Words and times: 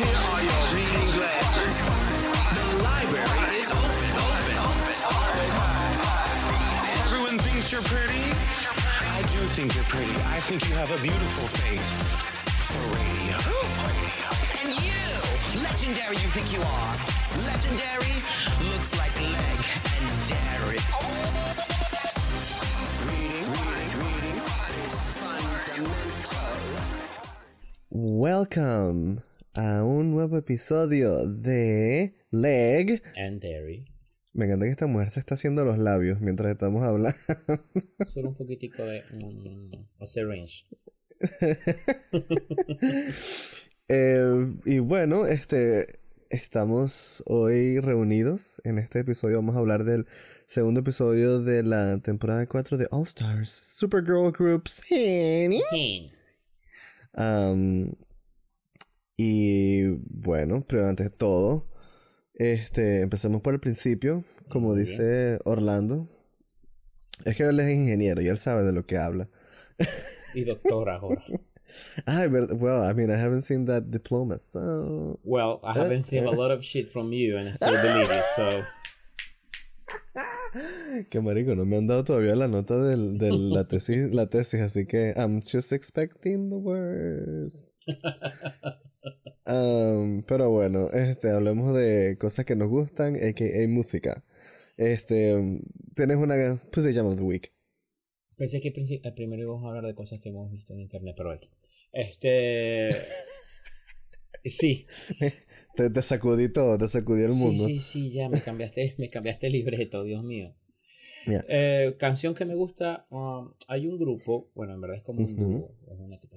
Here 0.00 0.20
are 0.32 0.42
your 0.42 0.62
reading 0.72 1.10
glasses. 1.18 1.82
The 2.54 2.82
library 2.84 3.56
is 3.58 3.70
open, 3.70 4.10
open, 4.14 4.56
open, 4.62 4.98
open. 5.10 5.50
Everyone 7.02 7.38
thinks 7.40 7.72
you're 7.72 7.82
pretty. 7.82 8.32
I 9.10 9.22
do 9.28 9.38
think 9.58 9.74
you're 9.74 9.84
pretty. 9.84 10.14
I 10.26 10.38
think 10.40 10.68
you 10.68 10.74
have 10.76 10.90
a 10.90 11.02
beautiful 11.02 11.48
face 11.58 11.90
for 12.70 12.80
radio. 12.94 13.36
And 14.62 14.70
you, 14.78 15.02
legendary 15.62 16.16
you 16.16 16.30
think 16.30 16.52
you 16.52 16.62
are. 16.62 16.96
Legendary 17.44 18.22
looks 18.70 18.94
like 18.96 19.14
leg 19.18 19.58
and 19.98 20.08
dairy. 20.30 20.78
Reading, 23.04 23.50
reading, 23.50 23.92
reading 23.98 24.38
is 24.86 25.00
fundamental. 25.18 26.99
Welcome 27.92 29.20
a 29.56 29.82
un 29.82 30.12
nuevo 30.12 30.38
episodio 30.38 31.26
de 31.26 32.14
Leg. 32.30 33.02
and 33.16 33.42
dairy. 33.42 33.84
Me 34.32 34.44
encanta 34.44 34.66
que 34.66 34.70
esta 34.70 34.86
mujer 34.86 35.10
se 35.10 35.18
está 35.18 35.34
haciendo 35.34 35.64
los 35.64 35.76
labios 35.76 36.20
mientras 36.20 36.52
estamos 36.52 36.86
hablando. 36.86 37.18
Solo 38.06 38.28
un 38.28 38.36
poquitico 38.36 38.84
de 38.84 39.02
o 39.98 40.06
syringe. 40.06 40.66
Eh, 43.92 44.54
y 44.66 44.78
bueno, 44.78 45.26
este 45.26 45.98
estamos 46.28 47.24
hoy 47.26 47.80
reunidos. 47.80 48.62
En 48.62 48.78
este 48.78 49.00
episodio 49.00 49.38
vamos 49.38 49.56
a 49.56 49.58
hablar 49.58 49.82
del 49.82 50.06
segundo 50.46 50.78
episodio 50.78 51.40
de 51.40 51.64
la 51.64 51.98
temporada 51.98 52.46
4 52.46 52.78
de 52.78 52.86
All 52.92 53.02
Stars 53.02 53.50
Supergirl 53.50 54.30
Groups. 54.30 54.80
Am, 57.14 57.92
y 59.16 59.84
bueno, 60.08 60.64
pero 60.66 60.88
antes 60.88 61.10
de 61.10 61.16
todo, 61.16 61.68
este, 62.34 63.02
empecemos 63.02 63.42
por 63.42 63.54
el 63.54 63.60
principio, 63.60 64.24
como 64.48 64.68
Muy 64.68 64.80
dice 64.80 65.38
Orlando. 65.44 66.08
Es 67.24 67.36
que 67.36 67.42
él 67.42 67.60
es 67.60 67.70
ingeniero 67.70 68.22
y 68.22 68.28
él 68.28 68.38
sabe 68.38 68.62
de 68.62 68.72
lo 68.72 68.86
que 68.86 68.96
habla. 68.96 69.28
Y 70.34 70.44
doctora 70.44 70.96
ahora. 70.96 71.22
Ah, 72.04 72.26
ver- 72.26 72.52
well, 72.54 72.82
I 72.82 72.92
mean, 72.94 73.10
I 73.10 73.14
haven't 73.16 73.42
seen 73.42 73.66
that 73.66 73.90
diploma, 73.92 74.40
so... 74.40 75.20
Well, 75.22 75.60
I 75.62 75.72
haven't 75.78 76.02
seen 76.04 76.26
a 76.26 76.32
lot 76.32 76.50
of 76.50 76.64
shit 76.64 76.90
from 76.90 77.12
you 77.12 77.36
and 77.36 77.48
I 77.48 77.52
still 77.52 77.80
believe 77.80 78.10
it, 78.10 78.24
so 78.34 78.62
Que 81.10 81.20
marico, 81.20 81.54
no 81.54 81.64
me 81.64 81.76
han 81.76 81.86
dado 81.86 82.04
todavía 82.04 82.34
la 82.34 82.48
nota 82.48 82.82
del, 82.82 83.18
de 83.18 83.30
la 83.38 83.68
tesis, 83.68 84.12
la 84.12 84.28
tesis, 84.28 84.60
así 84.60 84.86
que 84.86 85.14
I'm 85.16 85.42
just 85.42 85.72
expecting 85.72 86.50
the 86.50 86.56
worst. 86.56 87.78
Um, 89.46 90.22
pero 90.24 90.50
bueno, 90.50 90.90
este, 90.92 91.30
hablemos 91.30 91.74
de 91.74 92.16
cosas 92.20 92.44
que 92.44 92.54
nos 92.54 92.68
gustan, 92.68 93.16
a.k.a. 93.16 93.66
música. 93.66 94.22
Este, 94.76 95.34
um, 95.34 95.58
tienes 95.96 96.18
una 96.18 96.60
position 96.70 97.06
of 97.06 97.16
the 97.16 97.22
week. 97.22 97.52
pensé 98.36 98.60
que 98.60 98.70
primero 98.70 99.42
íbamos 99.42 99.64
a 99.64 99.68
hablar 99.68 99.86
de 99.86 99.94
cosas 99.94 100.20
que 100.20 100.28
hemos 100.28 100.52
visto 100.52 100.74
en 100.74 100.80
internet, 100.80 101.14
pero 101.16 101.32
aquí. 101.32 101.50
Este 101.92 102.90
Sí, 104.44 104.86
Te, 105.76 105.88
te 105.90 106.02
sacudí 106.02 106.52
todo, 106.52 106.76
te 106.78 106.88
sacudí 106.88 107.22
el 107.22 107.30
sí, 107.30 107.38
mundo. 107.44 107.66
sí, 107.66 107.78
sí, 107.78 108.10
ya 108.10 108.28
me 108.28 108.42
cambiaste, 108.42 108.94
me 108.98 109.08
cambiaste 109.08 109.46
el 109.46 109.52
libreto, 109.54 110.02
Dios 110.04 110.22
mío. 110.24 110.54
Eh, 111.48 111.96
canción 111.98 112.34
que 112.34 112.44
me 112.44 112.54
gusta, 112.54 113.06
um, 113.10 113.52
hay 113.68 113.86
un 113.86 113.98
grupo, 113.98 114.50
bueno, 114.54 114.74
en 114.74 114.80
verdad 114.80 114.96
es 114.96 115.02
como 115.02 115.24
un 115.24 115.36
dúo, 115.36 115.74
es 115.90 115.98
una 115.98 116.18
tipa 116.18 116.36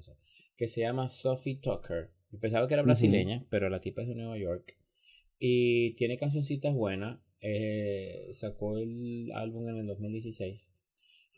que 0.58 0.68
se 0.68 0.82
llama 0.82 1.10
Sophie 1.10 1.58
Tucker. 1.62 2.12
Yo 2.32 2.40
Pensaba 2.40 2.68
que 2.68 2.74
era 2.74 2.84
brasileña, 2.84 3.46
pero 3.50 3.70
la 3.70 3.80
tipa 3.80 4.02
es 4.02 4.08
de 4.08 4.16
Nueva 4.16 4.38
York. 4.38 4.76
Y 5.40 5.94
tiene 5.96 6.18
cancioncitas 6.18 6.74
buenas. 6.74 7.20
eh, 7.46 8.30
sacó 8.32 8.78
el 8.78 9.30
álbum 9.34 9.68
en 9.70 9.78
el 9.80 9.88
2016. 9.88 10.72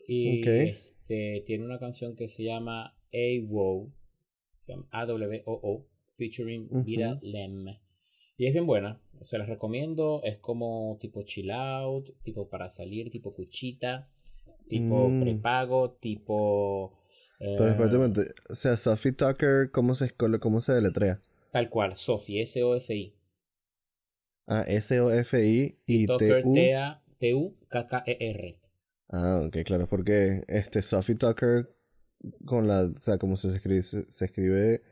Y 0.06 0.40
Ok. 0.42 0.46
este, 0.46 1.42
tiene 1.46 1.64
una 1.64 1.80
canción 1.80 2.14
que 2.14 2.28
se 2.28 2.44
llama 2.44 2.96
AWO, 3.12 3.92
se 4.58 4.72
llama 4.72 4.86
A-W-O-O, 4.92 5.86
featuring. 6.14 6.68
Vira 6.84 7.18
Lem. 7.22 7.66
Y 8.38 8.46
es 8.46 8.52
bien 8.52 8.66
buena, 8.66 9.00
se 9.20 9.38
las 9.38 9.48
recomiendo. 9.48 10.20
Es 10.24 10.38
como 10.38 10.98
tipo 11.00 11.22
chill 11.22 11.50
out, 11.50 12.10
tipo 12.22 12.48
para 12.48 12.68
salir, 12.68 13.10
tipo 13.10 13.32
cuchita, 13.34 14.08
tipo 14.68 15.08
Mm. 15.08 15.20
prepago, 15.22 15.92
tipo. 15.92 16.92
eh, 17.40 17.54
Pero 17.56 17.70
espérate 17.70 17.94
un 17.96 18.00
momento, 18.02 18.22
o 18.50 18.54
sea, 18.54 18.76
Sophie 18.76 19.12
Tucker, 19.12 19.70
¿cómo 19.70 19.94
se, 19.94 20.10
cómo 20.40 20.60
se 20.60 20.72
deletrea? 20.72 21.20
Tal 21.50 21.70
cual, 21.70 21.96
Sophie, 21.96 22.42
S-O-F-I. 22.42 23.14
Ah, 24.48 24.64
S-O-F-I 24.68 25.78
y 25.86 26.06
Tucker, 26.06 26.42
T-U. 26.42 26.52
T-A-T-U-K-K-E-R. 27.18 28.58
Ah, 29.08 29.42
ok, 29.46 29.56
claro, 29.64 29.86
porque 29.88 30.42
este 30.48 30.82
Sophie 30.82 31.14
Tucker 31.16 31.72
con 32.44 32.66
la, 32.68 32.82
o 32.84 33.00
sea, 33.00 33.18
como 33.18 33.36
se 33.36 33.48
escribe, 33.48 33.82
se, 33.82 34.10
se 34.10 34.24
escribe 34.26 34.82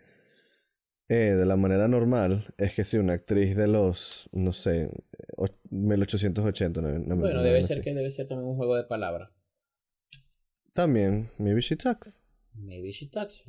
eh, 1.09 1.35
de 1.35 1.47
la 1.47 1.57
manera 1.57 1.87
normal, 1.89 2.47
es 2.59 2.75
que 2.75 2.85
sí, 2.85 2.97
una 2.97 3.13
actriz 3.15 3.57
de 3.57 3.67
los, 3.69 4.29
no 4.33 4.53
sé, 4.53 4.91
o- 5.37 5.49
1880, 5.71 6.81
no, 6.81 6.89
no 6.99 7.17
Bueno, 7.17 7.37
no 7.39 7.43
debe 7.43 7.63
ser 7.63 7.81
que 7.81 7.93
debe 7.95 8.11
ser 8.11 8.27
también 8.27 8.49
un 8.51 8.57
juego 8.57 8.77
de 8.77 8.85
palabras. 8.85 9.31
También, 10.73 11.31
maybe 11.39 11.61
she 11.61 11.77
talks. 11.77 12.23
Maybe 12.55 12.91
she 12.91 13.09
talks, 13.09 13.45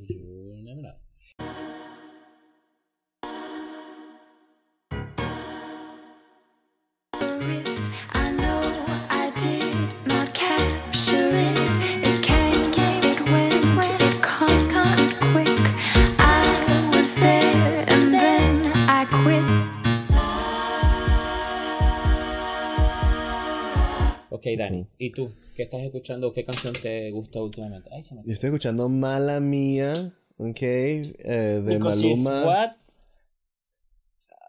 Dani, 24.56 24.88
¿y 24.98 25.12
tú? 25.12 25.32
¿Qué 25.56 25.64
estás 25.64 25.82
escuchando? 25.82 26.32
¿Qué 26.34 26.44
canción 26.44 26.74
te 26.74 27.12
gusta 27.12 27.42
últimamente? 27.42 27.90
Ay, 27.92 28.04
se 28.04 28.16
me 28.16 28.24
Yo 28.26 28.34
estoy 28.34 28.48
escuchando 28.48 28.90
Mala 28.90 29.40
Mía, 29.40 29.94
ok, 30.38 30.62
eh, 30.62 31.62
de 31.66 31.78
Because 31.78 32.02
she's 32.02 32.20
Maluma 32.20 32.46
what? 32.46 32.72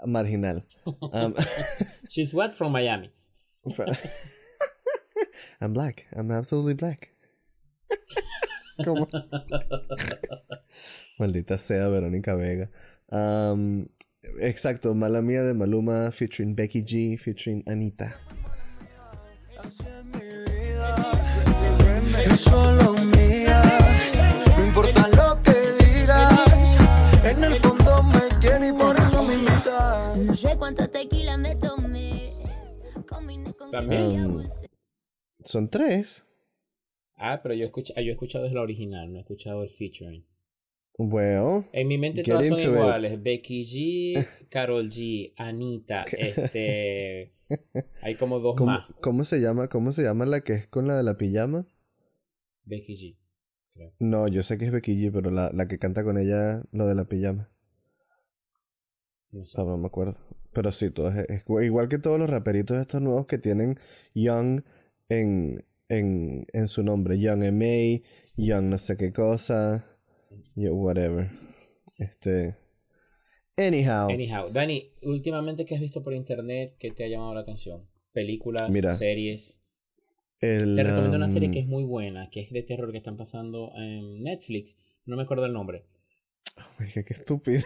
Marginal. 0.07 0.65
Um, 1.13 1.35
She's 2.09 2.33
what 2.33 2.53
from 2.53 2.73
Miami. 2.73 3.11
I'm 5.61 5.73
black, 5.73 6.07
I'm 6.15 6.31
absolutely 6.31 6.75
black. 6.75 7.11
¿Cómo? 8.85 9.09
Maldita 11.19 11.59
sea 11.59 11.89
Verónica 11.89 12.37
Vega. 12.37 12.71
Um, 13.11 13.87
exacto, 14.41 14.95
Mala 14.95 15.23
Mía 15.23 15.43
de 15.43 15.55
Maluma 15.55 16.13
featuring 16.13 16.55
Becky 16.55 16.83
G, 16.83 17.19
featuring 17.19 17.63
Anita. 17.67 18.15
También. 33.71 34.11
que 34.13 34.21
Um. 34.21 34.43
Son 35.45 35.69
tres. 35.71 36.25
Ah, 37.17 37.41
pero 37.43 37.55
yo, 37.55 37.65
escucha, 37.65 37.95
yo 37.97 38.09
he 38.09 38.11
escuchado 38.11 38.47
es 38.47 38.53
la 38.53 38.61
original, 38.63 39.11
no 39.13 39.19
he 39.19 39.21
escuchado 39.21 39.63
el 39.63 39.71
featuring. 39.71 40.25
Well, 40.99 41.67
En 41.73 41.89
mi 41.89 41.99
mente 41.99 42.23
todas 42.23 42.47
son 42.47 42.59
it. 42.59 42.65
iguales. 42.65 43.23
Becky 43.23 43.65
G, 43.65 44.27
Carol 44.49 44.89
G, 44.89 45.35
Anita, 45.37 46.05
este... 46.17 47.33
Hay 48.03 48.17
como 48.17 48.41
dos 48.41 48.57
¿cómo, 48.57 48.73
más. 48.73 48.87
cómo 49.01 49.25
se 49.25 49.41
llama? 49.41 49.69
¿Cómo 49.69 49.93
se 49.93 50.03
llama 50.03 50.27
la 50.27 50.41
que 50.41 50.55
es 50.55 50.67
con 50.67 50.89
la 50.89 50.97
de 50.97 51.03
la 51.05 51.17
pijama? 51.17 51.67
Becky 52.67 52.95
G, 52.95 53.17
creo. 53.73 53.93
No, 53.99 54.27
yo 54.27 54.43
sé 54.43 54.57
que 54.57 54.65
es 54.67 54.73
Becky 54.73 54.95
G, 54.97 55.13
pero 55.13 55.31
la, 55.31 55.51
la 55.53 55.69
que 55.69 55.79
canta 55.79 56.03
con 56.03 56.17
ella, 56.19 56.63
lo 56.73 56.87
de 56.87 56.95
la 56.95 57.05
pijama. 57.05 57.51
No 59.33 59.45
sé. 59.45 59.59
Ah, 59.61 59.65
no 59.65 59.77
me 59.77 59.87
acuerdo. 59.87 60.17
Pero 60.53 60.73
sí, 60.73 60.91
todo 60.91 61.09
es, 61.11 61.27
es 61.29 61.43
igual 61.65 61.89
que 61.89 61.99
todos 61.99 62.19
los 62.19 62.31
raperitos 62.31 62.79
estos 62.79 63.01
nuevos 63.03 63.27
que 63.27 63.39
tienen 63.39 63.79
Young 64.15 64.63
en, 65.09 65.65
en, 65.89 66.47
en 66.53 66.69
su 66.69 66.83
nombre. 66.83 67.19
Young 67.19 67.43
M.A., 67.45 68.41
Young 68.41 68.65
no 68.71 68.79
sé 68.79 68.97
qué 68.97 69.13
cosa, 69.13 69.85
yo- 70.55 70.75
whatever. 70.75 71.31
Este... 71.99 72.57
Anyhow, 73.59 74.11
Anyhow, 74.11 74.51
Dani, 74.53 74.91
últimamente, 75.03 75.65
¿qué 75.65 75.77
has 75.77 75.81
visto 75.81 76.03
por 76.03 76.13
internet 76.13 76.75
que 76.77 76.91
te 76.91 77.05
ha 77.05 77.09
llamado 77.09 77.35
la 77.35 77.41
atención? 77.43 77.87
Películas, 78.13 78.73
Mira, 78.73 78.95
series. 78.97 79.61
El, 80.41 80.77
Te 80.77 80.85
recomiendo 80.85 81.17
una 81.17 81.29
serie 81.29 81.49
um, 81.49 81.53
que 81.55 81.61
es 81.61 81.67
muy 81.67 81.85
buena, 81.85 82.29
que 82.31 82.41
es 82.41 82.51
de 82.51 82.63
terror 82.63 82.91
que 82.93 82.99
están 82.99 83.17
pasando 83.17 83.73
en 83.77 84.23
Netflix. 84.23 84.79
No 85.07 85.17
me 85.17 85.23
acuerdo 85.23 85.47
el 85.47 85.53
nombre. 85.53 85.85
Oye, 86.81 87.05
qué 87.05 87.15
estúpido. 87.15 87.63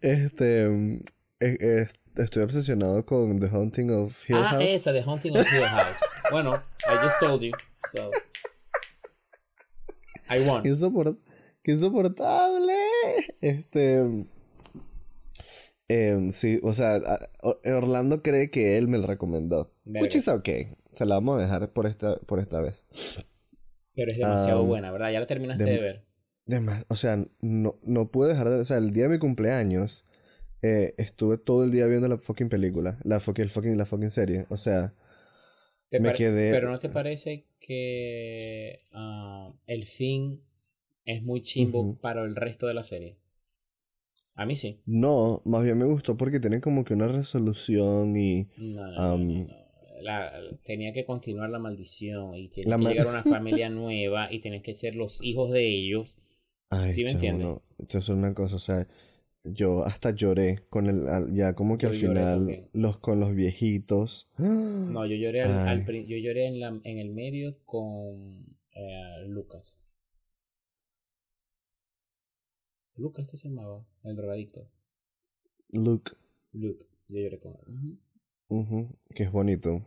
este. 0.00 0.68
mm, 0.68 1.00
eh, 1.40 1.56
eh, 1.60 1.86
estoy 2.16 2.42
obsesionado 2.42 3.04
con 3.06 3.38
The 3.38 3.48
Haunting 3.48 3.90
of 3.90 4.28
Hill 4.28 4.36
Ah, 4.36 4.48
House. 4.50 4.64
esa, 4.66 4.92
The 4.92 5.02
Haunting 5.02 5.36
of 5.36 5.52
Hill 5.52 5.62
House. 5.64 6.00
bueno, 6.30 6.54
I 6.88 6.96
just 7.02 7.18
told 7.20 7.42
you. 7.42 7.52
So. 7.92 8.10
I 10.28 10.40
won. 10.46 10.62
Qué, 10.62 10.70
insopor- 10.70 11.18
qué 11.62 11.72
insoportable. 11.72 12.74
Este. 13.40 14.26
Em, 15.92 16.30
sí, 16.32 16.60
o 16.62 16.72
sea, 16.74 17.00
Orlando 17.64 18.22
cree 18.22 18.50
que 18.50 18.76
él 18.78 18.86
me 18.88 18.98
lo 18.98 19.06
recomendó. 19.06 19.72
Verga. 19.84 20.02
Which 20.04 20.14
is 20.16 20.28
okay. 20.28 20.74
Se 20.92 21.04
la 21.06 21.16
vamos 21.16 21.38
a 21.38 21.42
dejar 21.42 21.72
por 21.72 21.86
esta, 21.86 22.16
por 22.20 22.38
esta 22.40 22.60
vez. 22.60 22.86
Pero 23.94 24.10
es 24.12 24.18
demasiado 24.18 24.62
Um, 24.62 24.68
buena, 24.68 24.90
¿verdad? 24.92 25.10
Ya 25.12 25.20
la 25.20 25.26
terminaste 25.26 25.64
de- 25.64 25.70
de 25.72 25.78
ver. 25.80 26.04
Demás, 26.46 26.84
o 26.88 26.96
sea, 26.96 27.24
no, 27.40 27.76
no 27.84 28.10
pude 28.10 28.28
dejar 28.30 28.48
de. 28.48 28.60
O 28.60 28.64
sea, 28.64 28.78
el 28.78 28.92
día 28.92 29.04
de 29.04 29.10
mi 29.10 29.18
cumpleaños. 29.18 30.04
eh, 30.62 30.94
estuve 30.98 31.38
todo 31.38 31.64
el 31.64 31.70
día 31.70 31.86
viendo 31.86 32.06
la 32.06 32.18
fucking 32.18 32.50
película. 32.50 32.98
La 33.02 33.18
fucking, 33.18 33.44
el 33.44 33.50
fucking, 33.50 33.78
la 33.78 33.86
fucking 33.86 34.10
serie. 34.10 34.46
O 34.50 34.56
sea. 34.58 34.92
¿Te 35.88 36.00
me 36.00 36.12
quedé- 36.12 36.50
Pero 36.52 36.70
¿no 36.70 36.78
te 36.78 36.88
parece 36.90 37.46
que 37.58 38.80
ah, 38.92 39.52
el 39.66 39.86
fin 39.86 40.42
es 41.06 41.22
muy 41.22 41.40
chimbo 41.40 41.96
para 41.98 42.22
el 42.24 42.36
resto 42.36 42.66
de 42.66 42.74
la 42.74 42.82
serie? 42.84 43.16
A 44.34 44.46
mí 44.46 44.56
sí. 44.56 44.80
No, 44.86 45.42
más 45.44 45.64
bien 45.64 45.78
me 45.78 45.84
gustó 45.84 46.16
porque 46.16 46.40
tiene 46.40 46.60
como 46.60 46.84
que 46.84 46.94
una 46.94 47.08
resolución 47.08 48.16
y. 48.16 48.48
No, 48.56 48.86
no, 48.86 48.90
no, 48.92 49.00
no, 49.00 49.16
Um, 49.16 49.46
no. 49.46 49.60
La- 50.02 50.32
tenía 50.64 50.92
que 50.94 51.04
continuar 51.04 51.50
la 51.50 51.58
maldición 51.58 52.34
y 52.34 52.48
tenía 52.48 52.76
que 52.76 52.84
llegar 52.84 53.06
una 53.06 53.22
familia 53.36 53.68
nueva 53.68 54.32
y 54.32 54.40
tenían 54.40 54.62
que 54.62 54.74
ser 54.74 54.94
los 54.94 55.22
hijos 55.22 55.50
de 55.50 55.68
ellos. 55.68 56.18
Ay, 56.70 56.92
¿Sí 56.92 57.04
me 57.04 57.10
entiendes? 57.10 57.46
no. 57.46 57.62
Entonces 57.78 58.08
una 58.08 58.32
cosa, 58.34 58.56
o 58.56 58.58
sea, 58.58 58.86
yo 59.44 59.84
hasta 59.84 60.12
lloré 60.12 60.60
con 60.70 60.86
el, 60.86 61.34
ya 61.34 61.54
como 61.54 61.76
que 61.78 61.86
Yo 61.86 61.90
al 61.90 61.94
final, 61.96 62.68
los 62.72 62.98
con 62.98 63.20
los 63.20 63.34
viejitos. 63.34 64.28
No, 64.38 65.06
yo 65.06 65.16
lloré, 65.16 65.42
al, 65.42 65.84
yo 65.86 66.16
lloré 66.16 66.46
en, 66.46 66.60
la, 66.60 66.68
en 66.84 66.98
el 66.98 67.10
medio 67.10 67.58
con 67.66 68.44
eh, 68.74 69.24
Lucas. 69.28 69.80
Lucas, 73.00 73.26
¿qué 73.26 73.36
se 73.36 73.48
llamaba? 73.48 73.84
El 74.04 74.14
drogadicto. 74.14 74.68
Luke, 75.72 76.12
Luke. 76.52 76.86
Yo 77.08 77.18
lloré 77.18 77.38
con 77.40 77.52
él. 77.54 77.98
ujú, 78.48 78.88
que 79.14 79.22
es 79.24 79.32
bonito. 79.32 79.82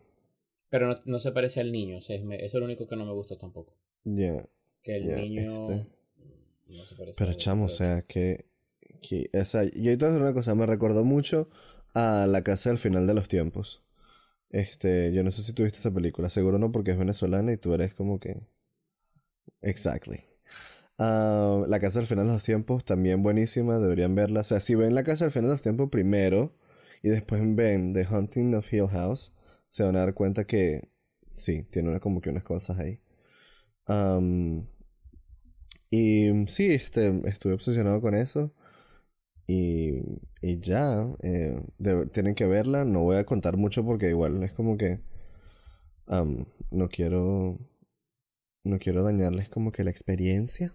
Pero 0.69 0.88
no, 0.88 0.95
no 1.06 1.19
se 1.19 1.31
parece 1.31 1.62
al 1.62 1.71
niño. 1.71 1.98
o 1.98 2.01
sea, 2.01 2.15
es 2.18 2.24
me- 2.24 2.44
eso 2.44 2.57
es 2.57 2.60
lo 2.60 2.65
único 2.65 2.88
que 2.88 2.95
no 2.95 3.06
me 3.06 3.13
gustó 3.13 3.38
tampoco. 3.38 3.74
Ya. 4.06 4.45
Que 4.81 4.98
el 4.98 5.07
niño 5.15 5.54
este. 5.69 5.88
no 6.68 6.86
se 6.86 6.95
parece 6.95 7.18
Pero 7.18 7.31
al- 7.31 7.38
chamo, 7.38 7.65
o 7.65 7.69
sea, 7.69 8.01
que, 8.04 8.45
que 9.01 9.30
o 9.33 9.45
sea, 9.45 9.63
yo 9.63 9.71
te 9.71 9.81
voy 9.98 10.06
a 10.06 10.10
decir 10.10 10.21
una 10.21 10.33
cosa, 10.33 10.56
me 10.56 10.65
recordó 10.65 11.04
mucho 11.06 11.50
a 11.94 12.25
La 12.27 12.44
Casa 12.44 12.69
del 12.69 12.80
Final 12.80 13.07
de 13.07 13.13
los 13.13 13.27
Tiempos. 13.27 13.83
Este, 14.50 15.13
yo 15.13 15.24
no 15.24 15.31
sé 15.31 15.44
si 15.44 15.54
tuviste 15.54 15.80
esa 15.80 15.94
película, 15.94 16.30
seguro 16.30 16.60
no 16.60 16.71
porque 16.71 16.92
es 16.92 16.98
venezolana 16.98 17.54
y 17.54 17.57
tú 17.57 17.74
eres 17.74 17.94
como 17.94 18.19
que... 18.19 18.42
Exactly. 19.62 20.25
Ah, 21.05 21.65
la 21.67 21.79
Casa 21.81 22.00
del 22.00 22.07
Final 22.07 22.27
de 22.27 22.33
los 22.33 22.44
Tiempos, 22.45 22.85
también 22.85 23.23
buenísima, 23.23 23.77
deberían 23.77 24.15
verla. 24.15 24.41
O 24.41 24.44
sea, 24.45 24.61
si 24.61 24.73
ven 24.75 24.95
La 24.95 25.03
Casa 25.03 25.25
del 25.25 25.31
Final 25.33 25.50
de 25.50 25.55
los 25.55 25.61
Tiempos 25.61 25.89
primero 25.89 26.55
y 27.01 27.09
después 27.09 27.41
ven 27.55 27.94
The 27.94 28.05
Haunting 28.05 28.55
of 28.55 28.71
Hill 28.71 28.88
House, 28.88 29.33
se 29.69 29.83
van 29.83 29.97
a 29.97 30.00
dar 30.00 30.13
cuenta 30.13 30.45
que 30.45 30.81
sí, 31.31 31.63
tiene 31.63 31.89
una, 31.89 32.00
como 32.00 32.21
que 32.21 32.29
unas 32.29 32.44
cosas 32.44 32.79
ahí. 32.79 33.01
Y 35.89 36.47
sí, 36.47 36.67
este, 36.73 37.21
estuve 37.27 37.53
obsesionado 37.53 38.01
con 38.01 38.15
eso. 38.15 38.53
Y, 39.47 40.01
y 40.41 40.59
ya, 40.61 41.05
eh, 41.23 41.61
tienen 42.13 42.35
que 42.35 42.45
verla. 42.47 42.85
No 42.85 43.01
voy 43.01 43.17
a 43.17 43.25
contar 43.25 43.57
mucho 43.57 43.83
porque 43.85 44.09
igual 44.09 44.41
es 44.44 44.53
como 44.53 44.77
que 44.77 44.95
no 46.71 46.89
quiero 46.89 47.57
no 48.63 48.79
quiero 48.79 49.03
dañarles 49.03 49.50
como 49.50 49.71
que 49.71 49.83
la 49.83 49.91
experiencia. 49.91 50.73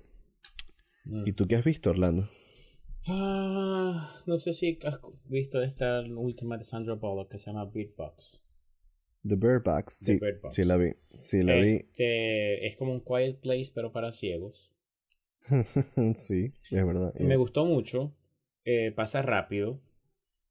Mm. 1.08 1.26
¿Y 1.26 1.32
tú 1.32 1.46
qué 1.46 1.56
has 1.56 1.64
visto, 1.64 1.90
Orlando? 1.90 2.28
Ah, 3.06 4.22
no 4.26 4.36
sé 4.36 4.52
si 4.52 4.78
has 4.84 5.00
visto 5.24 5.62
esta 5.62 6.02
última 6.02 6.58
de 6.58 6.64
Sandra 6.64 6.94
Bullock 6.94 7.30
que 7.30 7.38
se 7.38 7.46
llama 7.50 7.64
Beatbox. 7.64 8.44
The 9.24 9.36
Bird 9.36 9.62
Box. 9.64 9.98
The 10.00 10.04
Sí, 10.14 10.18
Bird 10.20 10.40
Box. 10.42 10.54
sí 10.54 10.64
la 10.64 10.76
vi. 10.76 10.92
Sí 11.14 11.42
la 11.42 11.54
vi. 11.56 11.72
Este, 11.76 12.66
es 12.66 12.76
como 12.76 12.92
un 12.92 13.00
quiet 13.00 13.40
place, 13.40 13.72
pero 13.74 13.92
para 13.92 14.12
ciegos. 14.12 14.72
sí, 16.16 16.52
es 16.70 16.86
verdad. 16.86 17.12
Me 17.18 17.36
gustó 17.36 17.64
mucho. 17.64 18.14
eh, 18.64 18.92
pasa 18.92 19.22
rápido. 19.22 19.80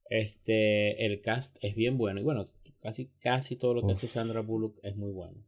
Este, 0.10 1.06
el 1.06 1.22
cast 1.22 1.58
es 1.62 1.76
bien 1.76 1.98
bueno. 1.98 2.20
Y 2.20 2.24
bueno, 2.24 2.44
casi, 2.82 3.12
casi 3.20 3.56
todo 3.58 3.74
lo 3.76 3.86
que 3.86 3.92
hace. 3.92 4.08
Sandra 4.08 4.42
Bullock 4.42 4.80
es 4.84 4.96
muy 4.96 5.12
bueno. 5.12 5.46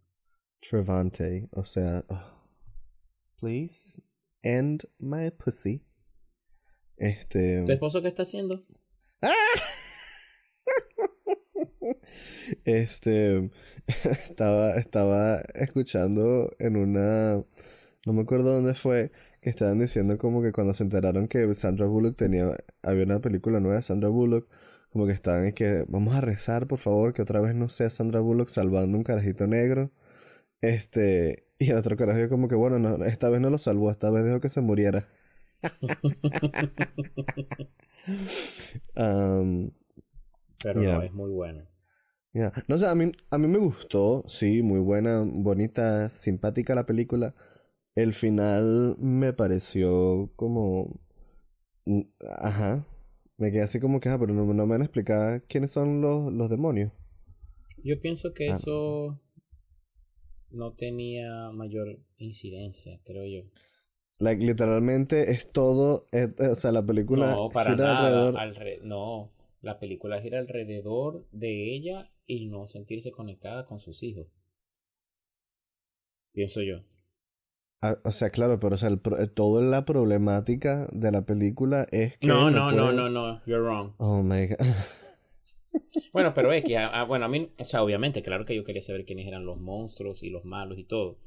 Trevante, 0.61 1.47
o 1.53 1.63
sea, 1.65 2.03
oh, 2.09 2.45
please 3.39 4.01
end 4.43 4.83
my 4.97 5.31
pussy. 5.31 5.83
Este, 6.97 7.63
¿Tu 7.65 7.71
esposo 7.71 8.01
qué 8.01 8.09
está 8.09 8.23
haciendo? 8.23 8.65
este, 12.65 13.51
estaba, 14.27 14.75
estaba 14.75 15.41
escuchando 15.55 16.51
en 16.59 16.77
una, 16.77 17.43
no 18.05 18.13
me 18.13 18.21
acuerdo 18.21 18.53
dónde 18.53 18.75
fue, 18.75 19.11
que 19.41 19.49
estaban 19.49 19.79
diciendo 19.79 20.17
como 20.17 20.41
que 20.41 20.51
cuando 20.51 20.73
se 20.73 20.83
enteraron 20.83 21.27
que 21.27 21.53
Sandra 21.55 21.85
Bullock 21.85 22.17
tenía, 22.17 22.55
había 22.81 23.05
una 23.05 23.21
película 23.21 23.59
nueva 23.59 23.77
de 23.77 23.81
Sandra 23.81 24.09
Bullock, 24.09 24.47
como 24.91 25.05
que 25.05 25.13
estaban 25.13 25.47
y 25.47 25.53
que 25.53 25.85
vamos 25.87 26.15
a 26.15 26.21
rezar 26.21 26.67
por 26.67 26.79
favor 26.79 27.13
que 27.13 27.21
otra 27.21 27.41
vez 27.41 27.55
no 27.55 27.69
sea 27.69 27.89
Sandra 27.89 28.19
Bullock 28.19 28.49
salvando 28.49 28.97
un 28.97 29.03
carajito 29.03 29.47
negro. 29.47 29.91
Este, 30.61 31.45
y 31.65 31.69
el 31.71 31.77
otro 31.77 31.95
carajo 31.97 32.29
como 32.29 32.47
que 32.47 32.55
bueno, 32.55 32.79
no, 32.79 33.03
esta 33.05 33.29
vez 33.29 33.41
no 33.41 33.49
lo 33.49 33.57
salvó, 33.57 33.91
esta 33.91 34.09
vez 34.09 34.25
dejó 34.25 34.39
que 34.41 34.49
se 34.49 34.61
muriera. 34.61 35.07
Pero 40.61 40.83
no, 40.83 41.01
es 41.01 41.13
muy 41.13 41.31
bueno. 41.31 41.63
ya. 42.33 42.51
No 42.67 42.77
sé, 42.77 42.87
a 42.87 42.95
mí, 42.95 43.11
a 43.31 43.37
mí 43.37 43.47
me 43.47 43.57
gustó, 43.59 44.23
sí, 44.27 44.61
muy 44.61 44.79
buena, 44.79 45.23
bonita, 45.25 46.09
simpática 46.09 46.75
la 46.75 46.85
película. 46.85 47.35
El 47.95 48.13
final 48.13 48.95
me 48.99 49.33
pareció 49.33 50.31
como... 50.35 50.99
mm, 51.85 52.01
Ajá. 52.39 52.85
Me 53.37 53.51
quedé 53.51 53.63
así 53.63 53.79
como 53.79 53.99
que, 53.99 54.09
ah, 54.09 54.19
pero 54.19 54.33
no, 54.33 54.45
no 54.45 54.65
me 54.65 54.71
van 54.73 54.81
a 54.81 54.85
explicar 54.85 55.43
quiénes 55.47 55.71
son 55.71 56.01
los, 56.01 56.31
los 56.33 56.49
demonios. 56.49 56.91
Yo 57.83 57.99
pienso 58.01 58.33
que 58.33 58.49
Ah. 58.49 58.53
eso 58.53 59.19
no 60.51 60.73
tenía 60.73 61.49
mayor 61.51 61.99
incidencia, 62.17 62.99
creo 63.05 63.25
yo. 63.25 63.49
Like, 64.19 64.45
literalmente 64.45 65.31
es 65.31 65.51
todo, 65.51 66.05
es- 66.11 66.35
o 66.39 66.55
sea, 66.55 66.71
la 66.71 66.85
película 66.85 67.35
No, 67.35 67.49
para 67.49 67.71
gira 67.71 67.83
nada. 67.93 68.27
alrededor... 68.27 68.35
alre- 68.35 68.81
No, 68.83 69.31
la 69.61 69.79
película 69.79 70.21
gira 70.21 70.39
alrededor 70.39 71.25
de 71.31 71.73
ella 71.75 72.11
y 72.25 72.47
no 72.47 72.67
sentirse 72.67 73.11
conectada 73.11 73.65
con 73.65 73.79
sus 73.79 74.03
hijos. 74.03 74.27
Pienso 76.33 76.61
yo. 76.61 76.83
Ah, 77.81 77.97
o 78.03 78.11
sea, 78.11 78.29
claro, 78.29 78.59
pero 78.59 78.75
o 78.75 78.77
sea, 78.77 78.89
el 78.89 78.99
pro- 78.99 79.17
eh, 79.19 79.27
toda 79.27 79.61
la 79.61 79.85
problemática 79.85 80.87
de 80.91 81.11
la 81.13 81.25
película 81.25 81.87
es 81.91 82.17
que 82.17 82.27
No, 82.27 82.51
no, 82.51 82.71
no, 82.71 82.83
puede- 82.83 82.95
no, 82.97 83.09
no, 83.09 83.41
you're 83.45 83.61
wrong. 83.63 83.93
Oh 83.99 84.21
my 84.21 84.47
god. 84.47 84.57
Bueno, 86.13 86.33
pero 86.33 86.51
es 86.51 86.63
que, 86.63 86.77
bueno, 87.07 87.25
a 87.25 87.29
mí, 87.29 87.51
o 87.59 87.65
sea, 87.65 87.83
obviamente, 87.83 88.21
claro 88.21 88.45
que 88.45 88.55
yo 88.55 88.63
quería 88.63 88.81
saber 88.81 89.05
quiénes 89.05 89.27
eran 89.27 89.45
los 89.45 89.59
monstruos 89.59 90.23
y 90.23 90.29
los 90.29 90.45
malos 90.45 90.77
y 90.79 90.83
todo. 90.83 91.19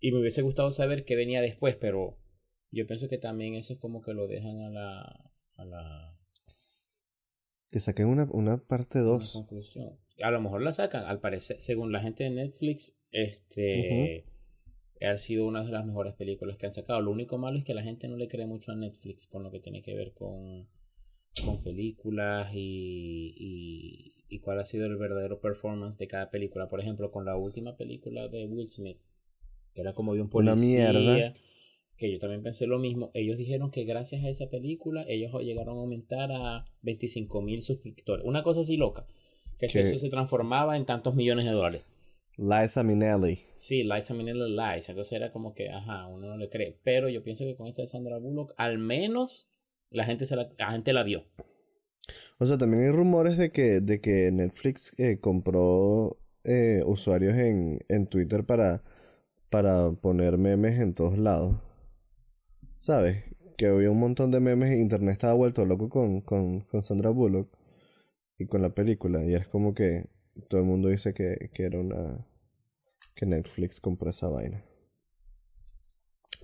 Y 0.00 0.12
me 0.12 0.20
hubiese 0.20 0.42
gustado 0.42 0.70
saber 0.70 1.04
qué 1.04 1.16
venía 1.16 1.40
después, 1.40 1.76
pero 1.76 2.18
yo 2.70 2.86
pienso 2.86 3.08
que 3.08 3.18
también 3.18 3.54
eso 3.54 3.72
es 3.72 3.78
como 3.78 4.00
que 4.02 4.14
lo 4.14 4.26
dejan 4.26 4.60
a 4.60 4.70
la, 4.70 5.32
a 5.56 5.64
la, 5.64 6.18
Que 7.70 7.80
saquen 7.80 8.06
una, 8.06 8.28
una 8.30 8.58
parte 8.58 8.98
una 8.98 9.08
2. 9.08 9.32
conclusión. 9.32 9.98
A 10.22 10.30
lo 10.30 10.40
mejor 10.40 10.62
la 10.62 10.72
sacan, 10.72 11.04
al 11.04 11.20
parecer, 11.20 11.60
según 11.60 11.92
la 11.92 12.00
gente 12.00 12.24
de 12.24 12.30
Netflix, 12.30 12.98
este 13.10 14.26
ha 15.00 15.16
sido 15.16 15.46
una 15.46 15.62
de 15.64 15.70
las 15.70 15.86
mejores 15.86 16.14
películas 16.14 16.56
que 16.56 16.66
han 16.66 16.72
sacado. 16.72 17.00
Lo 17.00 17.12
único 17.12 17.38
malo 17.38 17.58
es 17.58 17.64
que 17.64 17.74
la 17.74 17.84
gente 17.84 18.08
no 18.08 18.16
le 18.16 18.26
cree 18.28 18.46
mucho 18.46 18.72
a 18.72 18.76
Netflix 18.76 19.28
con 19.28 19.44
lo 19.44 19.50
que 19.50 19.60
tiene 19.60 19.80
que 19.82 19.94
ver 19.94 20.12
con, 20.12 20.68
con 21.44 21.62
películas 21.62 22.50
y, 22.54 23.34
y, 23.36 24.14
y 24.28 24.38
cuál 24.40 24.60
ha 24.60 24.64
sido 24.64 24.86
el 24.86 24.96
verdadero 24.96 25.40
performance 25.40 25.98
de 25.98 26.06
cada 26.08 26.30
película. 26.30 26.68
Por 26.68 26.80
ejemplo, 26.80 27.10
con 27.10 27.24
la 27.24 27.36
última 27.36 27.76
película 27.76 28.28
de 28.28 28.46
Will 28.46 28.68
Smith, 28.68 28.98
que 29.74 29.80
era 29.82 29.94
como 29.94 30.14
de 30.14 30.20
un 30.20 30.26
Una 30.32 30.52
policía. 30.54 30.92
mierda. 30.92 31.34
Que 31.96 32.12
yo 32.12 32.18
también 32.20 32.42
pensé 32.44 32.66
lo 32.68 32.78
mismo. 32.78 33.10
Ellos 33.12 33.36
dijeron 33.38 33.70
que 33.72 33.82
gracias 33.84 34.22
a 34.24 34.28
esa 34.28 34.48
película, 34.50 35.04
ellos 35.08 35.32
llegaron 35.42 35.78
a 35.78 35.80
aumentar 35.80 36.30
a 36.30 36.64
25 36.82 37.42
mil 37.42 37.60
suscriptores. 37.62 38.24
Una 38.24 38.44
cosa 38.44 38.60
así 38.60 38.76
loca. 38.76 39.04
Que 39.58 39.66
Que- 39.66 39.80
eso 39.80 39.98
se 39.98 40.08
transformaba 40.08 40.76
en 40.76 40.86
tantos 40.86 41.16
millones 41.16 41.44
de 41.46 41.50
dólares. 41.50 41.82
Liza 42.36 42.84
Minnelli. 42.84 43.40
Sí, 43.56 43.82
Liza 43.82 44.14
Minnelli 44.14 44.54
Lies. 44.54 44.88
Entonces 44.88 45.12
era 45.12 45.32
como 45.32 45.54
que, 45.54 45.70
ajá, 45.70 46.06
uno 46.06 46.28
no 46.28 46.36
le 46.36 46.48
cree. 46.48 46.78
Pero 46.84 47.08
yo 47.08 47.24
pienso 47.24 47.44
que 47.44 47.56
con 47.56 47.66
esta 47.66 47.82
de 47.82 47.88
Sandra 47.88 48.18
Bullock, 48.18 48.54
al 48.56 48.78
menos 48.78 49.47
la 49.90 50.04
gente, 50.04 50.26
se 50.26 50.36
la, 50.36 50.48
la 50.58 50.70
gente 50.72 50.92
la 50.92 51.02
vio. 51.02 51.24
O 52.38 52.46
sea, 52.46 52.56
también 52.58 52.82
hay 52.84 52.90
rumores 52.90 53.36
de 53.36 53.50
que, 53.50 53.80
de 53.80 54.00
que 54.00 54.30
Netflix 54.30 54.92
eh, 54.98 55.18
compró 55.20 56.18
eh, 56.44 56.82
usuarios 56.86 57.34
en, 57.34 57.80
en 57.88 58.06
Twitter 58.06 58.44
para, 58.44 58.82
para 59.50 59.90
poner 59.92 60.38
memes 60.38 60.78
en 60.78 60.94
todos 60.94 61.18
lados. 61.18 61.60
¿Sabes? 62.80 63.24
Que 63.56 63.66
había 63.66 63.90
un 63.90 63.98
montón 63.98 64.30
de 64.30 64.40
memes 64.40 64.72
y 64.76 64.80
internet 64.80 65.12
estaba 65.12 65.34
vuelto 65.34 65.64
loco 65.64 65.88
con, 65.88 66.20
con, 66.20 66.60
con 66.60 66.82
Sandra 66.82 67.10
Bullock 67.10 67.48
y 68.38 68.46
con 68.46 68.62
la 68.62 68.70
película. 68.74 69.24
Y 69.24 69.34
es 69.34 69.48
como 69.48 69.74
que 69.74 70.08
todo 70.48 70.60
el 70.60 70.66
mundo 70.66 70.88
dice 70.88 71.12
que, 71.14 71.50
que 71.52 71.64
era 71.64 71.80
una... 71.80 72.24
que 73.16 73.26
Netflix 73.26 73.80
compró 73.80 74.10
esa 74.10 74.28
vaina. 74.28 74.64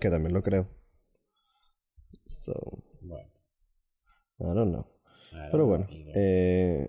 Que 0.00 0.10
también 0.10 0.34
lo 0.34 0.42
creo. 0.42 0.68
So, 2.26 2.82
Bueno. 3.00 3.34
I 4.41 4.45
don't 4.45 4.71
know. 4.71 4.87
I 5.33 5.37
don't 5.37 5.50
Pero 5.53 5.67
bueno, 5.67 5.87
eh, 6.14 6.88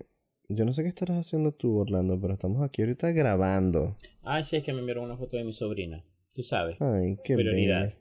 yo 0.50 0.66
no 0.66 0.74
sé 0.74 0.84
qué 0.84 0.90
estarás 0.90 1.18
haciendo 1.20 1.52
tú, 1.52 1.78
Orlando, 1.78 2.20
pero 2.20 2.34
estamos 2.34 2.64
aquí 2.64 2.82
ahorita 2.82 3.12
grabando. 3.12 3.96
Ah, 4.24 4.42
sí, 4.44 4.56
es 4.58 4.64
que 4.64 4.74
me 4.74 4.80
enviaron 4.80 5.06
una 5.06 5.18
foto 5.18 5.38
de 5.38 5.44
mi 5.44 5.54
sobrina. 5.54 6.04
Tú 6.34 6.44
sabes. 6.44 6.78
Ay, 6.82 7.18
qué 7.24 7.36
Prioridad. 7.36 7.94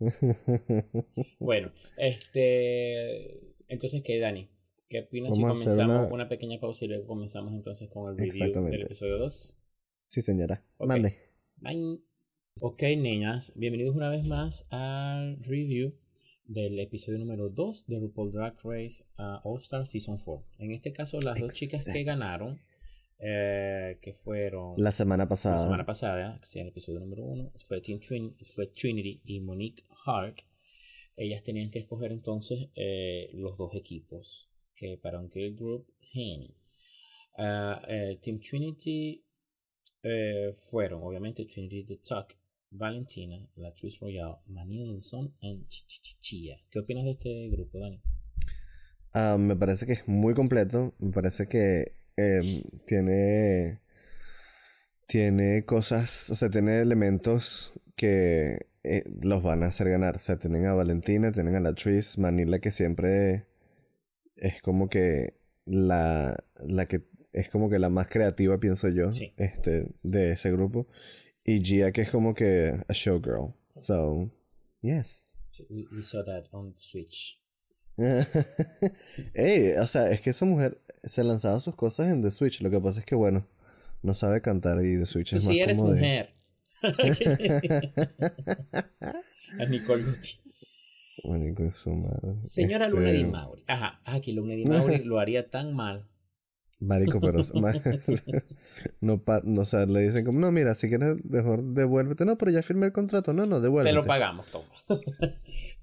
Bueno, 1.38 1.72
este. 1.96 3.40
Entonces, 3.68 4.02
¿qué, 4.02 4.18
Dani? 4.18 4.48
¿Qué 4.88 5.00
opinas 5.00 5.34
si 5.34 5.42
comenzamos 5.42 5.76
una- 5.78 6.06
una... 6.14 6.28
pequeña 6.28 6.58
pausa 6.60 6.84
y 6.84 6.88
luego 6.88 7.06
comenzamos 7.06 7.52
entonces 7.54 7.88
con 7.90 8.10
el 8.10 8.18
review 8.18 8.64
del 8.64 8.82
episodio 8.82 9.18
2? 9.18 9.56
sí, 10.06 10.20
señora. 10.20 10.62
Mande. 10.78 11.16
Bye. 11.56 12.00
Ok, 12.60 12.82
niñas, 12.98 13.52
bienvenidos 13.56 13.96
una 13.96 14.08
vez 14.10 14.24
más 14.24 14.64
al 14.70 15.42
review 15.42 15.94
del 16.46 16.78
episodio 16.78 17.18
número 17.18 17.48
2 17.48 17.86
de 17.86 17.98
RuPaul 17.98 18.30
Drag 18.30 18.54
Race 18.62 19.04
uh, 19.18 19.48
All 19.48 19.58
Star 19.58 19.86
Season 19.86 20.18
4. 20.18 20.44
En 20.58 20.72
este 20.72 20.92
caso, 20.92 21.20
las 21.20 21.38
dos 21.40 21.54
chicas 21.54 21.84
que 21.84 22.04
ganaron, 22.04 22.60
eh, 23.18 23.98
que 24.02 24.12
fueron 24.12 24.74
La 24.76 24.92
semana 24.92 25.28
pasada. 25.28 25.56
la 25.56 25.62
semana 25.62 25.86
pasada, 25.86 26.40
que 26.40 26.60
el 26.60 26.68
episodio 26.68 27.00
número 27.00 27.24
1, 27.24 27.52
fue, 27.66 27.80
fue 28.54 28.66
Trinity 28.66 29.20
y 29.24 29.40
Monique 29.40 29.84
Hart. 30.04 30.38
Ellas 31.16 31.42
tenían 31.42 31.70
que 31.70 31.78
escoger 31.78 32.12
entonces 32.12 32.68
eh, 32.74 33.30
los 33.32 33.56
dos 33.56 33.74
equipos 33.74 34.50
que 34.74 34.98
para 34.98 35.20
un 35.20 35.30
Girl 35.30 35.54
Group 35.54 35.86
Henny. 36.12 36.54
Ah, 37.38 37.80
eh, 37.88 38.18
Team 38.22 38.40
Trinity 38.40 39.22
fueron 40.70 41.02
obviamente 41.02 41.46
Trinity 41.46 41.82
the 41.84 41.96
Tuck, 41.96 42.36
Valentina, 42.76 43.48
la 43.56 43.72
Twist 43.72 44.00
Royale, 44.00 44.36
Manila 44.48 44.86
Nelson 44.92 45.32
y 45.40 45.64
Chia. 45.68 46.58
¿Qué 46.70 46.80
opinas 46.80 47.04
de 47.04 47.10
este 47.12 47.48
grupo, 47.50 47.78
Dani? 47.78 48.00
Ah, 49.12 49.36
me 49.38 49.54
parece 49.54 49.86
que 49.86 49.92
es 49.92 50.08
muy 50.08 50.34
completo. 50.34 50.94
Me 50.98 51.12
parece 51.12 51.46
que 51.46 51.94
em, 52.16 52.62
tiene. 52.86 53.80
Tiene 55.06 55.64
cosas, 55.64 56.30
o 56.30 56.34
sea, 56.34 56.48
tiene 56.50 56.80
elementos 56.80 57.72
que 57.94 58.66
eh, 58.82 59.04
los 59.22 59.42
van 59.42 59.62
a 59.62 59.66
hacer 59.66 59.88
ganar. 59.90 60.16
O 60.16 60.20
sea, 60.20 60.38
tienen 60.38 60.66
a 60.66 60.72
Valentina, 60.74 61.30
tienen 61.30 61.54
a 61.56 61.60
la 61.60 61.74
Tris, 61.74 62.18
Manila 62.18 62.58
que 62.58 62.72
siempre 62.72 63.46
es 64.36 64.60
como 64.62 64.88
que 64.88 65.34
la, 65.66 66.42
la 66.58 66.86
que 66.86 67.02
es 67.32 67.50
como 67.50 67.68
que 67.68 67.78
la 67.78 67.90
más 67.90 68.08
creativa, 68.08 68.58
pienso 68.58 68.88
yo, 68.88 69.12
Sí. 69.12 69.32
este, 69.36 69.88
de 70.02 70.32
ese 70.32 70.50
grupo. 70.50 70.88
Y 71.44 71.60
Gia 71.62 71.92
que 71.92 72.02
es 72.02 72.10
como 72.10 72.34
que 72.34 72.72
a 72.88 72.92
showgirl. 72.92 73.54
So, 73.74 74.30
yes. 74.82 75.28
We, 75.68 75.86
we 75.92 76.02
saw 76.02 76.22
that 76.24 76.44
on 76.52 76.74
Switch. 76.76 77.38
Ey, 79.34 79.72
o 79.78 79.86
sea, 79.86 80.10
es 80.10 80.20
que 80.20 80.30
esa 80.30 80.44
mujer 80.44 80.80
se 81.04 81.22
lanzaba 81.22 81.60
sus 81.60 81.76
cosas 81.76 82.10
en 82.10 82.22
The 82.22 82.30
Switch. 82.30 82.60
Lo 82.60 82.70
que 82.70 82.80
pasa 82.80 83.00
es 83.00 83.06
que, 83.06 83.14
bueno, 83.14 83.46
no 84.02 84.14
sabe 84.14 84.40
cantar 84.40 84.84
y 84.84 84.98
The 84.98 85.06
Switch 85.06 85.30
Tú 85.30 85.36
es 85.36 85.44
más 85.44 85.52
sí 85.52 85.60
eres 85.60 85.76
como 85.76 85.90
de- 85.92 86.00
mujer. 86.00 86.34
a 89.58 89.64
Nicole 89.66 90.04
Gucci. 90.04 90.38
Bueno, 91.22 91.48
y 91.48 91.54
con 91.54 91.70
su 91.72 91.90
madre. 91.94 92.42
Señora 92.42 92.88
Luna 92.88 93.10
Este, 93.10 93.24
Di 93.24 93.30
Mauri. 93.30 93.64
Ajá, 93.66 94.00
aquí 94.04 94.32
Luna 94.32 94.54
Di 94.54 94.64
Mauri 94.64 94.98
lo 95.04 95.18
haría 95.20 95.48
tan 95.48 95.74
mal. 95.74 96.06
Marico, 96.84 97.20
pero 97.20 97.40
no, 99.00 99.18
pa- 99.22 99.42
no, 99.44 99.62
o 99.62 99.64
sea, 99.64 99.86
le 99.86 100.00
dicen 100.00 100.24
como, 100.24 100.38
no, 100.38 100.50
mira, 100.52 100.74
si 100.74 100.88
quieres, 100.88 101.24
mejor 101.24 101.62
devuélvete. 101.62 102.24
No, 102.24 102.36
pero 102.36 102.50
ya 102.50 102.62
firmé 102.62 102.86
el 102.86 102.92
contrato. 102.92 103.32
No, 103.32 103.46
no, 103.46 103.56
Te 103.56 103.62
devuélvete. 103.62 103.94
lo 103.94 104.04
pagamos, 104.04 104.46
toma. 104.50 104.66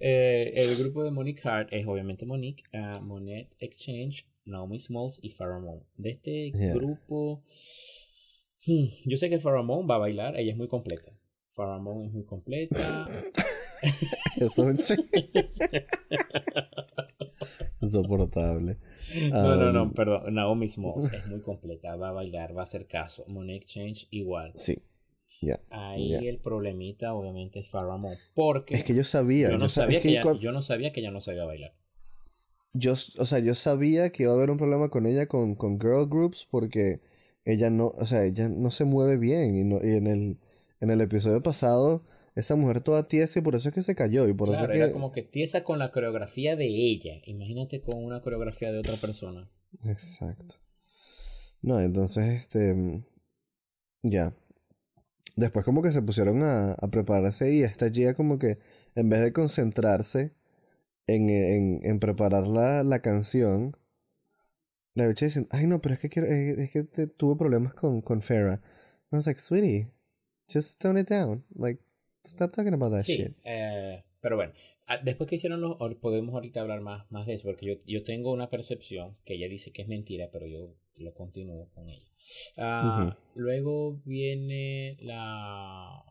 Eh, 0.03 0.53
el 0.55 0.77
grupo 0.77 1.03
de 1.03 1.11
Monique 1.11 1.47
Hart 1.47 1.69
es 1.71 1.85
obviamente 1.87 2.25
Monique, 2.25 2.63
ah, 2.73 2.99
Monet 3.03 3.49
Exchange, 3.59 4.25
Naomi 4.45 4.79
Smalls 4.79 5.19
y 5.21 5.29
Pharamond. 5.29 5.83
De 5.95 6.09
este 6.09 6.51
Yeah. 6.51 6.73
grupo, 6.73 7.43
hmm, 8.65 8.85
yo 9.05 9.17
sé 9.17 9.29
que 9.29 9.37
Pharamond 9.39 9.87
va 9.89 9.95
a 9.95 9.99
bailar, 9.99 10.35
ella 10.39 10.51
es 10.53 10.57
muy 10.57 10.67
completa. 10.67 11.11
Pharamond 11.55 12.07
es 12.07 12.13
muy 12.13 12.23
completa. 12.25 13.07
Eso 14.37 14.69
es 14.69 14.91
un. 14.91 15.05
Insoportable. 17.81 18.77
No, 19.31 19.57
no, 19.57 19.73
no, 19.73 19.83
Um, 19.83 19.91
perdón. 19.93 20.33
Naomi 20.33 20.69
Smalls 20.69 21.11
es 21.11 21.27
muy 21.27 21.41
completa, 21.41 21.97
va 21.97 22.09
a 22.09 22.11
bailar, 22.13 22.55
va 22.55 22.61
a 22.61 22.63
hacer 22.63 22.87
caso. 22.87 23.25
Monet 23.27 23.63
Exchange 23.63 24.07
igual. 24.11 24.53
Sí. 24.55 24.81
Ahí 25.69 26.13
el 26.27 26.37
problemita 26.37 27.13
obviamente 27.13 27.59
es 27.59 27.69
Pharamond, 27.69 28.15
porque 28.35 28.75
Es 28.75 28.83
que 28.85 28.93
yo 28.95 29.03
sabía. 29.03 29.49
yo 29.49 29.57
no 29.57 29.67
sa- 29.67 29.81
sabía 29.81 29.99
que, 30.01 30.09
ella, 30.11 30.23
yo 30.39 30.51
no 30.53 30.61
sabía 30.61 30.93
que 30.93 31.01
ella 31.01 31.11
no 31.11 31.19
sabía 31.19 31.43
bailar. 31.45 31.73
Yo, 32.73 32.93
o 32.93 33.25
sea, 33.25 33.39
yo 33.39 33.53
sabía 33.55 34.11
que 34.11 34.23
iba 34.23 34.31
a 34.31 34.35
haber 34.35 34.49
un 34.51 34.57
problema 34.57 34.87
con 34.89 35.05
ella 35.07 35.25
con, 35.27 35.55
con 35.55 35.77
girl 35.79 36.07
groups 36.07 36.47
porque 36.49 37.01
ella 37.43 37.69
no, 37.69 37.87
o 37.97 38.05
sea, 38.05 38.23
ella 38.23 38.47
no 38.47 38.71
se 38.71 38.85
mueve 38.85 39.17
bien 39.17 39.57
y, 39.57 39.63
no, 39.65 39.77
y 39.83 39.91
en 39.95 40.07
el, 40.07 40.37
en 40.79 40.89
el 40.91 41.01
episodio 41.01 41.41
pasado 41.43 42.05
esa 42.35 42.55
mujer 42.55 42.81
toda 42.81 43.07
tiesa 43.07 43.39
y 43.39 43.41
por 43.41 43.55
eso 43.55 43.69
es 43.69 43.75
que 43.75 43.81
se 43.81 43.95
cayó 43.95 44.27
y 44.27 44.33
por 44.33 44.47
Claro, 44.47 44.63
eso 44.65 44.71
es 44.71 44.77
era 44.77 44.87
que... 44.87 44.93
como 44.93 45.11
que 45.11 45.21
tiesa 45.23 45.63
con 45.63 45.79
la 45.79 45.91
coreografía 45.91 46.55
de 46.55 46.65
ella. 46.67 47.15
Imagínate 47.25 47.81
con 47.81 48.03
una 48.03 48.21
coreografía 48.21 48.71
de 48.71 48.79
otra 48.79 48.95
persona. 48.95 49.49
Exacto. 49.85 50.55
No, 51.61 51.79
entonces, 51.79 52.39
este, 52.41 53.03
ya. 54.01 54.33
Después 55.35 55.63
como 55.65 55.81
que 55.81 55.91
se 55.93 56.01
pusieron 56.01 56.41
a, 56.43 56.73
a 56.73 56.87
prepararse 56.89 57.53
y 57.53 57.63
esta 57.63 57.89
Gia 57.89 58.13
como 58.15 58.37
que 58.39 58.59
en 58.95 59.09
vez 59.09 59.21
de 59.21 59.31
concentrarse 59.31 60.33
en, 61.07 61.29
en, 61.29 61.79
en 61.83 61.99
preparar 61.99 62.47
la, 62.47 62.83
la 62.83 63.01
canción, 63.01 63.77
la 64.93 65.07
bicha 65.07 65.25
dice, 65.25 65.47
ay 65.51 65.67
no, 65.67 65.81
pero 65.81 65.93
es 65.95 65.99
que 66.01 66.09
quiero, 66.09 66.27
eh, 66.27 66.63
es 66.63 66.71
que 66.71 66.83
te- 66.83 67.07
tuve 67.07 67.37
problemas 67.37 67.73
con, 67.73 68.01
con 68.01 68.21
Farrah. 68.21 68.61
I 69.11 69.15
was 69.15 69.25
like, 69.25 69.39
sweetie, 69.39 69.87
just 70.51 70.81
tone 70.81 70.99
it 70.99 71.09
down. 71.09 71.45
Like, 71.55 71.81
stop 72.25 72.51
talking 72.51 72.73
about 72.73 72.91
that 72.91 73.03
Sí, 73.03 73.17
shit. 73.17 73.35
eh, 73.43 74.03
pero 74.21 74.35
bueno, 74.35 74.53
ah, 74.87 74.97
después 75.03 75.29
que 75.29 75.35
hicieron 75.37 75.61
los, 75.61 75.77
podemos 76.01 76.33
ahorita 76.35 76.61
hablar 76.61 76.81
más, 76.81 77.09
más 77.11 77.25
de 77.25 77.33
eso, 77.33 77.47
porque 77.47 77.65
yo, 77.65 77.73
yo 77.85 78.03
tengo 78.03 78.31
una 78.31 78.49
percepción 78.49 79.17
que 79.25 79.35
ella 79.35 79.47
dice 79.47 79.71
que 79.71 79.81
es 79.81 79.87
mentira, 79.87 80.29
pero 80.31 80.45
yo 80.47 80.75
lo 80.97 81.13
continúo 81.13 81.69
con 81.73 81.89
ella. 81.89 82.05
Ah, 82.57 83.17
Luego 83.35 84.01
viene 84.05 84.97
la 85.01 86.03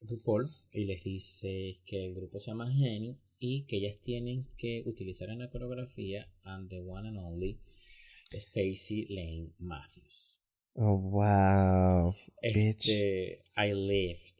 RuPaul 0.00 0.48
y 0.72 0.84
les 0.84 1.02
dice 1.04 1.80
que 1.84 2.04
el 2.06 2.14
grupo 2.14 2.38
se 2.38 2.50
llama 2.50 2.70
Henny 2.72 3.18
y 3.38 3.64
que 3.66 3.76
ellas 3.76 4.00
tienen 4.00 4.46
que 4.56 4.82
utilizar 4.86 5.28
en 5.30 5.40
la 5.40 5.50
coreografía 5.50 6.28
and 6.44 6.70
the 6.70 6.80
one 6.80 7.06
and 7.08 7.18
only 7.18 7.60
Stacy 8.32 9.06
Lane 9.10 9.52
Matthews. 9.58 10.38
Oh, 10.74 10.96
wow. 10.96 12.14
Bitch. 12.42 12.88
Este, 12.88 13.42
I 13.56 13.72
lived. 13.74 14.37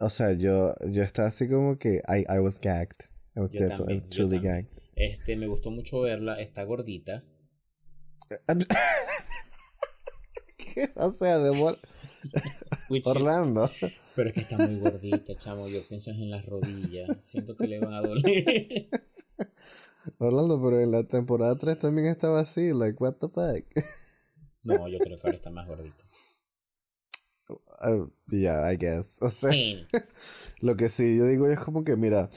O 0.00 0.08
sea, 0.10 0.32
yo, 0.32 0.74
yo 0.88 1.02
estaba 1.02 1.28
así 1.28 1.48
como 1.48 1.78
que 1.78 2.02
I, 2.08 2.24
I 2.28 2.38
was 2.38 2.58
gagged. 2.60 3.04
I 3.36 3.40
was 3.40 3.52
Yo 3.52 3.60
definitely- 3.60 3.76
también, 3.78 4.02
yo 4.02 4.08
truly 4.10 4.36
también. 4.36 4.54
gagged. 4.68 4.82
Este, 4.96 5.36
me 5.36 5.46
gustó 5.46 5.70
mucho 5.70 6.00
verla, 6.00 6.40
está 6.40 6.64
gordita. 6.64 7.22
¿Qué? 10.56 10.90
O 10.96 11.10
sea, 11.10 11.38
de 11.38 11.50
is- 12.90 13.06
Orlando. 13.06 13.70
pero 14.14 14.28
es 14.28 14.34
que 14.34 14.40
está 14.40 14.56
muy 14.58 14.78
gordita, 14.80 15.34
chamo. 15.36 15.68
Yo 15.68 15.80
pienso 15.88 16.10
en 16.10 16.30
las 16.30 16.44
rodillas. 16.46 17.08
Siento 17.22 17.56
que 17.56 17.66
le 17.66 17.78
van 17.80 17.94
a 17.94 18.02
doler. 18.02 18.88
Orlando, 20.18 20.60
pero 20.62 20.80
en 20.80 20.90
la 20.92 21.04
temporada 21.06 21.56
3 21.56 21.78
también 21.78 22.06
estaba 22.08 22.40
así, 22.40 22.72
like, 22.72 22.96
what 23.02 23.14
the 23.14 23.28
fuck? 23.28 23.64
no, 24.62 24.88
yo 24.88 24.98
creo 24.98 25.18
que 25.18 25.26
ahora 25.26 25.36
está 25.36 25.50
más 25.50 25.66
gordita. 25.66 26.04
Uh, 27.80 28.06
yeah, 28.30 28.62
I 28.70 28.76
guess. 28.76 29.18
O 29.22 29.28
sea, 29.28 29.50
Sí. 29.52 29.86
lo 30.60 30.76
que 30.76 30.88
sí 30.88 31.16
yo 31.16 31.26
digo 31.26 31.46
es 31.48 31.58
como 31.58 31.84
que, 31.84 31.96
mira, 31.96 32.30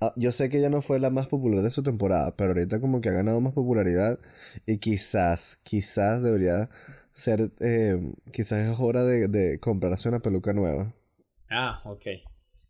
ah, 0.00 0.12
yo 0.16 0.32
sé 0.32 0.48
que 0.48 0.58
ella 0.58 0.70
no 0.70 0.82
fue 0.82 0.98
la 1.00 1.10
más 1.10 1.26
popular 1.28 1.62
de 1.62 1.70
su 1.70 1.82
temporada, 1.82 2.36
pero 2.36 2.50
ahorita 2.50 2.80
como 2.80 3.00
que 3.00 3.08
ha 3.08 3.12
ganado 3.12 3.40
más 3.40 3.52
popularidad 3.52 4.18
y 4.66 4.78
quizás, 4.78 5.58
quizás 5.62 6.22
debería 6.22 6.70
ser, 7.12 7.50
eh, 7.60 8.00
quizás 8.32 8.68
es 8.70 8.76
hora 8.80 9.04
de, 9.04 9.28
de 9.28 9.58
comprarse 9.60 10.08
una 10.08 10.20
peluca 10.20 10.52
nueva. 10.52 10.92
Ah, 11.50 11.80
ok. 11.84 12.06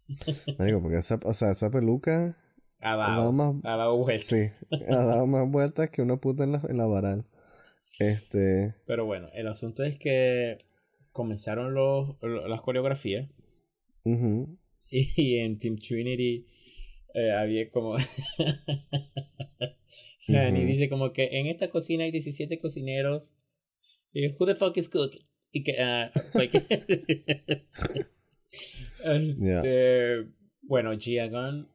Marico, 0.59 0.81
porque 0.83 0.99
esa, 0.99 1.19
o 1.25 1.33
sea, 1.35 1.51
esa 1.53 1.71
peluca, 1.71 2.37
Ha 2.81 2.97
dado, 2.97 3.33
más- 3.33 3.57
ha 3.65 3.77
dado 3.77 3.97
vueltas. 3.97 4.29
sí, 4.29 4.51
ha 4.89 4.95
dado 5.05 5.27
más 5.27 5.51
vueltas 5.51 5.91
que 5.91 6.03
una 6.03 6.17
puta 6.17 6.45
en 6.45 6.53
la, 6.53 6.63
en 6.69 6.77
la 6.79 6.87
varal. 6.87 7.25
Este, 7.99 8.75
Pero 8.87 9.07
bueno, 9.07 9.29
el 9.35 9.47
asunto 9.49 9.83
es 9.85 9.99
que 9.99 10.59
comenzaron 11.15 11.73
los, 11.73 12.17
lo- 12.21 12.47
las 12.47 12.61
coreografías 12.61 13.31
y 14.91 15.37
en 15.39 15.57
Team 15.57 15.79
Trinity 15.79 16.47
eh, 17.15 17.31
había 17.33 17.71
como... 17.71 17.95
Ujú. 20.59 20.67
dice 20.67 20.89
como 20.89 21.13
que 21.13 21.39
en 21.39 21.47
esta 21.47 21.71
cocina 21.71 22.05
hay 22.05 22.11
17 22.11 22.59
cocineros. 22.59 23.33
Y, 24.13 24.27
Who 24.29 24.47
the 24.47 24.55
fuck 24.55 24.77
is 24.77 24.89
cooking? 24.89 25.23
Y 25.53 25.63
que... 25.63 25.81
ah, 25.81 26.11
like- 26.35 26.67
Este, 29.05 30.27
Bueno, 30.63 30.93
Gia 30.99 31.29
Gunn, 31.29 31.69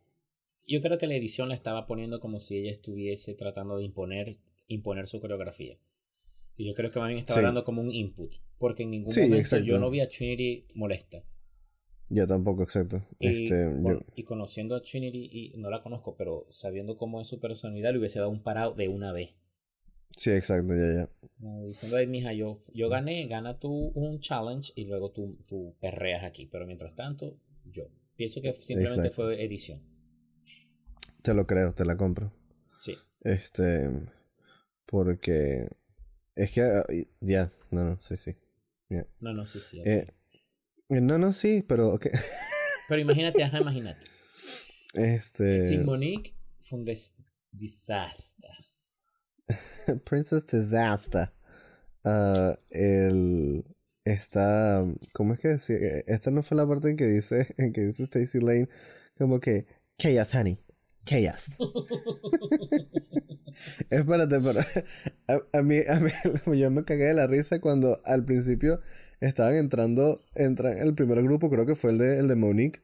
yo 0.67 0.81
creo 0.81 0.97
que 0.97 1.07
la 1.07 1.15
edición 1.15 1.49
la 1.49 1.55
estaba 1.55 1.85
poniendo 1.87 2.19
como 2.19 2.39
si 2.39 2.57
ella 2.57 2.71
estuviese 2.71 3.33
tratando 3.35 3.77
de 3.77 3.83
imponer, 3.85 4.37
imponer 4.67 5.07
su 5.07 5.19
coreografía. 5.19 5.77
Y 6.59 6.65
yo 6.67 6.73
creo 6.73 6.91
que 6.91 6.99
más 6.99 7.07
bien 7.07 7.19
estaba 7.19 7.39
Sí. 7.39 7.45
dando 7.45 7.63
como 7.63 7.81
un 7.81 7.89
input. 7.89 8.33
Porque 8.57 8.83
en 8.83 8.91
ningún 8.91 9.13
Sí, 9.13 9.21
momento 9.21 9.39
exacto. 9.39 9.65
yo 9.65 9.79
no 9.79 9.89
vi 9.89 10.01
a 10.01 10.09
Trinity 10.09 10.65
molesta. 10.75 11.23
yo 12.11 12.27
tampoco, 12.27 12.63
exacto. 12.63 13.01
Y, 13.19 13.43
Este, 13.45 13.71
yo- 13.81 14.01
y 14.15 14.23
conociendo 14.23 14.75
a 14.75 14.81
Trinity, 14.81 15.29
y 15.31 15.57
no 15.57 15.69
la 15.69 15.81
conozco, 15.83 16.15
pero 16.17 16.47
sabiendo 16.49 16.97
cómo 16.97 17.21
es 17.21 17.27
su 17.27 17.39
personalidad, 17.39 17.91
le 17.93 17.99
hubiese 17.99 18.17
dado 18.19 18.31
un 18.31 18.41
parado 18.43 18.73
de 18.73 18.87
una 18.89 19.13
vez. 19.13 19.29
sí, 20.17 20.31
exacto, 20.31 20.73
ya, 20.75 20.93
ya. 21.05 21.09
Como 21.39 21.65
diciendo, 21.67 21.95
ay, 21.97 22.07
mija, 22.07 22.33
yo, 22.33 22.59
yo 22.73 22.89
gané, 22.89 23.27
gana 23.27 23.57
tú 23.59 23.91
un 23.93 24.19
challenge 24.19 24.73
y 24.75 24.85
luego 24.85 25.11
tú, 25.11 25.37
tú 25.47 25.75
perreas 25.79 26.23
aquí. 26.25 26.45
Pero 26.47 26.65
mientras 26.65 26.93
tanto, 26.95 27.37
yo 27.63 27.83
pienso 28.17 28.41
que 28.41 28.53
simplemente 28.53 29.07
Exacto. 29.07 29.15
fue 29.27 29.41
edición. 29.45 29.79
Te 31.21 31.33
lo 31.35 31.45
creo, 31.47 31.73
te 31.73 31.85
la 31.85 31.95
compro. 31.95 32.33
Sí. 32.75 32.95
Este, 33.21 33.87
porque 34.87 35.69
es 36.39 36.51
que, 36.51 36.61
ah, 36.61 36.85
ya, 37.19 37.51
no, 37.69 37.83
no, 37.83 38.01
sí, 38.01 38.15
sí. 38.17 38.35
No, 39.19 39.33
no, 39.33 39.45
sí, 39.45 39.59
sí. 39.59 39.81
Eh, 39.85 40.07
eh, 40.89 41.01
no, 41.01 41.17
no, 41.17 41.33
sí, 41.33 41.63
pero, 41.67 41.89
ok. 41.89 42.07
Pero 42.87 43.01
imagínate, 43.01 43.43
ajá, 43.43 43.59
imagínate. 43.59 44.07
Este, 44.95 45.65
Team 45.65 45.85
Monique 45.85 46.33
fue 46.59 46.79
un 46.79 46.85
des 46.85 47.13
desastre. 47.51 48.49
Princess 50.05 50.47
Disaster. 50.47 51.31
Ah, 52.03 52.57
el, 52.71 53.63
está, 54.05 54.83
¿cómo 55.13 55.33
es 55.33 55.39
que 55.39 55.49
decía? 55.49 55.77
Esta 56.07 56.31
no 56.31 56.41
fue 56.41 56.57
la 56.57 56.67
parte 56.67 56.89
en 56.89 56.97
que 56.97 57.05
dice, 57.05 57.53
en 57.57 57.73
que 57.73 57.81
dice 57.81 58.03
Stacy 58.03 58.39
Lane, 58.39 58.69
como 59.17 59.39
que, 59.39 59.67
chaos, 59.99 60.33
honey, 60.33 60.63
chaos. 61.05 61.45
Espérate, 63.89 64.39
pero 64.39 64.61
a, 65.27 65.57
a 65.57 65.61
mí, 65.61 65.79
a 65.87 65.99
mí, 65.99 66.11
yo 66.59 66.71
me 66.71 66.83
cagué 66.83 67.05
de 67.05 67.13
la 67.13 67.27
risa 67.27 67.59
cuando 67.59 68.01
al 68.05 68.25
principio 68.25 68.81
estaban 69.19 69.55
entrando, 69.55 70.23
entran 70.35 70.77
el 70.77 70.93
primer 70.93 71.21
grupo, 71.23 71.49
creo 71.49 71.65
que 71.65 71.75
fue 71.75 71.91
el 71.91 71.97
de, 71.97 72.19
el 72.19 72.27
de 72.27 72.35
Monique. 72.35 72.81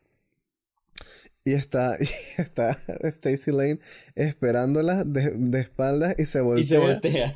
Y 1.47 1.53
está, 1.53 1.95
y 1.99 2.41
está 2.41 2.79
Stacy 3.03 3.51
Lane 3.51 3.79
esperándola 4.15 5.03
de, 5.03 5.31
de 5.31 5.59
espaldas 5.59 6.15
y 6.17 6.25
se 6.25 6.41
voltea. 6.41 6.61
Y 6.61 6.65
se 6.65 6.77
voltea. 6.79 7.35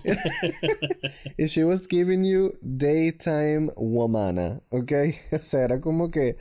Y 1.37 1.45
she 1.45 1.63
was 1.63 1.87
giving 1.87 2.25
you 2.25 2.57
daytime 2.61 3.71
womana, 3.75 4.61
¿ok? 4.69 4.91
O 5.33 5.39
sea, 5.39 5.63
era 5.63 5.79
como 5.79 6.09
que 6.09 6.37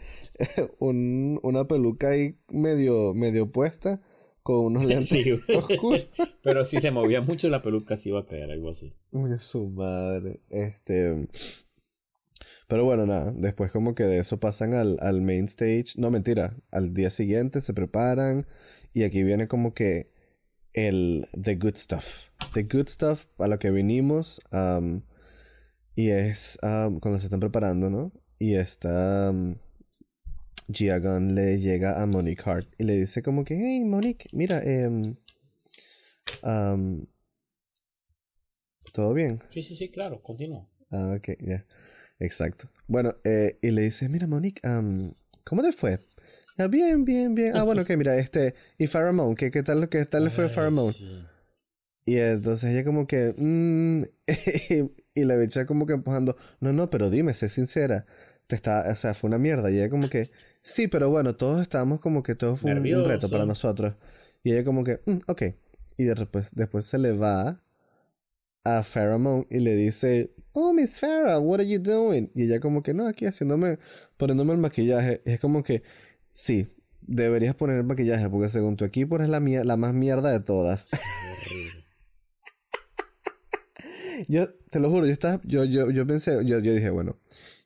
un, 0.78 1.38
una 1.42 1.68
peluca 1.68 2.08
ahí 2.08 2.38
medio, 2.48 3.12
medio 3.12 3.52
puesta 3.52 4.00
con 4.48 4.64
unos 4.64 4.86
lentes 4.86 5.08
Sí. 5.08 5.30
oscuros. 5.30 6.06
Pero 6.42 6.64
si 6.64 6.78
se 6.80 6.90
movía 6.90 7.20
mucho 7.20 7.50
la 7.50 7.60
peluca, 7.60 7.96
sí 7.96 8.08
iba 8.08 8.20
a 8.20 8.26
caer, 8.26 8.50
algo 8.50 8.70
así. 8.70 8.94
Uy, 9.12 9.36
su 9.38 9.68
madre. 9.68 10.40
Este. 10.48 11.28
Pero 12.66 12.84
bueno, 12.84 13.04
nada. 13.04 13.30
Después, 13.36 13.70
como 13.70 13.94
que 13.94 14.04
de 14.04 14.18
eso 14.20 14.40
pasan 14.40 14.72
al, 14.72 14.96
al 15.02 15.20
main 15.20 15.44
stage. 15.44 15.94
No, 15.98 16.10
mentira. 16.10 16.56
Al 16.70 16.94
día 16.94 17.10
siguiente 17.10 17.60
se 17.60 17.74
preparan. 17.74 18.46
Y 18.94 19.02
aquí 19.04 19.22
viene 19.22 19.48
como 19.48 19.74
que 19.74 20.10
el 20.72 21.28
The 21.38 21.56
Good 21.56 21.76
Stuff. 21.76 22.30
The 22.54 22.62
Good 22.62 22.88
Stuff 22.88 23.26
a 23.38 23.48
lo 23.48 23.58
que 23.58 23.70
vinimos. 23.70 24.40
am, 24.50 25.02
y 25.94 26.08
es 26.10 26.58
am, 26.62 27.00
cuando 27.00 27.20
se 27.20 27.26
están 27.26 27.40
preparando, 27.40 27.90
¿no? 27.90 28.12
Y 28.38 28.54
está. 28.54 29.28
am, 29.28 29.56
Gia 30.68 30.98
Gunn 30.98 31.34
le 31.34 31.58
llega 31.60 32.00
a 32.02 32.06
Monique 32.06 32.42
Hart 32.44 32.68
y 32.78 32.84
le 32.84 32.94
dice 32.94 33.22
como 33.22 33.44
que, 33.44 33.56
hey 33.56 33.84
Monique, 33.84 34.26
mira, 34.32 34.62
am, 36.42 37.06
¿todo 38.92 39.14
bien? 39.14 39.40
Sí, 39.50 39.62
sí, 39.62 39.76
sí, 39.76 39.90
claro, 39.90 40.22
continúa. 40.22 40.68
Ah, 40.90 41.14
ok, 41.16 41.28
ya. 41.40 41.64
Exacto. 42.18 42.68
Bueno, 42.86 43.16
eh, 43.24 43.58
y 43.62 43.70
le 43.70 43.82
dice, 43.82 44.08
mira, 44.08 44.26
Monique, 44.26 44.60
¿cómo 45.44 45.62
te 45.62 45.72
fue? 45.72 46.00
"Ah, 46.56 46.66
bien, 46.66 47.04
bien, 47.04 47.34
bien. 47.34 47.56
Ah, 47.56 47.62
bueno, 47.62 47.82
ok, 47.82 47.90
mira, 47.96 48.16
este, 48.16 48.54
y 48.78 48.86
Pharamond, 48.88 49.36
¿qué, 49.36 49.50
qué 49.50 49.62
tal, 49.62 49.88
qué 49.88 50.04
tal 50.06 50.24
le 50.24 50.30
fue 50.30 50.46
a 50.46 50.70
sí. 50.92 51.24
Y 52.04 52.16
entonces 52.16 52.70
ella 52.70 52.84
como 52.84 53.06
que, 53.06 53.34
mm, 53.36 54.02
y, 54.30 54.90
y 55.20 55.24
la 55.24 55.36
bicha 55.36 55.66
como 55.66 55.86
que 55.86 55.92
empujando, 55.92 56.36
no, 56.60 56.72
no, 56.72 56.88
pero 56.90 57.10
dime, 57.10 57.34
sé 57.34 57.48
sincera, 57.50 58.06
te 58.46 58.56
está, 58.56 58.90
o 58.90 58.96
sea, 58.96 59.12
fue 59.14 59.28
una 59.28 59.38
mierda. 59.38 59.70
Y 59.70 59.76
ella 59.76 59.90
como 59.90 60.08
que, 60.08 60.30
sí, 60.72 60.88
pero 60.88 61.10
bueno, 61.10 61.34
todos 61.36 61.60
estábamos 61.62 62.00
como 62.00 62.22
que 62.22 62.34
todo 62.34 62.56
fue 62.56 62.70
un- 62.72 62.78
un, 63.00 63.04
reto 63.08 63.28
para 63.30 63.44
nosotros. 63.48 63.94
Y 64.44 64.52
ella 64.52 64.64
como 64.64 64.84
que, 64.84 65.00
"Mm, 65.06 65.18
ok. 65.26 65.42
Y 65.96 66.04
después, 66.04 66.48
después 66.52 66.84
se 66.86 66.98
le 66.98 67.12
va 67.12 67.60
a 68.64 68.82
Pharamond 68.84 69.46
y 69.50 69.60
le 69.60 69.74
dice, 69.74 70.32
oh, 70.52 70.72
Miss 70.72 71.00
Farah, 71.00 71.38
what 71.40 71.60
are 71.60 71.68
you 71.68 71.78
doing? 71.80 72.30
Y 72.34 72.44
ella 72.44 72.60
como 72.60 72.82
que, 72.82 72.92
no, 72.94 73.06
aquí 73.08 73.24
haciéndome, 73.26 73.78
poniéndome 74.16 74.52
el 74.52 74.58
maquillaje. 74.58 75.22
Y 75.24 75.32
es 75.32 75.40
como 75.40 75.62
que, 75.62 75.82
sí, 76.30 76.68
deberías 77.00 77.54
poner 77.54 77.76
el 77.78 77.84
maquillaje 77.84 78.28
porque 78.28 78.48
según 78.48 78.76
tu 78.76 78.84
equipo 78.84 79.16
eres 79.16 79.28
la, 79.30 79.40
la 79.40 79.76
más 79.76 79.94
mierda 79.94 80.30
de 80.30 80.40
todas. 80.40 80.88
Yo 84.28 84.52
te 84.70 84.80
lo 84.80 84.90
juro, 84.90 85.06
yo 85.06 85.12
estaba, 85.12 85.40
yo, 85.44 85.64
yo, 85.64 85.90
yo 85.90 86.04
pensé, 86.06 86.32
yo, 86.44 86.58
yo 86.58 86.72
dije, 86.74 86.90
bueno, 86.90 87.16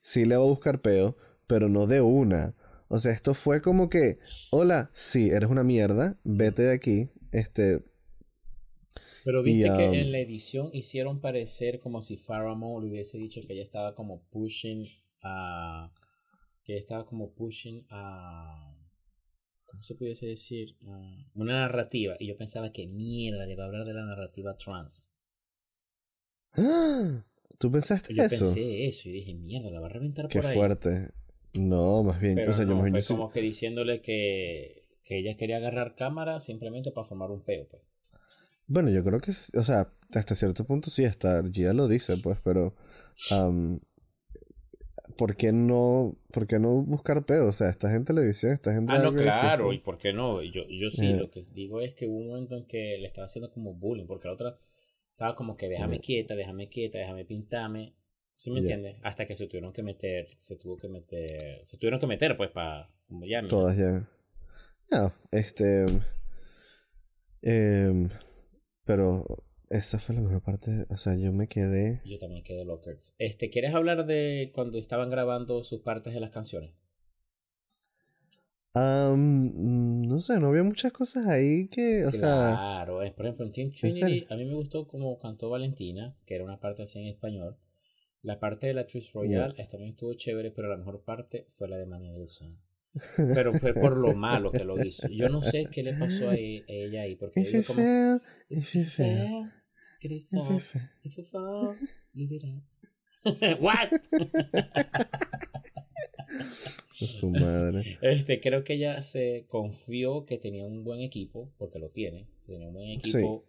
sí 0.02 0.24
le 0.26 0.36
voy 0.36 0.46
a 0.46 0.50
buscar 0.50 0.80
peo, 0.82 1.16
pero 1.46 1.68
no 1.70 1.86
de 1.86 2.02
una. 2.02 2.54
O 2.94 2.98
sea, 2.98 3.12
esto 3.12 3.32
fue 3.32 3.62
como 3.62 3.88
que, 3.88 4.18
hola, 4.50 4.90
sí, 4.92 5.30
eres 5.30 5.48
una 5.48 5.64
mierda, 5.64 6.18
vete 6.24 6.60
de 6.64 6.74
aquí, 6.74 7.08
este, 7.30 7.82
Pero 9.24 9.42
viste 9.42 9.68
Y, 9.68 9.72
que 9.72 9.88
um, 9.88 9.94
en 9.94 10.12
la 10.12 10.18
edición 10.18 10.68
hicieron 10.74 11.18
parecer 11.22 11.80
como 11.80 12.02
si 12.02 12.18
Faramond 12.18 12.84
le 12.84 12.90
hubiese 12.90 13.16
dicho 13.16 13.40
que 13.46 13.54
ella 13.54 13.62
estaba 13.62 13.94
como 13.94 14.22
pushing 14.28 14.86
a. 15.22 15.90
que 16.64 16.74
ella 16.74 16.80
estaba 16.80 17.06
como 17.06 17.32
pushing 17.32 17.86
a. 17.88 18.76
¿Cómo 19.64 19.82
se 19.82 19.94
pudiese 19.94 20.26
decir? 20.26 20.76
A 20.86 21.30
una 21.34 21.60
narrativa. 21.60 22.14
Y 22.18 22.26
yo 22.26 22.36
pensaba 22.36 22.72
que 22.72 22.86
mierda, 22.86 23.46
le 23.46 23.56
va 23.56 23.62
a 23.64 23.66
hablar 23.68 23.86
de 23.86 23.94
la 23.94 24.04
narrativa 24.04 24.54
trans. 24.58 25.14
¡Ah! 26.52 27.24
¿tú 27.58 27.70
pensaste 27.70 28.12
Yo 28.12 28.22
eso? 28.24 28.54
pensé 28.54 28.86
eso 28.86 29.08
y 29.08 29.12
dije, 29.12 29.32
mierda, 29.34 29.70
la 29.70 29.80
va 29.80 29.86
a 29.86 29.90
reventar 29.90 30.28
Qué 30.28 30.40
por 30.40 30.46
ahí. 30.46 30.54
fuerte. 30.54 31.08
No, 31.58 32.02
más 32.02 32.20
bien, 32.20 32.34
Pero 32.36 32.50
o 32.50 32.54
sea, 32.54 32.64
yo 32.64 32.74
más 32.74 32.84
bien 32.84 32.92
fue 32.94 33.02
sí- 33.02 33.14
como 33.14 33.30
que 33.30 33.40
diciéndole 33.42 34.00
que, 34.00 34.84
que 35.04 35.18
ella 35.18 35.36
quería 35.36 35.58
agarrar 35.58 35.94
cámara 35.94 36.40
simplemente 36.40 36.92
para 36.92 37.06
formar 37.06 37.30
un 37.30 37.42
peo. 37.42 37.66
Pues. 37.68 37.82
Bueno, 38.66 38.88
yo 38.90 39.04
creo 39.04 39.20
que, 39.20 39.32
o 39.32 39.62
sea, 39.64 39.92
hasta 40.14 40.34
cierto 40.34 40.64
punto 40.64 40.88
sí, 40.90 41.04
hasta 41.04 41.42
Gia 41.42 41.72
lo 41.74 41.88
dice, 41.88 42.16
pues, 42.16 42.38
pero, 42.42 42.74
am, 43.30 43.80
¿por 45.18 45.36
qué 45.36 45.52
no, 45.52 46.16
por 46.32 46.46
qué 46.46 46.58
no 46.58 46.82
buscar 46.82 47.24
peo? 47.26 47.48
O 47.48 47.52
sea, 47.52 47.68
estás 47.68 47.92
en 47.94 48.04
televisión, 48.04 48.52
estás 48.52 48.76
en 48.76 48.90
Ah, 48.90 48.98
no, 48.98 49.14
claro, 49.14 49.72
y 49.72 49.78
por 49.78 49.98
qué 49.98 50.12
no. 50.12 50.42
Yo, 50.42 50.62
yo 50.68 50.90
sí, 50.90 51.10
Eh. 51.10 51.16
lo 51.16 51.30
que 51.30 51.40
digo 51.54 51.80
es 51.80 51.92
que 51.94 52.06
hubo 52.06 52.18
un 52.18 52.28
momento 52.28 52.56
en 52.56 52.64
que 52.66 52.96
le 52.98 53.06
estaba 53.06 53.26
haciendo 53.26 53.50
como 53.52 53.74
bullying, 53.74 54.06
porque 54.06 54.28
la 54.28 54.34
otra 54.34 54.58
estaba 55.10 55.34
como 55.36 55.56
que 55.56 55.68
déjame 55.68 55.96
Eh. 55.96 56.00
quieta, 56.00 56.34
déjame 56.34 56.68
quieta, 56.68 56.98
déjame 56.98 57.24
pintarme. 57.26 57.92
¿Sí 58.34 58.50
me 58.50 58.60
entiendes? 58.60 58.96
Hasta 59.02 59.26
que 59.26 59.36
se 59.36 59.46
tuvieron 59.46 59.72
que 59.72 59.82
meter, 59.82 60.28
se 60.38 60.56
tuvo 60.56 60.76
que 60.76 60.88
meter, 60.88 61.64
se 61.64 61.76
tuvieron 61.76 62.00
que 62.00 62.06
meter 62.06 62.36
pues 62.36 62.50
para, 62.50 62.90
como 63.06 63.26
ya. 63.26 63.46
Todas 63.46 63.76
ya. 63.76 64.08
No, 64.90 65.12
este. 65.30 65.86
em, 67.42 68.08
pero 68.84 69.24
esa 69.70 69.98
fue 69.98 70.14
la 70.14 70.20
mejor 70.20 70.42
parte. 70.42 70.86
O 70.90 70.96
sea, 70.96 71.14
yo 71.16 71.32
me 71.32 71.48
quedé. 71.48 72.00
Yo 72.04 72.18
también 72.18 72.44
quedé 72.44 72.64
lockers. 72.64 73.14
Este, 73.18 73.48
¿quieres 73.48 73.74
hablar 73.74 74.06
de 74.06 74.50
cuando 74.54 74.78
estaban 74.78 75.10
grabando 75.10 75.62
sus 75.62 75.80
partes 75.80 76.12
de 76.12 76.20
las 76.20 76.30
canciones? 76.30 76.74
Mm, 78.74 80.08
no 80.08 80.20
sé, 80.20 80.38
no 80.40 80.48
había 80.48 80.62
muchas 80.62 80.92
cosas 80.92 81.26
ahí 81.26 81.68
que. 81.68 82.06
O 82.06 82.10
sea. 82.10 82.18
claro, 82.20 83.02
es, 83.02 83.12
por 83.12 83.26
ejemplo, 83.26 83.44
en 83.46 83.52
Team? 83.52 83.72
Trinity, 83.72 84.26
a 84.30 84.36
mí 84.36 84.44
me 84.44 84.54
gustó 84.54 84.86
como 84.86 85.18
cantó 85.18 85.50
Valentina, 85.50 86.16
que 86.26 86.34
era 86.34 86.44
una 86.44 86.60
parte 86.60 86.82
así 86.82 86.98
en 86.98 87.06
español. 87.06 87.56
La 88.22 88.38
parte 88.38 88.68
de 88.68 88.74
la 88.74 88.86
Trish 88.86 89.12
Royale 89.12 89.54
esta 89.58 89.72
también 89.72 89.90
estuvo 89.90 90.14
chévere, 90.14 90.52
pero 90.52 90.68
la 90.68 90.76
mejor 90.76 91.02
parte 91.02 91.46
fue 91.50 91.68
la 91.68 91.76
de 91.76 91.86
Manuel 91.86 92.18
Wilson. 92.18 92.56
Pero 93.16 93.54
fue 93.54 93.74
por 93.74 93.96
lo 93.96 94.14
malo 94.14 94.52
que 94.52 94.64
lo 94.64 94.82
hizo. 94.84 95.08
Yo 95.08 95.28
no 95.28 95.42
sé 95.42 95.66
qué 95.70 95.82
le 95.82 95.94
pasó 95.94 96.30
a 96.30 96.34
e- 96.36 96.64
ella 96.68 97.02
ahí, 97.02 97.16
porque 97.16 97.40
ella 97.40 97.64
como... 97.64 97.82
What? 103.60 103.90
Su 106.92 107.30
madre. 107.30 107.98
Este, 108.02 108.40
creo 108.40 108.64
que 108.64 108.74
ella 108.74 109.00
se 109.02 109.46
confió 109.48 110.24
que 110.26 110.38
tenía 110.38 110.66
un 110.66 110.84
buen 110.84 111.00
equipo, 111.00 111.52
porque 111.58 111.78
lo 111.78 111.90
tiene, 111.90 112.28
tenía 112.46 112.68
un 112.68 112.74
buen 112.74 112.90
equipo, 112.90 113.44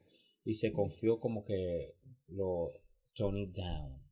y 0.45 0.55
se 0.55 0.71
confió 0.71 1.19
como 1.19 1.43
que 1.43 1.95
lo 2.27 2.71
Tony 3.13 3.47
down. 3.47 4.02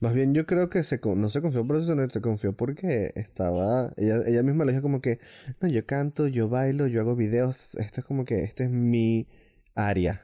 Más 0.00 0.14
bien 0.14 0.34
yo 0.34 0.46
creo 0.46 0.68
que 0.70 0.84
se, 0.84 1.00
con- 1.00 1.20
no 1.20 1.30
se 1.30 1.40
confió 1.42 1.66
por 1.66 1.76
eso, 1.76 1.86
sino 1.86 2.08
se 2.10 2.20
confió 2.20 2.52
porque 2.56 3.12
estaba, 3.16 3.92
ella, 3.96 4.22
ella 4.26 4.42
misma 4.42 4.64
le 4.64 4.72
dijo 4.72 4.82
como 4.82 5.00
que, 5.00 5.20
no, 5.60 5.68
yo 5.68 5.86
canto, 5.86 6.26
yo 6.28 6.48
bailo, 6.48 6.86
yo 6.86 7.00
hago 7.00 7.16
videos, 7.16 7.74
esto 7.76 8.00
es 8.00 8.06
como 8.06 8.24
que, 8.24 8.44
este 8.44 8.64
es 8.64 8.70
mi 8.70 9.28
área. 9.74 10.22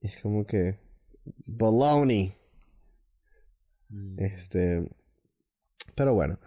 Y 0.00 0.08
es 0.08 0.16
como 0.22 0.46
que, 0.46 0.78
baloney. 1.46 2.34
Mm. 3.92 4.16
Este, 4.18 4.88
pero 5.94 6.14
bueno, 6.14 6.38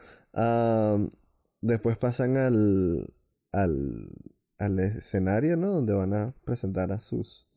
después 1.61 1.97
pasan 1.97 2.37
al, 2.37 3.13
al, 3.51 4.09
al 4.57 4.79
escenario, 4.79 5.57
¿no? 5.57 5.71
Donde 5.71 5.93
van 5.93 6.13
a 6.13 6.33
presentar 6.45 6.91
a 6.91 6.99
sus, 6.99 7.47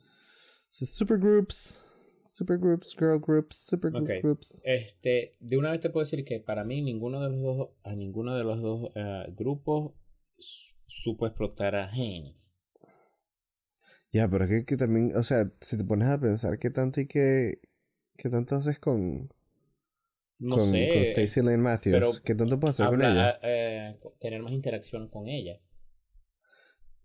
sus 0.70 0.90
supergroups, 0.90 1.84
supergroups, 2.36 2.94
girl 2.98 3.18
groups, 3.18 3.56
supergroup 3.56 4.08
Ok. 4.08 4.22
groups. 4.22 4.60
Este, 4.64 5.36
de 5.40 5.56
una 5.56 5.70
vez 5.70 5.80
te 5.80 5.90
puedo 5.90 6.04
decir 6.04 6.24
que 6.24 6.40
para 6.40 6.64
mí 6.64 6.82
ninguno 6.82 7.20
de 7.20 7.30
los 7.30 7.42
dos, 7.42 7.70
a 7.84 7.94
ninguno 7.94 8.34
de 8.36 8.44
los 8.44 8.60
dos 8.60 8.90
eh, 8.94 9.24
grupos 9.36 9.92
su- 10.38 10.74
supo 10.86 11.26
explotar 11.26 11.74
a 11.76 11.88
Haney. 11.90 12.36
Ya, 14.12 14.28
pero 14.28 14.44
es 14.44 14.50
que, 14.50 14.64
que 14.64 14.76
también, 14.76 15.16
o 15.16 15.22
sea, 15.22 15.50
si 15.60 15.76
te 15.76 15.84
pones 15.84 16.08
a 16.08 16.20
pensar 16.20 16.58
qué 16.58 16.70
tanto 16.70 17.00
y 17.00 17.06
qué, 17.06 17.60
qué 18.16 18.28
tanto 18.30 18.56
haces 18.56 18.78
con, 18.78 19.30
No 20.40 20.58
con, 20.58 20.60
sé. 20.60 20.88
con 20.88 21.04
Stacey 21.04 21.42
Lane 21.42 21.56
Matthews, 21.58 22.20
pero 22.20 22.22
qué 22.24 22.34
tanto 22.36 22.60
puedes 22.60 22.76
hacer 22.76 22.90
con 22.90 23.02
ella. 23.02 23.34
eh, 23.42 23.98
tener 24.20 24.42
más 24.42 24.52
interacción 24.52 25.08
con 25.08 25.26
ella. 25.28 25.58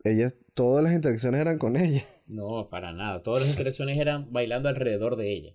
Ella, 0.03 0.33
todas 0.53 0.83
las 0.83 0.93
interacciones 0.93 1.39
eran 1.41 1.57
con 1.57 1.75
ella. 1.77 2.03
No, 2.29 2.67
para 2.69 2.91
nada. 2.91 3.23
Todas 3.23 3.43
las 3.43 3.51
interacciones 3.51 3.97
eran 3.97 4.33
bailando 4.33 4.67
alrededor 4.67 5.15
de 5.15 5.31
ella. 5.31 5.53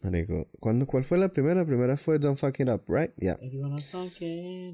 Marico, 0.00 0.48
¿cuándo, 0.60 0.86
¿cuál 0.86 1.02
fue 1.02 1.18
la 1.18 1.32
primera? 1.32 1.56
La 1.56 1.66
primera 1.66 1.96
fue 1.96 2.20
Don't 2.20 2.38
Fuck 2.38 2.60
It 2.60 2.68
Up, 2.68 2.84
right? 2.86 3.10
Yeah. 3.16 3.36
It, 3.42 3.52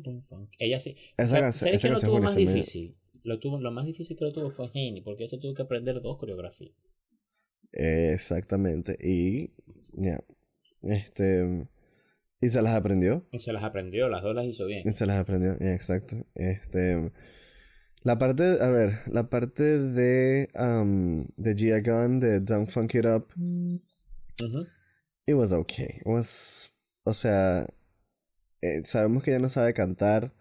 don't. 0.05 0.51
Ella 0.59 0.79
sí. 0.81 0.97
Esa 1.17 1.27
¿Sabes- 1.29 1.43
canción- 1.43 1.69
¿Sabes 1.71 1.83
qué 1.83 1.89
lo 1.89 1.99
tuvo 2.01 2.21
más 2.21 2.37
difícil? 2.37 2.99
Lo, 3.23 3.39
tuvo, 3.41 3.59
lo 3.59 3.71
más 3.71 3.87
difícil 3.87 4.19
que 4.19 4.25
lo 4.27 4.33
tuvo 4.35 4.51
fue 4.51 4.67
Haney, 4.69 5.01
porque 5.01 5.25
ese 5.25 5.39
tuvo 5.39 5.55
que 5.55 5.63
aprender 5.63 6.03
dos 6.03 6.19
coreografías. 6.19 6.75
Exactamente. 7.73 8.99
Y, 9.01 9.51
ya. 9.95 10.23
Este. 10.83 11.67
Y 12.41 12.49
se 12.51 12.61
las 12.61 12.75
aprendió. 12.75 13.27
Y 13.33 13.41
se 13.41 13.53
las 13.55 13.63
aprendió, 13.65 14.09
las 14.11 14.23
dos 14.23 14.35
las 14.35 14.45
hizo 14.45 14.67
bien. 14.67 14.87
Y 14.87 14.93
se 14.93 15.07
las 15.07 15.19
aprendió. 15.19 15.57
ya, 15.59 15.73
exacto. 15.73 16.17
Este. 16.35 17.11
La 18.05 18.19
parte, 18.19 18.59
a 18.61 18.69
ver, 18.69 18.99
la 19.07 19.31
parte 19.31 19.63
de, 19.63 20.51
um, 20.55 21.27
de 21.37 21.55
Gia 21.57 21.81
Gunn, 21.81 22.21
de 22.21 22.41
Don't 22.41 22.69
Funk 22.69 22.95
It 22.95 23.07
Up, 23.07 23.33
Ujú. 23.37 24.67
it 25.27 25.35
was 25.35 25.53
okay. 25.55 26.01
It 26.01 26.07
was, 26.07 26.71
o 27.07 27.15
sea, 27.15 27.67
eh, 28.61 28.83
sabemos 28.85 29.23
que 29.23 29.31
ella 29.31 29.41
no 29.41 29.49
sabe 29.49 29.73
cantar. 29.73 30.33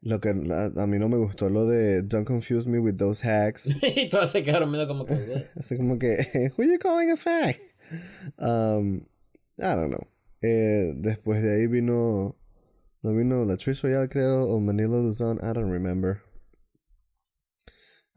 Lo 0.00 0.20
que 0.20 0.28
a, 0.28 0.32
a 0.80 0.86
mí 0.86 0.96
no 1.00 1.08
me 1.08 1.16
gustó 1.16 1.50
lo 1.50 1.66
de 1.66 2.02
Don't 2.02 2.24
confuse 2.24 2.68
me 2.68 2.78
with 2.78 2.98
those 2.98 3.20
hacks. 3.20 3.66
y 3.82 4.08
todas 4.08 4.30
se 4.30 4.44
quedaron 4.44 4.70
medio 4.70 4.86
como 4.86 5.04
que. 5.04 5.48
Así 5.56 5.76
como 5.76 5.98
que, 5.98 6.52
who 6.56 6.62
you 6.62 6.78
calling 6.78 7.10
a 7.10 7.16
fag? 7.16 7.58
Um, 8.38 9.00
I 9.58 9.74
don't 9.74 9.90
know. 9.90 10.06
Eh, 10.40 10.92
después 10.94 11.42
de 11.42 11.56
ahí 11.56 11.66
vino, 11.66 12.36
no 13.02 13.12
vino 13.12 13.44
la 13.44 13.56
Royale 13.56 14.08
creo, 14.08 14.44
o 14.48 14.60
Manila 14.60 14.98
Luzon, 14.98 15.38
I 15.38 15.52
don't 15.52 15.72
remember. 15.72 16.22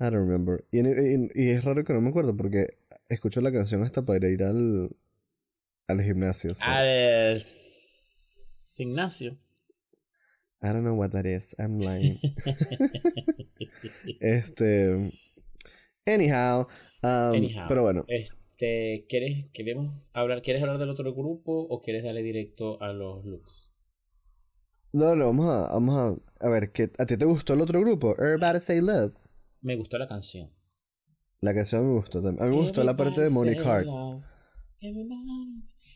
I 0.01 0.05
don't 0.09 0.15
remember. 0.27 0.65
Y, 0.71 0.79
y- 0.79 1.29
y 1.35 1.49
es 1.51 1.63
raro 1.63 1.83
que 1.83 1.93
no 1.93 2.01
me 2.01 2.09
acuerdo 2.09 2.35
porque 2.35 2.77
escucho 3.07 3.39
la 3.41 3.51
canción 3.51 3.83
hasta 3.83 4.03
para 4.03 4.27
ir 4.29 4.41
al, 4.43 4.89
al 5.87 6.01
gimnasio. 6.01 6.55
so, 6.55 6.63
Al 6.65 7.39
Ignacio. 8.79 9.37
I 10.63 10.67
don't 10.67 10.81
know 10.83 10.95
what 10.95 11.11
that 11.11 11.25
is. 11.25 11.55
I'm 11.59 11.79
lying. 11.79 12.19
este. 14.19 15.11
Anyhow. 16.05 16.67
um, 17.03 17.35
Anyhow. 17.35 17.65
Pero 17.67 17.83
bueno. 17.83 18.05
Este, 18.07 19.05
¿quieres, 19.07 19.49
queremos 19.51 19.93
hablar, 20.13 20.41
¿Quieres 20.41 20.61
hablar 20.63 20.77
del 20.79 20.89
otro 20.89 21.13
grupo 21.13 21.61
o 21.69 21.81
quieres 21.81 22.03
darle 22.03 22.23
directo 22.23 22.81
a 22.81 22.91
los 22.93 23.25
looks? 23.25 23.69
No, 24.93 25.15
no, 25.15 25.27
vamos 25.27 25.49
a, 25.49 25.71
vamos 25.73 25.95
a, 26.41 26.45
a 26.45 26.49
ver, 26.49 26.71
¿qué, 26.71 26.91
¿a 26.97 27.05
ti 27.05 27.17
te 27.17 27.25
gustó 27.25 27.53
el 27.53 27.61
otro 27.61 27.79
grupo? 27.79 28.13
Everybody 28.19 28.59
Say 28.59 28.81
Love. 28.81 29.13
Me 29.61 29.75
gustó 29.75 29.97
la 29.97 30.07
canción. 30.07 30.51
La 31.39 31.53
canción 31.53 31.87
me 31.87 31.93
gustó 31.95 32.21
también. 32.21 32.43
A 32.43 32.47
mí 32.49 32.55
me 32.55 32.63
gustó 32.63 32.83
la 32.83 32.95
parte 32.95 33.21
de 33.21 33.29
Monique 33.29 33.61
Hart. 33.61 33.87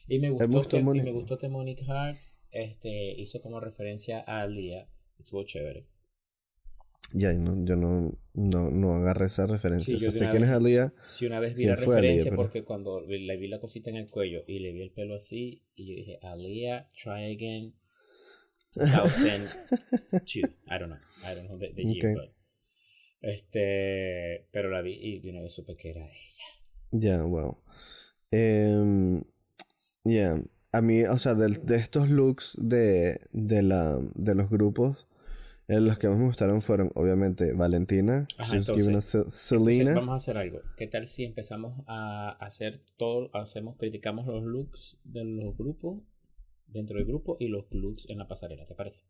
Y 0.07 0.19
me 0.19 0.29
gustó, 0.29 0.47
gustó 0.47 0.69
que, 0.69 0.77
y 0.77 0.83
me 0.83 1.11
gustó 1.11 1.37
que 1.37 1.49
Monique 1.49 1.85
Hart 1.87 2.17
este, 2.51 3.13
hizo 3.19 3.41
como 3.41 3.59
referencia 3.59 4.23
a 4.25 4.41
Alia. 4.41 4.87
Estuvo 5.17 5.43
chévere. 5.43 5.87
Ya, 7.13 7.31
no, 7.33 7.63
yo 7.65 7.75
no, 7.75 8.17
no, 8.33 8.71
no 8.71 8.95
agarré 8.95 9.27
esa 9.27 9.45
referencia. 9.47 9.97
Sí, 9.97 10.03
yo 10.03 10.09
O 10.09 10.11
sea, 10.11 10.13
de 10.13 10.17
sé 10.19 10.23
una 10.25 10.31
quién 10.31 10.43
es 10.43 10.49
Aliyah. 10.49 10.93
Si 11.01 11.25
una 11.25 11.39
vez 11.39 11.51
vi 11.53 11.63
¿Quién 11.63 11.69
la 11.69 11.75
referencia 11.75 12.31
pero- 12.31 12.41
porque 12.41 12.63
cuando 12.63 13.01
le 13.01 13.37
vi 13.37 13.47
la 13.47 13.59
cosita 13.59 13.89
en 13.91 13.97
el 13.97 14.09
cuello 14.09 14.43
y 14.47 14.59
le 14.59 14.71
vi 14.73 14.81
el 14.81 14.91
pelo 14.91 15.15
así 15.15 15.63
y 15.75 15.87
yo 15.87 15.95
dije, 15.95 16.19
Alia, 16.23 16.89
try 16.93 17.31
again. 17.35 17.75
2002. 18.75 20.49
I 20.67 20.79
don't 20.79 20.87
know. 20.89 20.99
I 21.23 21.35
don't 21.35 21.47
know 21.47 21.57
the, 21.57 21.71
the 21.73 21.83
year, 21.83 22.15
but- 22.15 22.34
Este, 23.21 24.47
pero 24.51 24.69
la 24.69 24.81
vi 24.81 24.93
y 25.01 25.19
de 25.19 25.29
una 25.31 25.41
vez 25.41 25.53
supe 25.53 25.75
que 25.75 25.89
era 25.91 26.05
ella. 26.05 26.43
Ya, 26.91 27.23
wow. 27.23 27.57
Em, 28.31 29.23
ya, 30.03 30.41
a 30.71 30.81
mí, 30.81 31.03
o 31.03 31.17
sea, 31.17 31.33
del- 31.33 31.65
de, 31.65 31.75
estos 31.77 32.09
looks 32.09 32.57
de, 32.59 33.19
de, 33.31 33.63
la, 33.63 33.99
de 34.13 34.35
los 34.35 34.49
grupos, 34.49 35.07
eh, 35.67 35.79
los 35.79 35.97
que 35.97 36.07
más 36.07 36.17
me 36.19 36.25
gustaron 36.25 36.61
fueron, 36.61 36.91
obviamente, 36.95 37.53
Valentina. 37.53 38.27
Ajá, 38.37 38.53
entonces- 38.57 39.15
Entonces, 39.79 39.95
vamos 39.95 40.13
a 40.13 40.15
hacer 40.17 40.37
algo. 40.37 40.61
¿Qué 40.77 40.87
tal 40.87 41.07
si 41.07 41.23
empezamos 41.23 41.83
a 41.87 42.31
hacer 42.39 42.81
todo, 42.97 43.29
hacemos, 43.35 43.75
criticamos 43.77 44.27
los 44.27 44.43
looks 44.43 44.99
de 45.03 45.23
los 45.25 45.57
grupos 45.57 46.01
dentro 46.67 46.97
del 46.97 47.05
grupo 47.07 47.37
y 47.39 47.47
los 47.47 47.65
looks 47.71 48.09
en 48.09 48.19
la 48.19 48.27
pasarela, 48.27 48.65
¿te 48.65 48.75
parece? 48.75 49.05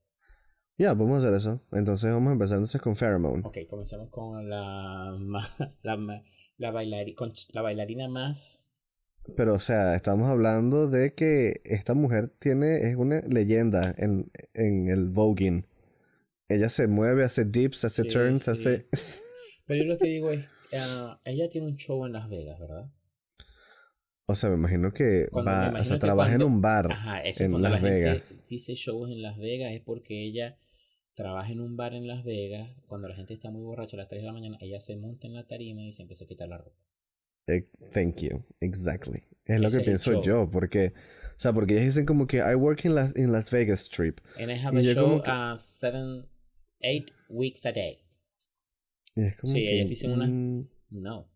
Ya, 0.78 0.94
vamos 0.94 1.24
a 1.24 1.28
hacer 1.28 1.38
eso. 1.38 1.62
Entonces 1.72 2.12
vamos 2.12 2.30
a 2.30 2.34
empezar 2.34 2.58
entonces 2.58 2.82
con 2.82 2.96
Pheromone. 2.96 3.44
Ok, 3.46 3.60
comencemos 3.70 4.10
con 4.10 4.50
la 4.50 5.18
la, 5.84 5.96
la, 6.58 6.72
bailari- 6.72 7.16
con 7.16 7.32
la 7.54 7.62
bailarina 7.62 8.08
más 8.10 8.70
Pero, 9.38 9.54
o 9.56 9.60
sea, 9.60 9.96
estamos 9.96 10.28
hablando 10.30 10.88
de 10.90 11.14
que 11.14 11.62
esta 11.64 11.94
mujer 11.94 12.34
tiene, 12.40 12.90
es 12.90 12.96
una 12.98 13.22
leyenda 13.22 13.96
en, 13.98 14.30
en 14.54 14.90
el 14.90 15.08
voguing. 15.10 15.66
Ella 16.50 16.70
se 16.70 16.88
mueve, 16.88 17.24
hace 17.24 17.46
dips, 17.46 17.86
hace 17.86 18.04
Sí, 18.04 18.10
turns, 18.10 18.44
sí. 18.44 18.52
hace... 18.52 18.88
Pero 19.66 19.82
yo 19.84 19.90
lo 19.90 19.98
que 19.98 20.08
digo 20.10 20.30
es, 20.30 20.48
ah, 20.78 21.20
ella 21.26 21.50
tiene 21.50 21.68
un 21.68 21.76
show 21.78 22.06
en 22.06 22.12
Las 22.14 22.30
Vegas, 22.30 22.60
¿verdad? 22.60 22.92
O 24.28 24.36
sea, 24.36 24.50
me 24.50 24.56
imagino 24.58 24.92
que 24.94 25.28
Cuando- 25.32 25.52
va, 25.52 25.80
o 25.80 25.84
sea, 25.86 25.96
que 25.96 26.00
trabaja 26.02 26.30
cuando- 26.32 26.46
en 26.48 26.52
un 26.54 26.62
bar 26.62 26.92
Ajá, 26.92 27.22
eso 27.22 27.30
es 27.30 27.42
en 27.42 27.52
cuando 27.52 27.70
Las 27.70 27.82
la 27.82 27.90
Vegas. 27.90 28.28
gente 28.28 28.44
dice 28.50 28.74
shows 28.76 29.10
en 29.10 29.22
Las 29.22 29.38
Vegas 29.38 29.72
es 29.74 29.82
porque 29.82 30.24
ella 30.24 30.58
trabaja 31.16 31.52
en 31.52 31.60
un 31.62 31.76
bar 31.78 31.94
en 31.94 32.08
Las 32.08 32.24
Vegas, 32.24 32.70
cuando 32.88 33.08
la 33.08 33.16
gente 33.16 33.34
está 33.34 33.50
muy 33.50 33.64
borracha 33.64 33.96
a 33.98 34.00
las 34.00 34.08
3 34.10 34.22
de 34.22 34.26
la 34.28 34.34
mañana, 34.34 34.58
ella 34.62 34.80
se 34.80 34.96
monta 34.96 35.28
en 35.28 35.34
la 35.34 35.48
tarima 35.48 35.82
y 35.84 35.92
se 35.92 36.02
empieza 36.04 36.26
a 36.26 36.28
quitar 36.28 36.48
la 36.50 36.58
ropa. 36.60 36.78
Eh, 37.48 37.70
thank 37.94 38.22
you, 38.22 38.44
exactly. 38.60 39.24
Es 39.46 39.60
lo 39.62 39.70
que 39.70 39.80
pienso 39.82 40.22
yo, 40.24 40.50
porque, 40.50 40.94
o 41.36 41.40
sea, 41.40 41.54
porque 41.54 41.74
ellos 41.74 41.86
dicen 41.96 42.06
como 42.06 42.26
que 42.28 42.38
I 42.38 42.56
work 42.56 42.86
in 42.86 42.96
Las, 42.96 43.16
in 43.16 43.32
Las 43.32 43.52
Vegas 43.52 43.82
Strip. 43.82 44.20
And 44.38 44.50
I 44.52 44.56
have 44.56 44.82
Y 44.82 44.90
a 44.90 44.94
show 44.94 45.22
que- 45.22 45.30
uh, 45.32 45.56
seven, 45.58 46.26
eight 46.82 47.12
weeks 47.30 47.66
a 47.66 47.72
day. 47.72 48.00
Y 49.16 49.22
es 49.24 49.38
como 49.38 49.54
Sí, 49.54 49.60
que, 49.60 49.76
ellos 49.78 49.90
dicen 49.90 50.12
una- 50.12 50.28
mm, 50.28 50.68
No. 50.90 51.30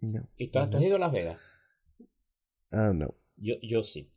no. 0.00 0.28
¿Y 0.36 0.48
tú, 0.48 0.60
tú 0.70 0.76
has 0.78 0.82
ido 0.84 0.96
a 0.96 1.00
Las 1.00 1.12
Vegas? 1.12 1.38
Ah, 2.70 2.92
no. 2.94 3.14
Yo, 3.36 3.56
yo 3.60 3.82
sí. 3.82 4.12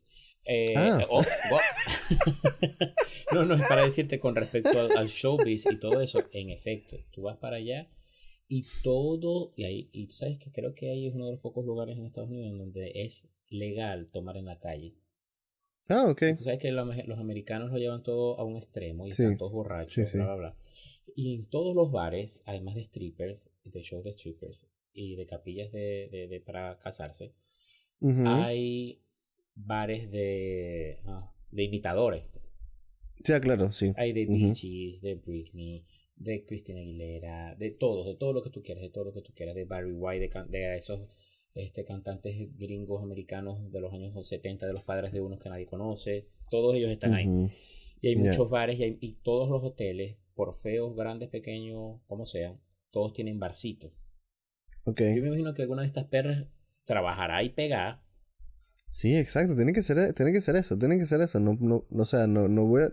Eh, 0.48 0.74
Ah. 0.76 1.04
oh, 1.10 1.22
no, 3.34 3.44
no, 3.44 3.54
es 3.54 3.66
para 3.66 3.84
decirte 3.84 4.18
con 4.18 4.34
respecto 4.34 4.70
al, 4.78 4.96
al 4.96 5.08
showbiz 5.08 5.66
y 5.70 5.78
todo 5.78 6.00
eso. 6.00 6.22
En 6.32 6.50
efecto, 6.50 6.98
tú 7.10 7.22
vas 7.22 7.36
para 7.38 7.56
allá 7.56 7.88
y 8.48 8.64
todo, 8.82 9.52
y 9.56 9.64
ahí, 9.64 9.88
y 9.92 10.06
tú 10.06 10.14
sabes 10.14 10.38
que 10.38 10.52
creo 10.52 10.74
que 10.74 10.90
ahí 10.90 11.06
es 11.08 11.14
uno 11.14 11.26
de 11.26 11.32
los 11.32 11.40
pocos 11.40 11.64
lugares 11.64 11.96
en 11.98 12.06
Estados 12.06 12.30
Unidos 12.30 12.56
donde 12.58 12.92
es 12.94 13.26
legal 13.48 14.08
tomar 14.12 14.36
en 14.36 14.46
la 14.46 14.58
calle. 14.58 14.94
Ah, 15.88 16.06
ok. 16.08 16.22
Tú 16.36 16.44
sabes 16.44 16.58
que 16.60 16.70
los, 16.72 16.96
los 17.06 17.18
americanos 17.18 17.70
lo 17.70 17.78
llevan 17.78 18.02
todo 18.02 18.38
a 18.38 18.44
un 18.44 18.56
extremo 18.56 19.06
y 19.06 19.12
Sí. 19.12 19.22
están 19.22 19.38
todos 19.38 19.52
borrachos, 19.52 19.92
Sí, 19.94 20.06
sí. 20.06 20.18
bla, 20.18 20.26
bla, 20.26 20.36
bla. 20.36 20.56
Y 21.14 21.34
en 21.34 21.46
todos 21.46 21.74
los 21.74 21.90
bares, 21.92 22.42
además 22.46 22.74
de 22.74 22.84
strippers, 22.84 23.50
de 23.64 23.82
shows 23.82 24.04
de 24.04 24.12
strippers 24.12 24.68
y 24.92 25.16
de 25.16 25.26
capillas 25.26 25.72
de, 25.72 26.08
de- 26.10 26.26
de- 26.28 26.40
para 26.40 26.78
casarse, 26.78 27.34
Ujú. 28.00 28.22
hay 28.26 29.00
bares 29.56 30.10
de, 30.10 31.00
ah, 31.06 31.32
de 31.50 31.62
imitadores. 31.64 32.24
Sí, 33.24 33.32
ah, 33.32 33.40
claro, 33.40 33.72
sí. 33.72 33.92
Hay 33.96 34.12
de 34.12 34.26
Gees, 34.54 35.00
de 35.00 35.16
Britney, 35.16 35.84
de 36.14 36.44
Christina 36.44 36.78
Aguilera, 36.80 37.56
de 37.56 37.70
todos, 37.72 38.06
de 38.06 38.14
todo 38.14 38.32
lo 38.32 38.42
que 38.42 38.50
tú 38.50 38.62
quieras, 38.62 38.82
de 38.82 38.90
todo 38.90 39.04
lo 39.04 39.12
que 39.12 39.22
tú 39.22 39.32
quieras, 39.34 39.54
de 39.54 39.64
Barry 39.64 39.92
White, 39.92 40.30
de, 40.48 40.76
esos 40.76 41.00
este, 41.54 41.84
cantantes 41.84 42.36
gringos 42.56 43.02
americanos 43.02 43.72
de 43.72 43.80
los 43.80 43.92
años 43.92 44.14
70, 44.28 44.66
de 44.66 44.72
los 44.72 44.84
padres 44.84 45.12
de 45.12 45.20
unos 45.20 45.40
que 45.40 45.48
nadie 45.48 45.66
conoce, 45.66 46.28
todos 46.50 46.76
ellos 46.76 46.90
están 46.90 47.14
ahí. 47.14 47.26
Y 48.02 48.08
hay 48.08 48.16
muchos 48.16 48.50
bares 48.50 48.78
y, 48.78 48.84
hay- 48.84 48.98
y 49.00 49.14
todos 49.22 49.48
los 49.48 49.64
hoteles, 49.64 50.18
por 50.34 50.54
feos, 50.54 50.94
grandes, 50.94 51.30
pequeños, 51.30 52.00
como 52.06 52.26
sean, 52.26 52.60
todos 52.90 53.12
tienen 53.14 53.38
barcitos. 53.40 53.90
Ok. 54.84 55.00
Yo 55.00 55.22
me 55.22 55.28
imagino 55.28 55.54
que 55.54 55.62
alguna 55.62 55.82
de 55.82 55.88
estas 55.88 56.04
perras 56.04 56.46
trabajará 56.84 57.42
y 57.42 57.48
pegará. 57.48 58.02
Sí, 58.96 59.14
exacto. 59.14 59.54
Tiene 59.54 59.74
que 59.74 59.82
ser, 59.82 60.14
tiene 60.14 60.32
que 60.32 60.40
ser 60.40 60.56
eso. 60.56 60.78
Tiene 60.78 60.96
que 60.98 61.04
ser 61.04 61.20
eso. 61.20 61.38
No, 61.38 61.54
no, 61.60 61.84
no, 61.90 62.02
o 62.02 62.06
sea, 62.06 62.26
no, 62.26 62.48
no 62.48 62.64
voy 62.64 62.84
a... 62.84 62.92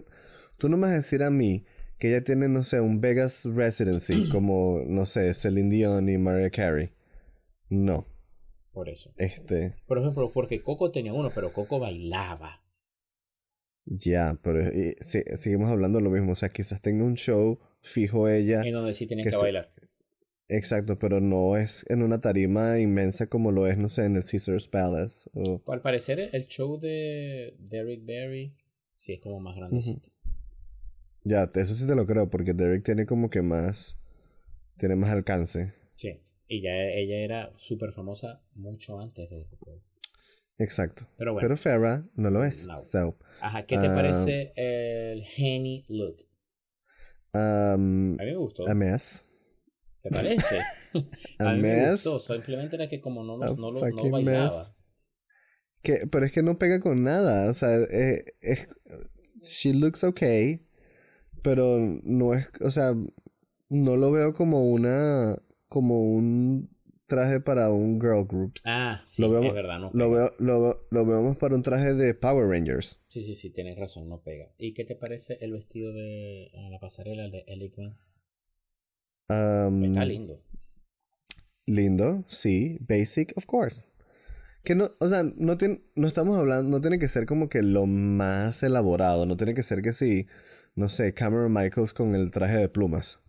Tú 0.58 0.68
no 0.68 0.76
me 0.76 0.88
vas 0.88 0.92
a 0.92 0.96
decir 0.98 1.24
a 1.24 1.30
mí 1.30 1.63
que 1.98 2.10
ella 2.10 2.26
tiene, 2.26 2.50
no 2.50 2.66
sé, 2.66 2.82
un 2.82 3.00
Vegas 3.00 3.46
Residency 3.46 4.28
como, 4.30 4.82
no 4.86 5.06
sé, 5.06 5.34
Celine 5.34 5.70
Dion 5.74 6.10
y 6.10 6.18
Mariah 6.18 6.50
Carey. 6.50 6.89
No. 7.70 8.06
Por 8.74 8.89
eso. 8.89 9.13
Este... 9.16 9.76
Por 9.88 9.98
ejemplo, 9.98 10.30
porque 10.34 10.62
Coco 10.62 10.92
tenía 10.92 11.13
uno, 11.13 11.32
pero 11.34 11.54
Coco 11.54 11.80
bailaba. 11.80 12.62
Ya, 13.86 14.38
pero 14.44 14.60
sí, 15.00 15.24
seguimos 15.38 15.70
hablando 15.70 16.00
de 16.00 16.04
lo 16.04 16.10
mismo. 16.10 16.34
O 16.34 16.36
sea, 16.36 16.50
quizás 16.50 16.82
tenga 16.82 17.06
un 17.06 17.16
show 17.16 17.62
fijo 17.82 18.28
ella. 18.28 18.62
En 18.62 18.74
donde 18.74 18.94
sí 18.94 19.08
tenía 19.08 19.24
Que 19.24 19.30
que, 19.30 19.38
se- 19.38 19.42
bailar. 19.42 19.70
Exacto, 20.49 20.99
pero 20.99 21.21
no 21.21 21.58
es 21.58 21.86
en 21.89 22.03
una 22.03 22.21
tarima 22.21 22.79
inmensa 22.79 23.27
como 23.27 23.51
lo 23.51 23.67
es, 23.67 23.77
no 23.77 23.89
sé, 23.89 24.06
en 24.06 24.17
el 24.17 24.23
Caesar's 24.23 24.67
Palace. 24.67 25.29
O... 25.34 25.62
Al 25.71 25.82
parecer, 25.82 26.29
el 26.32 26.47
show 26.47 26.79
de 26.79 27.56
Derrick 27.60 28.06
Barry 28.06 28.56
sí 28.95 29.13
es 29.13 29.21
como 29.21 29.39
más 29.39 29.56
grandecito. 29.56 30.10
Ya, 31.23 31.49
eso 31.56 31.75
sí 31.75 31.88
te 31.88 31.95
lo 31.95 32.06
creo, 32.06 32.29
porque 32.29 32.53
Derek 32.53 32.84
tiene 32.84 33.06
como 33.06 33.29
que 33.29 33.41
más... 33.41 33.97
Tiene 34.77 34.95
más 34.95 35.12
alcance. 35.12 35.73
Sí. 35.95 36.19
Y 36.47 36.62
ya 36.62 36.71
ella 36.75 37.17
era 37.17 37.53
súper 37.58 37.91
famosa 37.91 38.41
mucho 38.53 38.99
antes 38.99 39.29
de. 39.29 39.47
Exacto. 40.58 41.08
Pero 41.17 41.34
bueno. 41.34 41.45
Pero 41.45 41.58
Farrah 41.58 42.06
no 42.15 42.29
lo 42.29 42.43
es. 42.43 42.67
No. 42.67 42.79
So, 42.79 43.17
Ajá, 43.39 43.65
¿qué 43.65 43.77
te 43.77 43.88
ah, 43.88 43.95
parece 43.95 44.51
el 44.56 45.23
Henny 45.38 45.86
look? 45.88 46.25
um, 47.34 48.19
A 48.19 48.23
mí 48.23 48.32
me 48.32 48.36
gustó. 48.36 48.67
a 48.67 48.73
mess. 48.73 49.25
¿Te 50.04 50.10
parece? 50.12 50.58
A 51.39 51.46
a 51.50 51.54
mí 51.54 51.62
me 51.62 51.88
mess. 51.88 52.04
gustó. 52.04 52.20
Simplemente 52.20 52.76
era 52.76 52.88
que 52.89 53.02
como 53.02 53.24
no, 53.24 53.38
lo- 53.38 53.56
no, 53.56 53.72
lo, 53.72 53.89
no 53.89 54.10
bailaba. 54.10 54.60
mess. 54.60 54.72
Que, 55.82 56.08
pero 56.08 56.26
es 56.26 56.32
que 56.32 56.44
no 56.44 56.58
pega 56.60 56.80
con 56.80 57.04
nada. 57.04 57.50
O 57.50 57.54
sea, 57.54 57.76
eh, 57.89 58.26
es, 58.42 58.68
she 59.39 59.74
looks 59.74 60.04
okay. 60.04 60.62
Pero 61.42 61.78
no 62.04 62.34
es, 62.34 62.48
o 62.62 62.72
sea, 62.72 62.94
no 63.70 63.98
lo 63.98 64.12
veo 64.12 64.34
como 64.34 64.66
una, 64.72 65.38
como 65.68 66.04
un 66.04 66.70
traje 67.08 67.42
para 67.42 67.70
un 67.72 68.00
girl 68.00 68.26
group. 68.26 68.54
Ah, 68.63 69.02
sí, 69.06 69.22
Lo 69.22 69.30
veo- 69.30 69.44
es 69.44 69.54
verdad, 69.54 69.80
no 69.80 69.92
Lo 69.94 70.10
veo, 70.10 70.34
lo, 70.39 70.62
veo- 70.62 70.88
lo 70.89 71.06
veo 71.06 71.22
más 71.22 71.38
para 71.38 71.56
un 71.56 71.63
traje 71.63 71.94
de 71.94 72.13
Power 72.13 72.48
Rangers. 72.48 73.02
Sí, 73.10 73.22
sí, 73.22 73.36
sí, 73.36 73.50
tienes 73.52 73.78
razón, 73.78 74.08
no 74.08 74.22
pega. 74.22 74.54
¿Y 74.58 74.74
qué 74.74 74.86
te 74.86 74.96
parece 74.96 75.38
el 75.42 75.52
vestido 75.52 75.92
de 75.92 76.50
la 76.72 76.80
pasarela 76.80 77.28
de 77.30 77.44
Eloquence? 77.48 78.22
Um, 79.29 79.83
Está 79.86 80.05
lindo. 80.05 80.41
Lindo, 81.65 82.25
sí. 82.27 82.77
Basic, 82.81 83.33
of 83.38 83.45
course. 83.45 83.88
Que 84.63 84.75
no, 84.75 84.91
o 84.99 85.07
sea, 85.07 85.23
no, 85.23 85.57
tiene, 85.57 85.81
no 85.95 86.07
estamos 86.07 86.38
hablando, 86.38 86.69
no 86.69 86.81
tiene 86.81 86.99
que 86.99 87.09
ser 87.09 87.25
como 87.25 87.49
que 87.49 87.62
lo 87.62 87.86
más 87.86 88.63
elaborado. 88.63 89.25
No 89.25 89.36
tiene 89.38 89.53
que 89.53 89.63
ser 89.63 89.81
que 89.81 89.93
sí, 89.93 90.27
no 90.75 90.89
sé, 90.89 91.13
Cameron 91.13 91.53
Michaels 91.53 91.93
con 91.93 92.15
el 92.15 92.31
traje 92.31 92.57
de 92.57 92.69
plumas. 92.69 93.19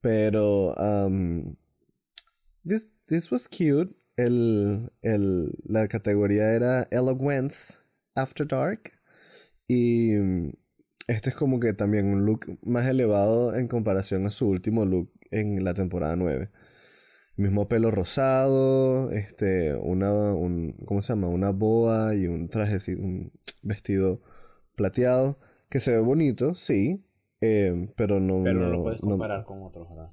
Pero, 0.00 0.74
um, 0.74 1.56
this, 2.66 2.94
this 3.06 3.30
was 3.30 3.48
cute. 3.48 3.94
El, 4.16 4.92
el, 5.02 5.52
la 5.64 5.88
categoría 5.88 6.54
era 6.54 6.86
Eloquence 6.90 7.74
After 8.14 8.46
Dark. 8.46 8.92
Y 9.66 10.12
este 11.06 11.30
es 11.30 11.34
como 11.34 11.60
que 11.60 11.72
también 11.72 12.06
un 12.06 12.24
look 12.24 12.58
más 12.62 12.86
elevado 12.86 13.54
en 13.54 13.68
comparación 13.68 14.26
a 14.26 14.30
su 14.30 14.48
último 14.48 14.84
look 14.84 15.10
en 15.40 15.64
la 15.64 15.74
temporada 15.74 16.16
9. 16.16 16.50
Mismo 17.36 17.68
pelo 17.68 17.90
rosado, 17.90 19.10
este, 19.10 19.74
una, 19.74 20.12
un, 20.34 20.74
¿cómo 20.86 21.02
se 21.02 21.12
llama? 21.12 21.28
Una 21.28 21.50
boa 21.50 22.14
y 22.14 22.26
un 22.28 22.48
traje, 22.48 22.78
un 22.94 23.32
vestido 23.62 24.22
plateado, 24.76 25.38
que 25.68 25.80
se 25.80 25.90
ve 25.92 25.98
bonito, 25.98 26.54
sí, 26.54 27.04
eh, 27.40 27.88
pero 27.96 28.20
no, 28.20 28.44
Pero 28.44 28.60
no, 28.60 28.70
lo 28.70 28.82
puedes 28.84 29.02
no- 29.02 29.10
comparar 29.10 29.44
con 29.44 29.62
otros, 29.62 29.88
¿verdad? 29.88 30.10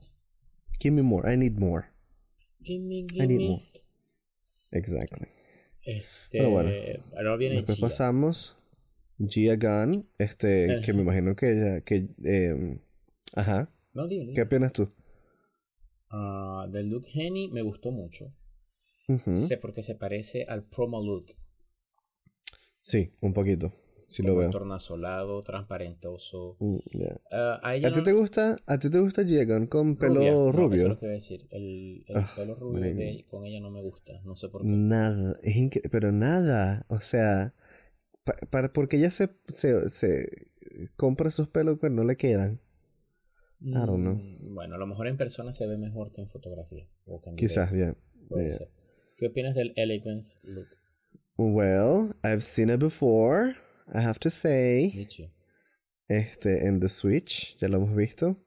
Give 0.80 0.96
me 0.96 1.04
more, 1.04 1.32
I 1.32 1.38
need 1.38 1.58
more. 1.60 1.86
I 2.64 2.80
need 2.80 3.40
more. 3.50 3.64
Exactly. 4.72 5.28
Este, 5.84 6.38
Pero 6.38 6.50
bueno, 6.52 6.72
ahora 7.18 7.36
viene 7.36 7.56
Después 7.56 7.78
Gia. 7.78 7.88
pasamos 7.88 8.58
Gia 9.20 9.56
Gunn, 9.58 10.08
este, 10.18 10.80
que 10.84 10.94
me 10.94 11.02
imagino 11.02 11.36
que 11.36 11.52
ella, 11.52 11.82
que, 11.82 12.08
eh, 12.24 12.80
ajá, 13.36 13.70
No, 13.94 14.08
dime, 14.08 14.24
dime. 14.24 14.34
¿qué 14.36 14.42
opinas 14.44 14.74
tú? 14.74 14.90
Ah, 16.12 16.68
del 16.70 16.90
look 16.90 17.06
Henny 17.14 17.48
me 17.50 17.62
gustó 17.62 17.92
mucho. 17.92 18.32
Sé 19.30 19.58
porque 19.58 19.84
se 19.84 19.96
parece 19.96 20.46
al 20.48 20.64
promo 20.64 21.02
look. 21.04 21.36
Sí, 22.82 23.14
un 23.22 23.34
poquito, 23.34 23.72
sí 24.08 24.24
lo 24.24 24.36
veo. 24.36 24.50
tornasolado, 24.50 25.42
transparentoso. 25.42 26.58
Mm. 26.60 26.78
Ah, 27.32 27.60
a 27.64 27.76
ella 27.76 27.90
¿A 27.90 27.94
ti 27.94 28.02
te 28.04 28.12
gusta, 28.14 28.58
a 28.66 28.78
ti 28.80 28.90
te 28.90 29.00
gusta 29.00 29.22
Gunn 29.24 29.68
con 29.68 29.96
pelo 29.96 30.14
rubia. 30.16 30.32
No, 30.32 30.38
eso 30.38 30.54
es 30.54 30.56
rubio? 30.56 30.88
lo 30.90 30.98
que 30.98 31.06
iba 31.06 31.12
a 31.12 31.16
decir. 31.16 31.48
El, 31.52 32.06
el 32.08 32.18
Ah, 32.18 32.28
pelo 32.36 32.56
rubio 32.56 32.82
de, 32.82 33.26
con 33.30 33.46
ella 33.46 33.60
no 33.60 33.70
me 33.72 33.82
gusta. 33.82 34.14
No 34.24 34.36
sé 34.36 34.50
por 34.50 34.62
qué. 34.64 34.68
Nada, 34.68 35.38
es 35.44 35.56
incre- 35.56 35.88
pero 35.92 36.12
nada, 36.12 36.86
o 36.90 37.00
sea, 37.00 37.54
pa- 38.24 38.38
para, 38.50 38.74
porque 38.74 38.98
ella 38.98 39.12
se, 39.12 39.30
se, 39.50 39.90
se 39.90 40.48
compra 40.98 41.30
esos 41.30 41.48
pelos 41.48 41.80
que 41.80 41.90
no 41.90 42.04
le 42.04 42.18
quedan. 42.18 42.60
I 43.64 43.86
don't 43.86 44.02
know. 44.02 44.20
Bueno, 44.42 44.76
a 44.76 44.78
lo 44.78 44.88
mejor 44.88 45.08
en 45.08 45.18
persona 45.18 45.54
se 45.54 45.68
ve 45.68 45.78
mejor 45.78 46.12
que 46.12 46.22
en 46.22 46.28
fotografía. 46.28 46.88
O 47.06 47.22
que 47.22 47.30
en 47.30 47.36
video. 47.36 47.48
Quizás, 47.48 47.72
ya. 47.72 47.96
Puede 48.28 48.48
yeah. 48.48 48.58
ser. 48.58 48.72
¿Qué 49.18 49.28
opinas 49.28 49.56
del 49.56 49.74
Elegance 49.76 50.40
look? 50.44 50.68
Well, 51.38 52.16
I've 52.24 52.42
seen 52.42 52.70
it 52.70 52.80
before, 52.80 53.56
I 53.94 54.00
have 54.00 54.20
to 54.20 54.30
say. 54.30 54.92
Michi? 54.96 55.32
este, 56.12 56.68
en 56.68 56.80
The 56.80 56.90
Switch, 56.90 57.58
ya 57.60 57.70
lo 57.70 57.78
hemos 57.78 57.96
visto. 57.96 58.38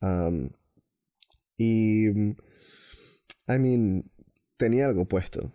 Um, 0.00 0.50
y, 1.58 2.08
I 2.08 3.58
mean, 3.58 4.10
tenía 4.56 4.86
algo 4.86 5.06
puesto. 5.06 5.52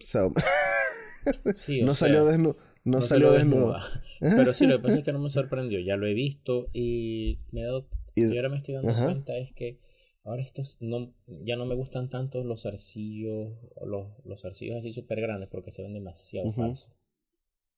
So, 0.00 0.32
Sí, 1.54 1.82
no 1.82 1.94
sea, 1.94 2.08
salió 2.08 2.24
desnudo. 2.24 2.56
No, 2.84 3.00
salió 3.02 3.32
desnudo. 3.32 3.76
Pero 4.20 4.52
sí, 4.52 4.66
lo 4.66 4.76
que 4.76 4.82
pasa 4.84 4.98
es 4.98 5.04
que 5.04 5.12
no 5.12 5.18
me 5.18 5.30
sorprendió. 5.30 5.80
Ya 5.80 5.96
lo 5.96 6.06
he 6.06 6.14
visto 6.14 6.68
y 6.72 7.40
me 7.52 7.62
he 7.62 7.64
dado. 7.64 7.88
Y- 8.14 8.26
y 8.32 8.36
ahora 8.36 8.48
me 8.50 8.58
estoy 8.58 8.74
dando 8.74 8.90
ajá. 8.90 9.04
cuenta 9.06 9.36
es 9.36 9.52
que 9.52 9.80
ahora 10.22 10.42
estos 10.42 10.78
no, 10.80 11.12
ya 11.26 11.56
no 11.56 11.66
me 11.66 11.74
gustan 11.74 12.08
tanto 12.08 12.44
los 12.44 12.62
zarcillos, 12.62 13.52
o 13.74 13.86
los, 13.86 14.08
los 14.24 14.40
zarcillos 14.42 14.76
así 14.76 14.92
súper 14.92 15.20
grandes 15.20 15.48
porque 15.48 15.70
se 15.70 15.82
ven 15.82 15.92
demasiado 15.94 16.52
falsos. 16.52 16.92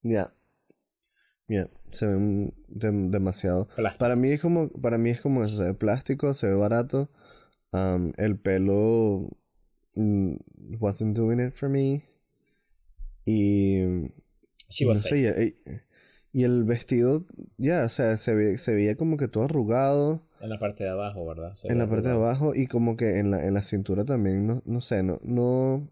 Ya. 0.03 0.35
Ya, 1.49 1.71
se 1.93 2.07
ven 2.07 2.53
dem- 2.69 3.11
demasiado. 3.11 3.69
Plástico. 3.77 4.01
Para 4.01 4.17
mí 4.17 4.31
es 4.31 4.41
como, 4.41 4.69
para 4.69 4.99
mí 4.99 5.11
es 5.11 5.21
como 5.21 5.45
eso, 5.45 5.57
se 5.57 5.63
ve 5.65 5.75
plástico, 5.75 6.35
se 6.35 6.49
ve 6.49 6.55
barato. 6.55 7.09
Um, 7.73 8.13
el 8.17 8.37
pelo 8.39 9.29
mm, 9.95 10.35
wasn't 10.81 11.17
doing 11.17 11.39
it 11.41 11.53
for 11.53 11.69
me. 11.69 12.03
Y 13.25 13.79
She 14.69 14.85
Y 14.85 14.87
was 14.87 14.99
no 14.99 15.03
sé, 15.03 15.19
safe. 15.19 15.27
y, 16.33 16.41
y 16.41 16.45
el 16.45 16.65
vestido, 16.65 17.27
ya, 17.59 17.85
o 17.87 17.89
sea, 17.91 18.19
se, 18.19 18.35
ve- 18.35 18.59
se 18.59 18.75
veía 18.75 18.97
como 18.97 19.17
que 19.17 19.29
todo 19.29 19.45
arrugado 19.45 20.23
En 20.41 20.49
la 20.49 20.59
parte 20.59 20.83
de 20.85 20.89
abajo, 20.89 21.27
¿verdad? 21.27 21.53
Se 21.57 21.69
en 21.69 21.79
la 21.79 21.87
parte 21.89 22.09
de 22.09 22.15
arrugado. 22.15 22.17
abajo 22.17 22.55
y 22.55 22.67
como 22.67 22.97
que 22.97 23.19
en 23.19 23.31
la, 23.31 23.45
en 23.45 23.55
la 23.55 23.63
cintura 23.63 24.05
también, 24.05 24.47
no, 24.47 24.63
no 24.65 24.81
sé, 24.81 25.03
no, 25.03 25.21
no... 25.23 25.91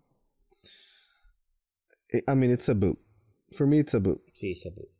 I 2.15 2.23
I 2.29 2.35
mean, 2.35 2.51
it's 2.51 2.71
a 2.71 2.75
boot. 2.75 2.99
For 3.53 3.67
me, 3.67 3.79
it's 3.79 3.93
a 3.95 4.01
boot. 4.01 4.23
Sí, 4.35 4.55
se 4.55 4.71
ve. 4.71 4.91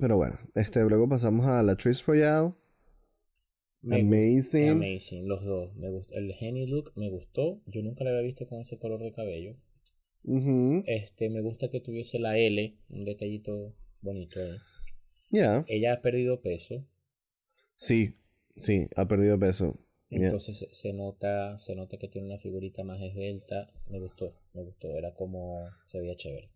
Pero 0.00 0.16
bueno, 0.16 0.36
este, 0.56 0.80
luego 0.82 1.08
pasamos 1.08 1.46
a 1.46 1.62
la 1.62 1.76
Trish 1.76 2.04
Royale. 2.04 2.54
Me 3.82 4.00
Amazing. 4.00 4.70
Amazing, 4.70 5.28
los 5.28 5.44
dos. 5.44 5.74
Me 5.76 5.90
gustó. 5.90 6.14
El 6.14 6.34
Henny 6.40 6.66
look 6.66 6.92
me 6.96 7.10
gustó. 7.10 7.60
Yo 7.66 7.82
nunca 7.82 8.04
lo 8.04 8.10
había 8.10 8.22
visto 8.22 8.46
con 8.48 8.58
ese 8.60 8.78
color 8.78 9.00
de 9.02 9.12
cabello. 9.12 9.56
Este, 10.86 11.30
me 11.30 11.40
gusta 11.40 11.68
que 11.70 11.80
tuviese 11.80 12.18
la 12.18 12.36
L, 12.38 12.76
un 12.90 13.04
detallito 13.04 13.74
bonito. 14.02 14.40
Ya. 15.30 15.64
Ella 15.68 15.94
ha 15.94 16.02
perdido 16.02 16.40
peso, 16.40 16.86
Sí, 17.76 18.14
sí, 18.56 18.88
ha 18.96 19.08
perdido 19.08 19.38
peso. 19.38 19.78
Entonces 20.10 20.58
se, 20.58 20.68
se 20.74 20.92
nota, 20.92 21.56
se 21.56 21.74
nota 21.74 21.96
que 21.96 22.08
tiene 22.08 22.26
una 22.26 22.38
figurita 22.38 22.82
más 22.84 23.00
esbelta. 23.00 23.72
Me 23.88 23.98
gustó, 24.00 24.34
me 24.52 24.62
gustó, 24.64 24.88
era 24.98 25.14
como 25.14 25.66
se 25.86 26.00
veía 26.00 26.14
chévere. 26.16 26.50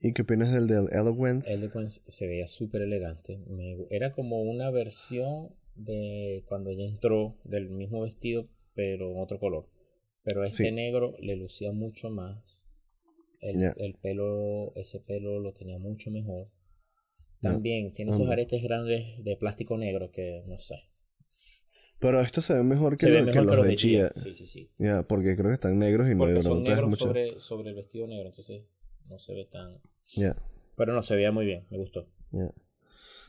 ¿Y 0.00 0.12
qué 0.12 0.22
opinas 0.22 0.52
del 0.52 0.68
del 0.68 0.86
Eloquence? 0.92 1.52
Eloquence 1.52 2.02
se 2.06 2.28
veía 2.28 2.46
súper 2.46 2.82
elegante. 2.82 3.38
Me 3.48 3.76
era 3.90 4.12
como 4.12 4.42
una 4.42 4.70
versión 4.70 5.56
de 5.74 6.44
cuando 6.46 6.70
ella 6.70 6.84
entró 6.84 7.36
del 7.42 7.68
mismo 7.70 8.02
vestido, 8.02 8.48
pero 8.74 9.10
en 9.10 9.18
otro 9.18 9.40
color. 9.40 9.68
Pero 10.22 10.44
este 10.44 10.64
Sí. 10.64 10.70
negro 10.70 11.16
le 11.20 11.34
lucía 11.36 11.72
mucho 11.72 12.10
más. 12.10 12.67
El, 13.40 13.60
Ya. 13.60 13.74
el 13.76 13.94
pelo, 13.94 14.72
ese 14.74 15.00
pelo 15.00 15.38
lo 15.40 15.52
tenía 15.52 15.78
mucho 15.78 16.10
mejor. 16.10 16.48
También 17.40 17.92
tiene 17.94 18.10
esos 18.10 18.28
aretes 18.28 18.62
grandes 18.62 19.22
de 19.22 19.36
plástico 19.36 19.78
negro 19.78 20.10
que 20.10 20.42
no 20.46 20.58
sé. 20.58 20.74
Pero 22.00 22.20
esto 22.20 22.42
se 22.42 22.54
ve 22.54 22.62
mejor 22.62 22.96
que, 22.96 23.06
Se 23.06 23.10
lo- 23.10 23.18
que 23.20 23.24
mejor 23.26 23.44
los, 23.44 23.50
que 23.52 23.56
los 23.56 23.66
de. 23.68 23.76
Gia. 23.76 24.10
Sí, 24.14 24.34
sí, 24.34 24.46
sí. 24.46 24.70
Ya, 24.78 25.02
porque 25.02 25.34
creo 25.36 25.48
que 25.48 25.54
están 25.54 25.78
negros 25.78 26.08
y 26.08 26.12
no 26.12 26.18
Porque 26.18 26.34
no 26.34 26.42
son 26.42 26.62
negros 26.64 26.90
mucho. 26.90 27.04
sobre, 27.06 27.38
sobre 27.38 27.70
el 27.70 27.76
vestido 27.76 28.06
negro, 28.06 28.28
entonces 28.28 28.64
no 29.08 29.18
se 29.18 29.34
ve 29.34 29.44
tan... 29.46 29.80
Ya, 30.14 30.36
Pero 30.76 30.92
no, 30.92 31.02
se 31.02 31.14
veía 31.16 31.32
muy 31.32 31.44
bien, 31.46 31.66
me 31.70 31.78
gustó. 31.78 32.08
ya. 32.32 32.50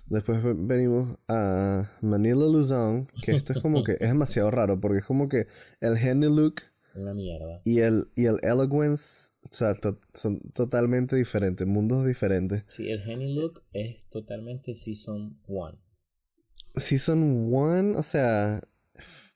Después 0.07 0.41
ve- 0.43 0.55
venimos 0.55 1.17
a 1.27 1.91
Manila 2.01 2.45
Luzon, 2.45 3.07
que 3.23 3.31
esto 3.33 3.53
es 3.53 3.59
como 3.61 3.83
que 3.83 3.91
es 3.93 3.99
demasiado 4.07 4.49
raro, 4.49 4.79
porque 4.79 4.99
es 4.99 5.05
como 5.05 5.29
que 5.29 5.45
el 5.81 5.97
Henny 5.97 6.25
look 6.35 6.61
Una 6.95 7.13
mierda. 7.13 7.61
y 7.63 7.79
el, 7.81 8.07
y 8.15 8.25
el 8.25 8.39
Eloquence 8.41 9.31
o 9.51 9.53
sea, 9.55 9.73
to- 9.75 9.99
son 10.13 10.39
totalmente 10.53 11.15
diferentes, 11.15 11.65
mundos 11.67 12.05
diferentes. 12.05 12.63
Sí, 12.69 12.89
el 12.89 13.01
Henny 13.01 13.33
Look 13.35 13.63
es 13.73 14.05
totalmente 14.09 14.75
Season 14.75 15.39
1. 15.47 15.79
Season 16.75 17.51
1, 17.51 17.97
o 17.97 18.03
sea, 18.03 18.61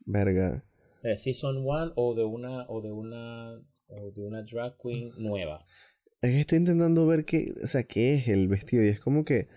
verga. 0.05 0.63
Eh, 1.03 1.17
season 1.17 1.57
1 1.57 1.93
o 1.95 2.15
de 2.15 2.23
una 2.23 2.65
o 2.69 2.81
de 2.81 2.91
una 2.91 3.59
o 3.87 4.11
de 4.11 4.21
una 4.21 4.43
drag 4.43 4.77
queen 4.77 5.11
nueva. 5.17 5.65
Es 6.21 6.31
que 6.31 6.39
estoy 6.41 6.59
intentando 6.59 7.05
ver 7.05 7.25
qué, 7.25 7.53
o 7.61 7.67
sea, 7.67 7.83
qué 7.83 8.13
es 8.13 8.27
el 8.29 8.47
vestido 8.47 8.83
y 8.85 8.87
es 8.87 8.99
como 8.99 9.25
que 9.25 9.49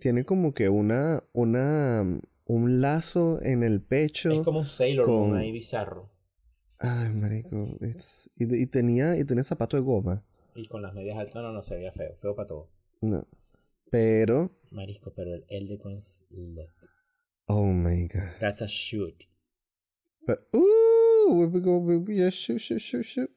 tiene 0.00 0.24
como 0.24 0.52
que 0.54 0.68
una, 0.68 1.22
una, 1.32 2.02
un 2.46 2.80
lazo 2.80 3.40
en 3.42 3.62
el 3.62 3.80
pecho. 3.80 4.32
Es 4.32 4.40
como 4.40 4.60
un 4.60 4.64
Sailor 4.64 5.06
Moon 5.06 5.30
con- 5.30 5.38
ahí 5.38 5.52
bizarro. 5.52 6.10
Ay, 6.80 7.08
marico. 7.10 7.76
it's- 7.80 8.30
Y, 8.36 8.44
y 8.62 8.66
tenía, 8.66 9.16
y 9.16 9.24
tenía 9.24 9.44
zapato 9.44 9.76
de 9.76 9.82
goma. 9.82 10.24
Y 10.54 10.66
con 10.66 10.82
las 10.82 10.94
medias 10.94 11.18
altas, 11.18 11.34
no, 11.36 11.42
no, 11.42 11.52
no, 11.52 11.62
se 11.62 11.76
veía 11.76 11.92
feo, 11.92 12.14
feo 12.16 12.34
para 12.34 12.46
todo. 12.48 12.70
No. 13.00 13.26
Pero, 13.90 14.50
Marisco, 14.70 15.12
pero 15.14 15.34
el 15.34 15.44
Elegance 15.48 16.24
Look. 16.30 16.70
oh 17.46 17.64
my 17.66 18.06
god. 18.08 18.38
That's 18.40 18.60
a 18.62 18.66
shoot. 18.66 19.24
Pero, 20.26 20.40
uh, 20.52 21.32
we 21.46 21.60
go, 21.60 21.78
we- 21.78 22.14
yeah, 22.14 22.30
shoot, 22.30 22.58
shoot, 22.58 22.80
shoot, 22.80 23.02
shoot. 23.04 23.30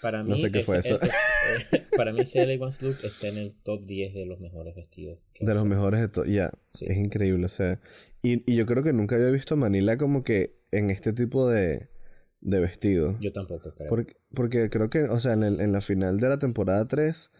Para 0.00 0.22
mí, 0.22 0.30
No 0.30 0.36
sé 0.36 0.52
qué 0.52 0.62
fue 0.62 0.78
ese- 0.78 0.94
eso. 0.94 1.00
el- 1.02 1.10
eh, 1.80 1.86
para 1.96 2.12
mí 2.12 2.20
ese 2.20 2.40
Elegance 2.42 2.84
Look 2.86 2.98
está 3.02 3.26
en 3.28 3.38
el 3.38 3.54
top 3.64 3.84
10 3.84 4.14
de 4.14 4.26
los 4.26 4.38
mejores 4.38 4.76
vestidos. 4.76 5.18
De 5.40 5.52
los 5.54 5.64
mejores 5.64 6.00
de 6.00 6.08
todo. 6.08 6.24
Ya, 6.24 6.52
Sí. 6.70 6.86
es 6.88 6.96
increíble. 6.96 7.44
O 7.46 7.48
sea, 7.48 7.80
y, 8.22 8.48
y 8.50 8.56
yo 8.56 8.64
creo 8.66 8.84
que 8.84 8.92
nunca 8.92 9.16
había 9.16 9.30
visto 9.30 9.54
a 9.54 9.56
Manila 9.56 9.98
como 9.98 10.22
que 10.22 10.60
en 10.70 10.90
este 10.90 11.12
tipo 11.12 11.48
de, 11.48 11.88
de 12.40 12.60
vestido. 12.60 13.16
Yo 13.20 13.32
tampoco 13.32 13.74
creo. 13.74 13.88
Porque, 13.88 14.16
porque 14.34 14.70
creo 14.70 14.90
que, 14.90 15.04
o 15.04 15.20
sea, 15.20 15.32
en, 15.32 15.42
el- 15.42 15.60
en 15.60 15.72
la 15.72 15.80
final 15.80 16.18
de 16.20 16.28
la 16.28 16.38
temporada 16.38 16.86
3, 16.86 17.30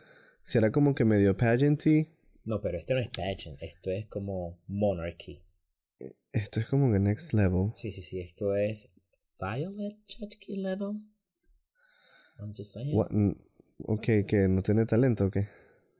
si 0.44 0.58
era 0.58 0.70
como 0.72 0.94
que 0.94 1.04
medio 1.04 1.36
pageanty. 1.36 2.08
No, 2.44 2.60
pero 2.60 2.78
esto 2.78 2.94
no 2.94 3.00
es 3.00 3.08
pageant, 3.08 3.62
esto 3.62 3.90
es 3.90 4.06
como 4.06 4.58
monarchy. 4.66 5.42
Esto 6.32 6.60
es 6.60 6.66
como 6.66 6.92
que 6.92 6.98
next 6.98 7.32
level. 7.34 7.72
Sí, 7.74 7.90
sí, 7.90 8.02
sí, 8.02 8.20
esto 8.20 8.54
es 8.56 8.90
Violet 9.40 9.96
Chachki 10.06 10.56
level. 10.56 11.00
I'm 12.38 12.52
just 12.56 12.72
saying. 12.72 12.94
What- 12.96 13.10
ok, 13.84 14.06
que 14.26 14.46
no 14.48 14.62
tiene 14.62 14.86
talento, 14.86 15.26
¿o 15.26 15.30
qué? 15.30 15.48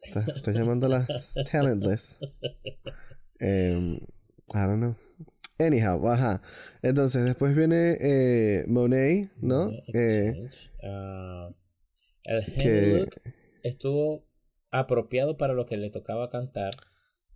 Estás 0.02 0.54
llamando 0.54 0.87
a 0.87 0.90
las 0.90 1.34
talentless. 1.52 2.18
Em, 3.40 3.94
I 3.96 4.00
don't 4.66 4.78
know. 4.80 4.96
Anyhow, 5.59 6.07
ajá. 6.09 6.40
Entonces, 6.83 7.25
después 7.25 7.55
viene 7.57 7.97
eh, 8.01 8.64
Monet, 8.68 9.31
¿no? 9.40 9.71
Eh, 9.71 9.83
exchange. 9.88 10.71
Ah, 10.85 11.51
el 12.25 12.44
que- 12.55 12.99
Look 13.01 13.21
estuvo 13.62 14.25
apropiado 14.71 15.37
para 15.37 15.55
lo 15.55 15.66
que 15.66 15.77
le 15.77 15.90
tocaba 15.90 16.31
cantar. 16.31 16.73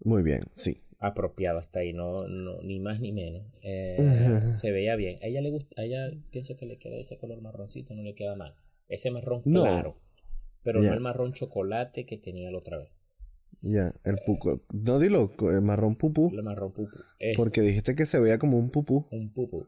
muy 0.05 0.23
bien, 0.23 0.45
sí. 0.53 0.79
Apropiado 1.01 1.59
hasta 1.59 1.81
ahí, 1.81 1.93
no, 1.93 2.15
no 2.29 2.63
ni 2.63 2.79
más 2.79 3.01
ni 3.01 3.11
menos. 3.13 3.45
Eh, 3.63 4.53
se 4.55 4.71
veía 4.71 4.95
bien. 4.95 5.19
A 5.23 5.27
ella 5.27 5.41
le 5.41 5.51
gusta, 5.51 5.83
a 5.83 5.85
ella 5.85 6.09
pienso 6.31 6.55
que 6.55 6.65
le 6.67 6.79
queda 6.79 6.97
ese 6.97 7.19
color 7.19 7.41
marroncito, 7.43 7.95
no 7.95 8.03
le 8.05 8.15
queda 8.15 8.37
mal. 8.37 8.55
Ese 8.89 9.11
marrón 9.11 9.43
No. 9.45 9.63
claro. 9.63 9.97
Pero 10.63 10.81
no 10.81 10.93
el 10.93 11.01
marrón 11.01 11.33
chocolate 11.33 12.07
que 12.07 12.19
tenía 12.19 12.53
la 12.53 12.59
otra 12.59 12.79
vez. 12.79 12.91
Ya, 13.61 13.95
el 14.05 14.17
puco. 14.27 14.63
No 14.73 14.99
dilo, 14.99 15.33
eh, 15.41 15.61
marrón 15.61 15.97
pupú. 15.97 16.31
El 16.33 16.43
marrón 16.43 16.73
pupu. 16.73 16.97
Este, 17.19 17.37
Porque 17.37 17.61
dijiste 17.61 17.95
que 17.95 18.07
se 18.07 18.19
veía 18.19 18.39
como 18.39 18.59
un 18.59 18.71
pupú. 18.71 19.07
un 19.11 19.33
pupu. 19.33 19.67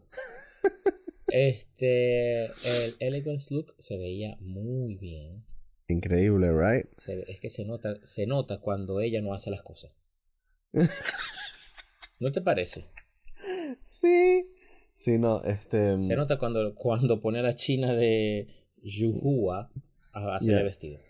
Este, 1.27 2.45
el 2.45 2.95
Elegance 3.01 3.53
Look 3.53 3.75
se 3.79 3.99
veía 3.99 4.37
muy 4.41 4.95
bien. 4.95 5.45
Increíble, 5.89 6.53
right? 6.53 6.87
Se 6.97 7.25
es 7.29 7.41
que 7.41 7.51
se 7.51 7.65
nota, 7.65 7.97
se 8.05 8.27
nota 8.27 8.61
cuando 8.61 9.01
ella 9.01 9.21
no 9.21 9.35
hace 9.35 9.51
las 9.51 9.63
cosas. 9.63 9.91
¿No 12.21 12.31
te 12.31 12.41
parece? 12.41 12.85
Sí. 13.83 14.49
Sí, 14.93 15.19
no, 15.19 15.43
este. 15.43 16.01
Se 16.01 16.15
nota 16.15 16.39
cuando, 16.39 16.75
cuando 16.77 17.21
pone 17.21 17.41
a 17.41 17.43
la 17.43 17.53
china 17.55 17.95
de 17.95 18.47
Yuhua 18.83 19.73
a 20.13 20.37
hacer 20.37 20.53
Ya. 20.55 20.59
el 20.61 20.67
vestido. 20.67 21.01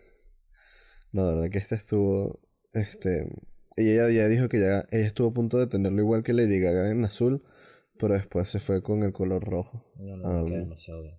No, 1.13 1.27
la 1.31 1.37
verdad 1.37 1.51
que 1.51 1.59
este 1.59 1.75
estuvo. 1.75 2.41
Este. 2.75 3.27
Y 3.77 3.91
ella 3.91 4.09
ya 4.11 4.29
dijo 4.29 4.49
que 4.49 4.61
ya 4.61 4.87
ella 4.91 5.07
estuvo 5.07 5.29
a 5.29 5.35
punto 5.35 5.59
de 5.59 5.67
tenerlo 5.67 6.01
igual 6.01 6.23
que 6.23 6.33
Lady 6.33 6.61
Gaga 6.61 6.91
en 6.91 7.05
azul, 7.05 7.43
pero 7.99 8.15
después 8.15 8.49
se 8.51 8.61
fue 8.61 8.83
con 8.83 9.03
el 9.03 9.13
color 9.13 9.43
rojo. 9.45 9.85
No, 9.97 10.17
no, 10.17 10.45
queda 10.45 10.59
Um, 10.59 10.65
demasiado 10.65 11.03
bien. 11.03 11.19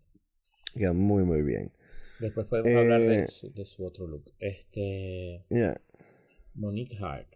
Queda 0.74 0.94
muy, 0.94 1.24
muy 1.24 1.42
bien. 1.42 1.74
Después 2.20 2.48
podemos 2.48 2.74
hablar 2.74 3.02
de 3.02 3.20
eh, 3.22 3.28
su, 3.28 3.52
de 3.52 3.66
su 3.66 3.86
otro 3.86 4.08
look. 4.08 4.24
Este, 4.40 5.46
Ya. 5.50 5.82
Monique 6.54 6.96
Hart. 7.02 7.28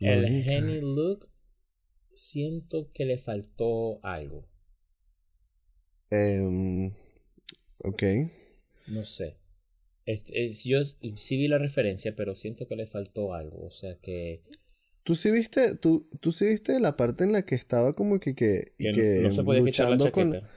El 0.00 0.22
Monique 0.22 0.54
Henny 0.56 0.80
look, 0.80 1.28
siento 2.12 2.90
que 2.94 3.04
le 3.04 3.18
faltó 3.18 4.02
algo. 4.04 4.48
Em, 6.10 6.92
ok. 7.84 8.02
No 8.86 9.04
sé. 9.04 9.36
Este, 10.08 10.46
es- 10.46 10.64
yo 10.64 10.82
sí 10.84 11.36
vi 11.36 11.48
la 11.48 11.58
referencia, 11.58 12.16
pero 12.16 12.34
siento 12.34 12.66
que 12.66 12.76
le 12.76 12.86
faltó 12.86 13.34
algo. 13.34 13.66
O 13.66 13.70
sea 13.70 13.96
que, 14.00 14.42
¿Tú 15.04 15.14
sí 15.14 15.30
viste, 15.30 15.74
tú, 15.74 16.08
tú 16.20 16.32
sí 16.32 16.46
viste 16.46 16.80
la 16.80 16.96
parte 16.96 17.24
en 17.24 17.32
la 17.32 17.42
que 17.42 17.54
estaba 17.54 17.92
como 17.92 18.18
que, 18.18 18.34
que, 18.34 18.72
y 18.78 18.92
que 18.92 19.16
no, 19.18 19.22
no 19.24 19.30
se 19.30 19.42
podía 19.42 19.64
quitar 19.64 19.90
la 19.90 19.96
luchando 19.96 20.12
con... 20.12 20.32
chaqueta. 20.32 20.50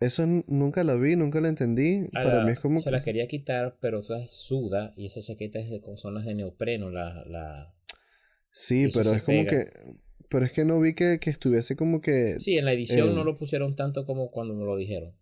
Eso 0.00 0.26
nunca 0.46 0.84
lo 0.84 1.00
vi, 1.00 1.16
nunca 1.16 1.40
lo 1.40 1.48
entendí. 1.48 2.04
A 2.14 2.22
Para 2.22 2.38
la- 2.38 2.44
mí 2.44 2.52
es 2.52 2.60
como 2.60 2.78
se 2.78 2.90
la 2.90 2.98
que- 3.00 3.06
quería 3.06 3.26
quitar, 3.26 3.78
pero 3.80 3.98
o 4.00 4.02
sea, 4.02 4.18
es 4.22 4.30
suda 4.30 4.92
y 4.96 5.06
esa 5.06 5.20
chaqueta 5.22 5.58
es 5.58 5.70
de, 5.70 5.80
con 5.80 5.96
zonas 5.96 6.24
de 6.26 6.34
neopreno. 6.34 6.90
La, 6.90 7.24
la... 7.26 7.74
Sí, 8.50 8.84
eso 8.84 8.98
pero 9.00 9.14
es 9.16 9.22
como 9.22 9.44
pega. 9.44 9.50
que... 9.64 9.70
Pero 10.28 10.44
es 10.44 10.52
que 10.52 10.64
no 10.66 10.78
vi 10.80 10.94
que, 10.94 11.18
que 11.18 11.30
estuviese 11.30 11.74
como 11.76 12.00
que... 12.02 12.38
Sí, 12.38 12.58
en 12.58 12.66
la 12.66 12.74
edición 12.74 13.08
Eh, 13.10 13.14
no 13.14 13.24
lo 13.24 13.38
pusieron 13.38 13.74
tanto 13.74 14.04
como 14.04 14.30
cuando 14.30 14.54
me 14.54 14.64
lo 14.66 14.76
dijeron. 14.76 15.14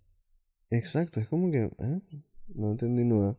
Exacto, 0.70 1.20
es 1.20 1.28
como 1.28 1.50
que... 1.52 1.64
¿eh? 1.78 2.00
No 2.48 2.72
entendí 2.72 3.04
nada. 3.04 3.38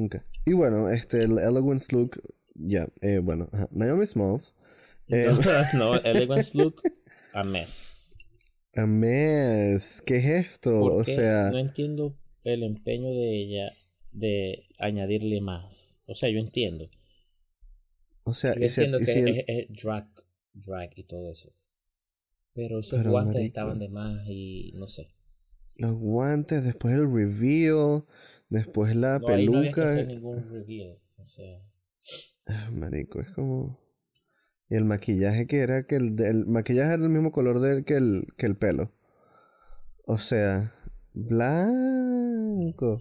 Nunca. 0.00 0.24
Y 0.46 0.52
bueno, 0.54 0.88
este, 0.88 1.18
el 1.24 1.38
Elegance 1.38 1.94
Look... 1.94 2.22
Ya, 2.54 2.88
eh, 3.00 3.18
bueno. 3.18 3.48
ajá, 3.52 3.68
Naomi 3.70 4.06
Smalls. 4.06 4.54
Eh, 5.08 5.28
no, 5.74 5.94
Elegance 6.04 6.56
Look, 6.56 6.82
a 7.32 7.42
mess. 7.44 8.16
a 8.74 8.86
mes. 8.86 10.02
¿Qué 10.04 10.16
es 10.18 10.46
esto? 10.46 10.80
¿Por 10.80 10.92
O 11.00 11.04
qué? 11.04 11.14
sea... 11.14 11.50
No 11.50 11.58
entiendo 11.58 12.16
el 12.44 12.62
empeño 12.62 13.10
de 13.10 13.36
ella 13.36 13.72
de 14.12 14.64
añadirle 14.78 15.40
más. 15.40 16.02
O 16.06 16.14
sea, 16.14 16.28
yo 16.28 16.38
entiendo. 16.38 16.88
O 18.24 18.34
sea, 18.34 18.54
Yo 18.54 18.60
si- 18.68 18.80
entiendo 18.82 18.98
que 18.98 19.06
si 19.06 19.18
el- 19.20 19.28
es, 19.38 19.44
es 19.48 19.66
drag, 19.82 20.08
drag 20.54 20.90
y 20.96 21.04
todo 21.04 21.30
eso. 21.32 21.52
Pero 22.52 22.80
esos 22.80 22.98
Pero, 22.98 23.12
guantes 23.12 23.34
marico. 23.36 23.46
estaban 23.46 23.78
de 23.78 23.88
más 23.88 24.26
y 24.28 24.72
no 24.74 24.86
sé. 24.86 25.08
los 25.76 25.94
guantes, 25.94 26.62
después 26.64 26.94
el 26.94 27.10
reveal, 27.10 28.04
después 28.50 28.94
la 28.94 29.18
No, 29.18 29.28
ahí 29.28 29.46
no 29.48 29.52
que 29.52 29.58
peluca. 29.70 29.84
hacer 29.84 30.06
ningún 30.06 30.48
reveal. 30.50 30.98
O 31.16 31.26
sea, 31.26 31.62
Ah, 32.46 32.70
marico, 32.72 33.20
es 33.20 33.30
como... 33.30 33.78
Y 34.68 34.74
el 34.76 34.84
maquillaje 34.84 35.46
que 35.46 35.60
era 35.60 35.86
que 35.86 35.96
el, 35.96 36.20
el 36.20 36.46
maquillaje 36.46 36.92
era 36.94 37.02
el 37.02 37.08
mismo 37.08 37.32
color 37.32 37.84
que 37.84 37.96
el, 37.96 38.26
que 38.36 38.46
el 38.46 38.56
pelo. 38.56 38.92
O 40.06 40.18
sea, 40.18 40.72
blanco. 41.12 43.00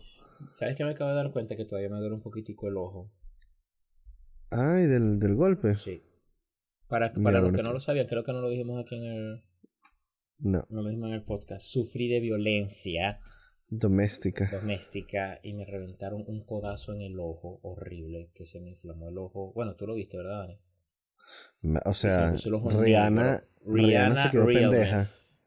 ¿Sabes 0.54 0.76
que 0.76 0.84
me 0.84 0.92
acabo 0.92 1.10
de 1.12 1.16
dar 1.16 1.32
cuenta 1.32 1.56
que 1.56 1.66
todavía 1.66 1.90
me 1.90 2.00
duele 2.00 2.16
un 2.16 2.22
poquitico 2.22 2.68
el 2.68 2.78
ojo? 2.78 3.12
Ay, 4.52 4.86
del, 4.88 5.20
del 5.20 5.36
golpe. 5.36 5.76
Sí. 5.76 6.02
Para, 6.88 7.10
Mira, 7.10 7.24
para 7.24 7.38
los 7.40 7.50
bueno, 7.50 7.58
que 7.58 7.64
no 7.64 7.74
lo 7.74 7.80
sabían, 7.80 8.08
creo 8.08 8.24
que 8.24 8.32
no 8.34 8.42
lo 8.42 8.50
dijimos 8.50 8.82
aquí 8.84 8.96
en 8.96 9.04
el, 9.04 9.44
No, 10.40 10.66
no 10.70 10.82
lo 10.82 10.90
dijimos 10.90 11.10
en 11.10 11.16
el 11.16 11.24
podcast. 11.24 11.68
Sufrí 11.68 12.08
de 12.08 12.20
violencia 12.20 13.20
doméstica. 13.70 14.50
doméstica 14.52 15.40
y 15.44 15.54
me 15.54 15.66
reventaron 15.66 16.24
un 16.28 16.44
codazo 16.44 16.94
en 16.94 17.02
el 17.02 17.20
ojo 17.20 17.60
horrible 17.64 18.32
que 18.34 18.46
se 18.46 18.60
me 18.60 18.70
inflamó 18.70 19.10
el 19.10 19.18
ojo. 19.18 19.52
Bueno, 19.54 19.76
tú 19.76 19.86
lo 19.88 19.96
viste, 19.96 20.18
¿verdad, 20.18 20.48
Dani? 20.48 20.60
O 21.86 21.94
se 21.94 22.10
sea, 22.10 22.34
ojo 22.54 22.70
Rihanna, 22.70 23.24
negro. 23.32 23.48
Rihanna 23.66 24.24
se 24.24 24.30
quedó 24.32 24.46
pendeja. 24.46 24.70
realness. 24.72 25.46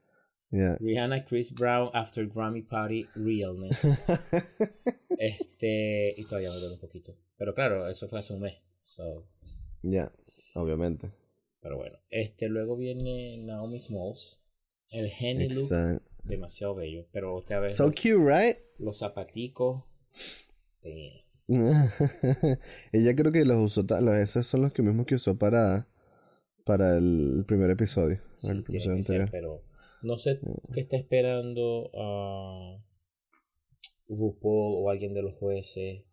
Ya. 0.50 0.76
Rihanna, 0.80 1.24
Chris 1.24 1.52
Brown, 1.54 1.90
After 1.94 2.26
Grammy 2.28 2.60
Party, 2.62 3.06
Realness. 3.14 3.82
este, 5.18 6.14
y 6.16 6.24
todavía 6.24 6.50
me 6.50 6.56
duele 6.58 6.74
un 6.74 6.80
poquito. 6.80 7.16
Pero 7.36 7.54
claro, 7.54 7.88
eso 7.88 8.08
fue 8.08 8.18
hace 8.18 8.34
un 8.34 8.40
mes. 8.42 8.54
So, 8.82 9.26
Ya, 9.82 10.12
obviamente. 10.54 11.10
pero 11.60 11.76
bueno. 11.78 11.98
Este, 12.10 12.48
luego 12.48 12.76
viene 12.76 13.38
Naomi 13.38 13.80
Smalls. 13.80 14.42
El 14.90 15.10
Henny 15.18 15.48
look. 15.48 16.02
Demasiado 16.24 16.74
bello. 16.74 17.06
Pero 17.12 17.36
usted 17.36 17.54
a 17.56 17.60
ver, 17.60 17.72
So 17.72 17.90
cute, 17.90 18.16
right? 18.18 18.56
los 18.78 18.98
zapaticos. 18.98 19.84
Ella 22.92 23.14
creo 23.16 23.32
que 23.32 23.44
los 23.44 23.58
usó, 23.58 23.82
los, 24.00 24.14
esos 24.16 24.46
son 24.46 24.62
los 24.62 24.72
que 24.72 24.82
mismos 24.82 25.06
que 25.06 25.16
usó 25.16 25.36
para, 25.36 25.86
para 26.64 26.96
el 26.96 27.44
primer 27.46 27.70
episodio. 27.70 28.20
Sí, 28.36 28.48
el 28.50 28.64
tiene 28.64 28.78
episodio 28.78 28.96
que 28.96 29.02
ser, 29.02 29.20
anterior. 29.22 29.30
pero 29.30 29.62
no 30.02 30.16
sé 30.16 30.40
qué 30.72 30.80
está 30.80 30.96
esperando 30.96 31.90
a 31.94 32.78
RuPaul 34.08 34.82
o 34.84 34.90
alguien 34.90 35.14
de 35.14 35.22
los 35.22 35.34
jueces 35.34 36.04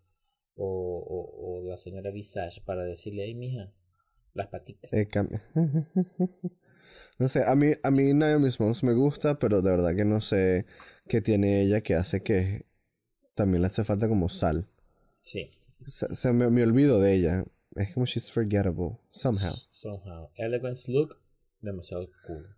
o, 0.55 0.65
o, 0.65 1.59
o 1.59 1.63
la 1.69 1.77
señora 1.77 2.11
Visage 2.11 2.61
para 2.65 2.83
decirle, 2.83 3.23
ay, 3.23 3.35
mija, 3.35 3.71
las 4.33 4.47
patitas. 4.47 4.91
Eh, 4.93 5.07
cam- 5.09 5.41
no 7.19 7.27
sé, 7.27 7.43
a 7.45 7.55
mí, 7.55 7.73
a 7.83 7.91
mí 7.91 8.13
Naomi 8.13 8.49
Smalls 8.49 8.83
me 8.83 8.93
gusta, 8.93 9.37
pero 9.39 9.61
de 9.61 9.71
verdad 9.71 9.95
que 9.95 10.05
no 10.05 10.21
sé 10.21 10.65
qué 11.07 11.21
tiene 11.21 11.61
ella 11.61 11.81
que 11.81 11.95
hace 11.95 12.23
que 12.23 12.65
también 13.35 13.61
le 13.61 13.67
hace 13.67 13.83
falta 13.83 14.07
como 14.07 14.29
sal. 14.29 14.67
Sí, 15.21 15.51
Se, 15.85 16.13
se 16.15 16.33
me, 16.33 16.49
me 16.49 16.63
olvido 16.63 16.99
de 16.99 17.13
ella. 17.13 17.45
Es 17.75 17.93
como 17.93 18.05
she's 18.05 18.31
forgettable, 18.31 18.97
somehow. 19.11 19.53
somehow. 19.69 20.29
Elegance 20.35 20.91
look, 20.91 21.17
demasiado 21.61 22.09
cool. 22.25 22.55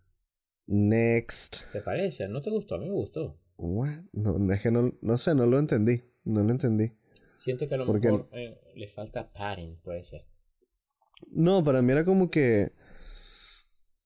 Next. 0.68 1.64
¿Te 1.74 1.82
parece? 1.82 2.28
¿No 2.30 2.42
te 2.42 2.50
gustó? 2.50 2.76
A 2.76 2.80
mí 2.80 2.86
me 2.86 2.94
gustó. 2.94 3.38
What? 3.58 4.06
No, 4.14 4.54
es 4.54 4.62
que 4.62 4.72
no, 4.72 4.94
no 5.02 5.18
sé, 5.18 5.36
no 5.36 5.46
lo 5.46 5.60
entendí. 5.60 6.04
No 6.24 6.44
lo 6.44 6.52
entendí. 6.52 6.94
Siento 7.34 7.68
que 7.68 7.76
a 7.76 7.78
lo 7.78 7.92
mejor 7.92 8.30
eh, 8.32 8.58
le 8.76 8.88
falta 8.88 9.32
padding, 9.32 9.80
puede 9.84 10.04
ser. 10.04 10.26
No, 11.32 11.64
para 11.64 11.82
mí 11.82 11.92
era 11.92 12.06
como 12.06 12.30
que. 12.30 12.72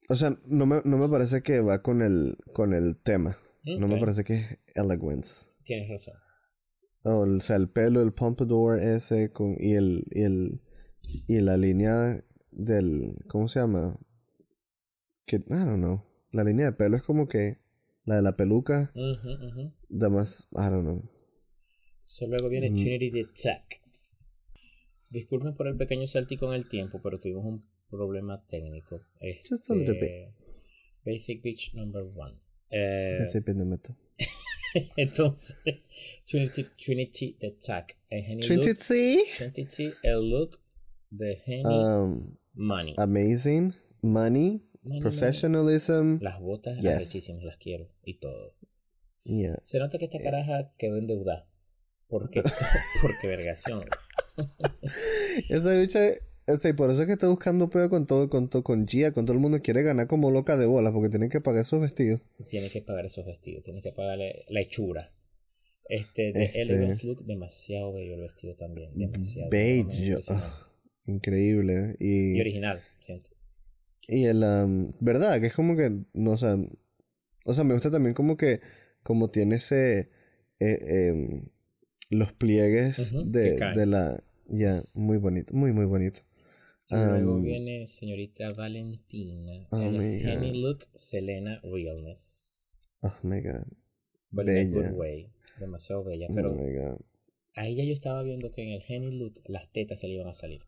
O 0.10 0.16
sea, 0.16 0.38
no 0.46 0.66
me, 0.66 0.82
no 0.86 0.98
me 0.98 1.10
parece 1.10 1.42
que 1.42 1.62
va 1.62 1.82
con 1.82 2.02
el, 2.02 2.38
con 2.54 2.74
el 2.74 2.98
tema. 2.98 3.38
No 3.66 3.88
me 3.88 4.00
parece 4.00 4.24
que 4.24 4.36
es 4.36 4.58
elegance. 4.76 5.48
Tienes 5.64 5.90
razón. 5.90 6.14
O, 7.04 7.22
o 7.22 7.40
sea, 7.40 7.56
el 7.56 7.70
pelo, 7.70 8.02
el 8.02 8.14
pompadour 8.14 8.80
ese 8.80 9.32
con, 9.32 9.56
y 9.60 9.74
el, 9.74 10.06
y 10.12 10.22
el 10.22 10.62
y 11.28 11.40
la 11.42 11.58
línea 11.58 12.24
del 12.52 13.16
¿cómo 13.28 13.48
se 13.48 13.60
llama? 13.60 14.00
Que 15.26 15.38
I 15.38 15.44
don't 15.48 15.78
know. 15.78 16.04
La 16.32 16.44
línea 16.44 16.66
de 16.68 16.72
pelo 16.74 16.98
es 16.98 17.04
como 17.04 17.28
que 17.28 17.58
la 18.06 18.18
de 18.18 18.22
la 18.22 18.36
peluca, 18.36 18.92
ujú. 18.94 19.74
además, 19.90 20.48
I 20.52 20.70
don't 20.70 20.84
know. 20.84 21.10
So, 22.04 22.28
luego 22.28 22.50
viene 22.50 22.70
Mm. 22.70 22.76
Trinity 22.76 23.10
the 23.12 23.26
Tech. 23.42 23.82
Disculpen 25.10 25.56
por 25.56 25.68
el 25.68 25.78
pequeño 25.78 26.06
saltico 26.08 26.48
en 26.48 26.54
el 26.54 26.68
tiempo, 26.70 27.02
pero 27.02 27.20
tuvimos 27.20 27.46
un 27.46 27.62
problema 27.90 28.44
técnico. 28.48 29.02
Just 29.50 29.70
a 29.70 29.76
little 29.76 29.96
Este, 29.96 30.34
Basic 31.06 31.42
Beach 31.42 31.74
number 31.74 32.04
one. 32.04 32.36
Eh, 32.72 33.20
entonces, 34.98 35.56
Trinity, 36.26 36.66
Trinity 36.78 37.38
the 37.40 37.56
Henny 38.10 38.42
Trinity 38.42 38.70
look, 38.70 38.80
Trinity, 39.38 39.94
el 40.04 40.30
look 40.30 40.60
de 41.10 41.42
Henny 41.46 41.64
um, 41.64 42.38
Money. 42.54 42.96
amazing, 42.98 43.74
money, 44.02 44.62
Money, 44.84 45.02
professionalism. 45.02 46.20
Las 46.22 46.40
botas 46.40 46.78
Yes. 46.78 46.86
arrechísimas, 46.96 47.44
las 47.44 47.58
quiero. 47.58 47.90
Y 48.04 48.16
todo. 48.16 48.56
Yeah. 49.24 49.60
Se 49.64 49.80
nota 49.80 49.98
que 49.98 50.06
esta 50.06 50.20
caraja 50.20 50.72
quedó 50.78 50.98
endeudada. 50.98 51.48
¿Por 52.08 52.30
qué? 52.30 52.44
Porque 53.02 53.28
vergación. 53.28 53.86
Esa 55.50 55.74
lucha, 55.74 56.00
o 56.48 56.58
sea, 56.58 56.72
y 56.72 56.74
por 56.74 56.92
eso 56.92 57.02
es 57.02 57.08
que 57.08 57.14
está 57.14 57.28
buscando 57.28 57.70
peo 57.70 57.90
con 57.90 58.06
todo, 58.08 58.30
con 58.30 58.50
todo, 58.50 58.64
con 58.64 58.88
Gia, 58.88 59.12
con 59.12 59.26
todo 59.26 59.34
el 59.34 59.40
mundo 59.42 59.62
quiere 59.62 59.82
ganar 59.84 60.08
como 60.08 60.32
loca 60.32 60.58
de 60.58 60.66
bolas 60.66 60.94
porque 60.94 61.10
tienen 61.10 61.30
que 61.30 61.42
pagar 61.42 61.62
esos 61.64 61.82
vestidos. 61.82 62.22
Tiene 62.48 62.70
que 62.70 62.82
pagar 62.82 63.06
esos 63.06 63.26
vestidos, 63.26 63.64
tiene 63.64 63.82
que 63.82 63.92
pagarle 63.92 64.46
la 64.50 64.62
hechura. 64.62 65.12
Este, 65.88 66.32
de 66.34 66.46
Este- 66.46 66.62
Elegance 66.64 67.06
Look, 67.06 67.26
demasiado 67.26 67.94
bello 67.94 68.16
el 68.16 68.22
vestido 68.22 68.56
también. 68.56 68.92
Demasiado. 68.96 69.50
Bello. 69.52 70.20
ah, 70.30 70.68
increíble. 71.06 71.96
Y 72.00 72.38
Y, 72.38 72.42
original, 72.42 72.82
siento. 73.00 73.30
y 74.08 74.26
el, 74.26 74.44
um, 74.44 74.94
verdad, 75.00 75.40
que 75.40 75.48
es 75.48 75.54
como 75.54 75.76
que, 75.76 75.92
no, 76.14 76.32
o 76.32 76.38
sea, 76.38 76.58
o 77.46 77.54
sea, 77.54 77.64
me 77.64 77.74
gusta 77.74 77.92
también 77.92 78.14
como 78.16 78.38
que, 78.38 78.62
como 79.04 79.30
tiene 79.30 79.58
ese, 79.58 80.10
eh, 80.60 81.10
em, 81.10 81.46
los 82.10 82.34
pliegues 82.34 83.14
de, 83.32 83.60
de 83.76 83.86
la, 83.86 84.24
ya, 84.48 84.84
muy 84.94 85.18
bonito, 85.18 85.54
muy, 85.54 85.72
muy 85.72 85.86
bonito. 85.86 86.22
Y 86.88 86.96
luego 86.96 87.42
viene 87.42 87.88
señorita 87.88 88.50
Valentina. 88.54 89.68
oh 89.72 89.80
God. 89.80 90.54
Look, 90.54 90.86
Selena 90.96 91.60
Realness. 91.64 92.72
Oh 93.02 93.14
my 93.24 93.42
god, 93.42 93.66
But 94.32 94.48
in 94.48 94.58
a 94.58 94.64
Bella. 94.64 94.90
good 94.90 94.98
way. 95.00 95.32
Demasiado 95.60 96.04
bella. 96.04 96.28
oh 96.30 96.36
Pero 96.36 96.54
my 96.54 96.74
god. 96.74 97.00
a 97.56 97.68
ella 97.68 97.84
yo 97.86 97.94
estaba 97.94 98.22
viendo 98.24 98.52
que 98.52 98.62
en 98.64 98.70
el 98.70 98.84
Henny 98.88 99.18
Look 99.18 99.42
las 99.48 99.72
tetas 99.72 100.00
se 100.00 100.08
le 100.08 100.14
iban 100.16 100.28
a 100.28 100.34
salir. 100.34 100.62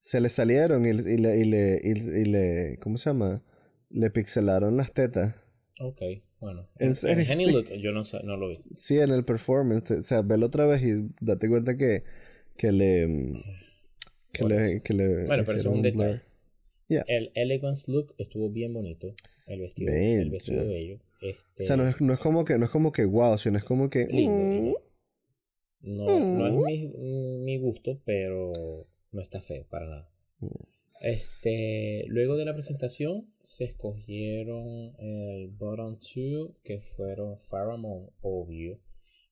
Se 0.00 0.20
le 0.20 0.28
salieron 0.28 0.84
y, 0.86 0.90
y 0.90 0.92
le, 1.18 1.38
y 1.38 1.44
le, 1.44 1.80
y, 1.82 2.24
le, 2.24 2.78
¿cómo 2.80 2.98
se 2.98 3.10
llama? 3.10 3.42
Le 3.90 4.10
pixelaron 4.10 4.76
las 4.76 4.92
tetas. 4.92 5.34
Ok, 5.80 6.02
bueno. 6.40 6.68
¿En 6.78 6.92
En, 7.02 7.18
el 7.20 7.30
Henny 7.30 7.46
Sí. 7.46 7.52
Look 7.52 7.72
yo 7.72 7.92
no, 7.92 8.02
no 8.24 8.36
lo 8.36 8.48
vi. 8.48 8.60
Sí, 8.72 8.98
en 9.00 9.10
el 9.10 9.24
performance. 9.24 9.90
O 9.92 10.02
sea, 10.02 10.22
velo 10.22 10.46
otra 10.46 10.66
vez 10.66 10.82
y 10.82 11.08
date 11.20 11.48
cuenta 11.48 11.76
que, 11.76 12.04
que 12.56 12.72
le. 12.72 13.34
Que 14.32 14.44
le, 14.44 14.82
que 14.82 14.94
le. 14.94 15.24
Bueno, 15.26 15.42
pero 15.44 15.58
eso 15.58 15.70
es 15.70 15.74
un 15.74 15.82
detalle. 15.82 16.22
Yeah. 16.88 17.04
El 17.06 17.30
Elegance 17.34 17.90
Look 17.90 18.14
estuvo 18.18 18.48
bien 18.50 18.72
bonito. 18.72 19.14
El 19.46 19.60
vestido, 19.60 19.92
el 19.92 20.00
Bello. 20.18 20.30
vestido 20.32 20.66
bello. 20.66 20.98
Este, 21.20 21.62
O 21.64 21.66
sea, 21.66 21.76
no 21.76 21.86
es, 21.88 22.00
no 22.00 22.12
es 22.12 22.18
como 22.18 22.44
que, 22.44 22.58
no 22.58 22.64
es 22.64 22.70
como 22.70 22.92
que 22.92 23.04
wow, 23.04 23.36
sino 23.38 23.58
es 23.58 23.64
como 23.64 23.90
que. 23.90 24.06
lindo. 24.06 24.42
mm. 24.42 24.74
No, 25.80 26.06
no 26.20 26.68
es 26.68 26.94
mi, 26.96 27.38
mi 27.38 27.56
gusto, 27.58 28.00
pero 28.04 28.52
no 29.12 29.20
está 29.22 29.40
feo 29.40 29.66
para 29.68 29.86
nada. 29.86 30.10
Mm. 30.40 30.46
Este, 31.00 32.04
luego 32.08 32.36
de 32.36 32.44
la 32.44 32.54
presentación 32.54 33.32
se 33.42 33.64
escogieron 33.64 34.94
el 34.98 35.48
bottom 35.48 35.98
two 36.00 36.56
que 36.64 36.80
fueron 36.80 37.38
Pharamond, 37.38 38.10
obvio. 38.20 38.80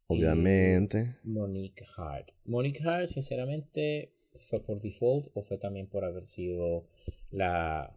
y 0.09 0.15
obviamente. 0.17 1.17
Monique 1.25 1.85
Hart. 1.97 2.29
Monique 2.45 2.83
Hart, 2.85 3.09
sinceramente, 3.09 4.13
fue 4.37 4.61
por 4.61 4.81
default 4.81 5.29
o 5.35 5.43
fue 5.43 5.59
también 5.59 5.87
por 5.87 6.05
haber 6.05 6.27
sido 6.27 6.87
la, 7.31 7.97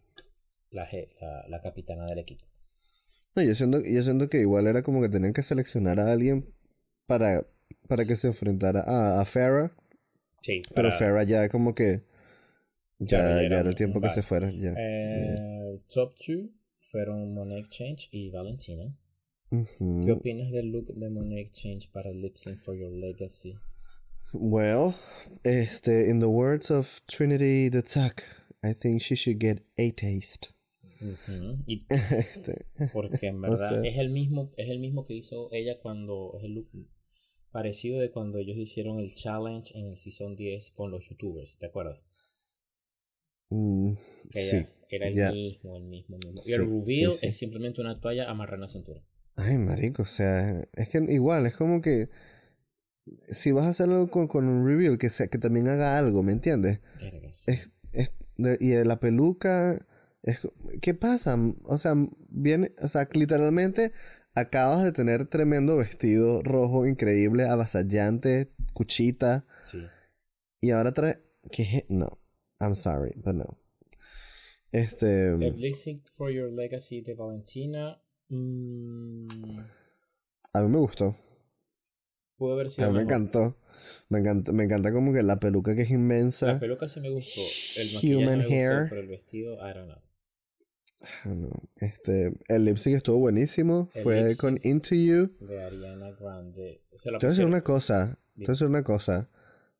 la, 0.71 0.87
la, 1.21 1.45
la 1.47 1.61
capitana 1.61 2.05
del 2.05 2.19
equipo. 2.19 2.45
No, 3.35 3.43
yo 3.43 3.53
siento, 3.55 3.81
yo 3.81 4.03
siento 4.03 4.29
que 4.29 4.39
igual 4.39 4.67
era 4.67 4.83
como 4.83 5.01
que 5.01 5.09
tenían 5.09 5.33
que 5.33 5.43
seleccionar 5.43 5.99
a 5.99 6.11
alguien 6.11 6.53
para, 7.05 7.45
para 7.87 8.05
que 8.05 8.15
se 8.15 8.27
enfrentara 8.27 8.81
a, 8.81 9.21
a 9.21 9.25
Farrah. 9.25 9.75
Sí, 10.41 10.61
Pero 10.73 10.91
Farrah 10.91 11.23
ya 11.23 11.49
como 11.49 11.75
que. 11.75 12.03
Ya, 12.99 13.19
ya 13.19 13.49
ya 13.49 13.59
era 13.59 13.59
el 13.61 13.75
tiempo 13.75 14.01
que 14.01 14.09
se 14.09 14.23
fuera. 14.23 14.51
Ya. 14.51 14.73
Eh, 14.77 15.79
top 15.87 16.13
2 16.27 16.49
fueron 16.81 17.33
Monet 17.33 17.65
Exchange 17.65 18.09
y 18.11 18.29
Valentina. 18.29 18.93
¿Qué 19.49 20.11
opinas 20.11 20.51
del 20.51 20.71
look 20.71 20.93
de 20.93 21.09
Monet 21.09 21.47
Exchange 21.47 21.89
para 21.91 22.11
Lip 22.11 22.35
Sync 22.35 22.57
for 22.59 22.75
Your 22.75 22.91
Legacy? 22.91 23.57
Well, 24.33 24.93
este, 25.43 26.09
in 26.09 26.19
the 26.19 26.27
words 26.27 26.69
of 26.71 26.87
Trinity 27.07 27.69
the 27.69 27.81
Tuck, 27.81 28.21
I 28.63 28.73
think 28.73 29.01
she 29.01 29.15
should 29.15 29.39
get 29.39 29.63
a 29.77 29.91
taste. 29.91 30.49
Ujú, 31.01 31.63
y- 31.65 31.79
Este, 31.89 32.65
porque 32.93 33.27
en 33.27 33.37
o 33.37 33.41
verdad 33.41 33.69
sea- 33.81 33.81
es 33.89 33.97
el 33.97 34.09
mismo 34.09 34.51
es 34.57 34.69
el 34.69 34.79
mismo 34.79 35.05
que 35.05 35.13
hizo 35.15 35.47
ella 35.53 35.79
cuando 35.81 36.33
es 36.37 36.43
el 36.43 36.53
look 36.55 36.67
parecido 37.51 37.99
de 37.99 38.11
cuando 38.11 38.37
ellos 38.37 38.57
hicieron 38.57 38.99
el 38.99 39.13
challenge 39.15 39.77
en 39.77 39.87
el 39.87 39.95
season 39.95 40.35
10 40.35 40.71
con 40.71 40.91
los 40.91 41.07
youtubers 41.09 41.57
¿te 41.57 41.67
acuerdas? 41.67 41.99
Mm, 43.49 43.93
que 44.29 44.39
sí. 44.39 44.65
era 44.89 45.07
el 45.07 45.15
ya. 45.15 45.31
mismo 45.31 45.77
el 45.77 45.83
mismo 45.85 46.17
el 46.17 46.25
mismo 46.27 46.41
y 46.41 46.49
Sí, 46.49 46.53
el 46.53 46.59
reveal 46.67 47.13
sí. 47.15 47.27
es 47.27 47.37
simplemente 47.37 47.81
una 47.81 47.99
toalla 47.99 48.29
amarrada 48.29 48.55
en 48.57 48.61
la 48.61 48.67
cintura 48.67 49.01
Ay, 49.37 49.57
marico, 49.57 50.01
o 50.01 50.05
sea, 50.05 50.67
es 50.73 50.89
que 50.89 50.97
igual, 51.07 51.45
es 51.45 51.55
como 51.55 51.81
que 51.81 52.09
si 53.29 53.51
vas 53.51 53.65
a 53.65 53.69
hacer 53.69 53.89
algo 53.89 54.09
con, 54.09 54.27
con 54.27 54.47
un 54.47 54.65
reveal, 54.67 54.97
que, 54.97 55.09
sea, 55.09 55.27
que 55.27 55.37
también 55.37 55.67
haga 55.67 55.97
algo, 55.97 56.23
¿me 56.23 56.31
entiendes? 56.31 56.81
Es, 57.47 57.71
es- 57.91 58.11
y 58.59 58.73
la 58.85 58.99
peluca, 58.99 59.85
es, 60.23 60.39
¿qué 60.81 60.93
pasa? 60.93 61.37
O 61.63 61.77
sea, 61.77 61.93
viene, 62.29 62.71
o 62.81 62.87
sea, 62.87 63.07
literalmente 63.13 63.91
acabas 64.35 64.83
de 64.83 64.91
tener 64.93 65.25
tremendo 65.27 65.75
vestido 65.75 66.41
rojo 66.41 66.85
increíble, 66.87 67.47
avasallante, 67.49 68.51
cuchita, 68.73 69.45
Sí. 69.63 69.83
y 70.61 70.71
ahora 70.71 70.93
trae, 70.93 71.19
¿qué? 71.51 71.85
No, 71.89 72.19
I'm 72.61 72.75
sorry, 72.75 73.13
but 73.17 73.33
no. 73.35 73.57
Este, 74.71 75.29
El 75.29 75.57
Lip 75.59 75.73
Sync 75.73 76.05
for 76.11 76.31
Your 76.31 76.51
Legacy 76.51 77.01
de 77.01 77.15
Valentina. 77.15 77.99
mm, 78.29 79.27
a 80.53 80.61
mí 80.61 80.67
me 80.69 80.77
gustó, 80.77 81.15
pudo 82.39 82.53
haber 82.53 82.67
a 82.67 82.69
sido 82.69 82.89
mí 82.89 82.97
me 82.97 83.03
encantó, 83.03 83.55
me 84.09 84.19
encanta, 84.19 84.51
me 84.51 84.63
encanta 84.63 84.91
como 84.91 85.13
que 85.13 85.21
la 85.21 85.39
peluca 85.39 85.75
que 85.75 85.83
es 85.83 85.91
inmensa. 85.91 86.53
La 86.53 86.59
peluca 86.59 86.87
sí 86.87 86.99
me 87.01 87.09
gustó. 87.11 87.41
El 87.77 87.89
Human 87.97 88.39
me 88.39 88.45
gustó, 88.45 88.55
hair. 88.55 88.85
pero 88.89 89.01
el 89.01 89.07
vestido, 89.07 89.53
I 89.55 89.73
don't 89.73 89.85
know. 89.91 90.01
Ah, 91.23 91.29
no, 91.33 91.49
Este, 91.77 92.33
el 92.49 92.65
lip 92.65 92.77
sync 92.77 92.95
estuvo 92.97 93.19
buenísimo, 93.19 93.89
El 93.93 94.03
fue 94.03 94.35
con. 94.37 94.59
Into 94.63 94.95
You. 94.95 95.31
De 95.39 95.63
Ariana 95.63 96.11
Grande. 96.11 96.81
Se 96.95 97.11
la 97.11 97.19
Te 97.19 97.25
voy 97.27 97.29
a 97.29 97.33
decir 97.35 97.45
una 97.45 97.61
cosa, 97.61 98.19
te 98.35 98.39
voy 98.41 98.45
a 98.47 98.51
decir 98.51 98.67
una 98.67 98.83
cosa. 98.83 99.29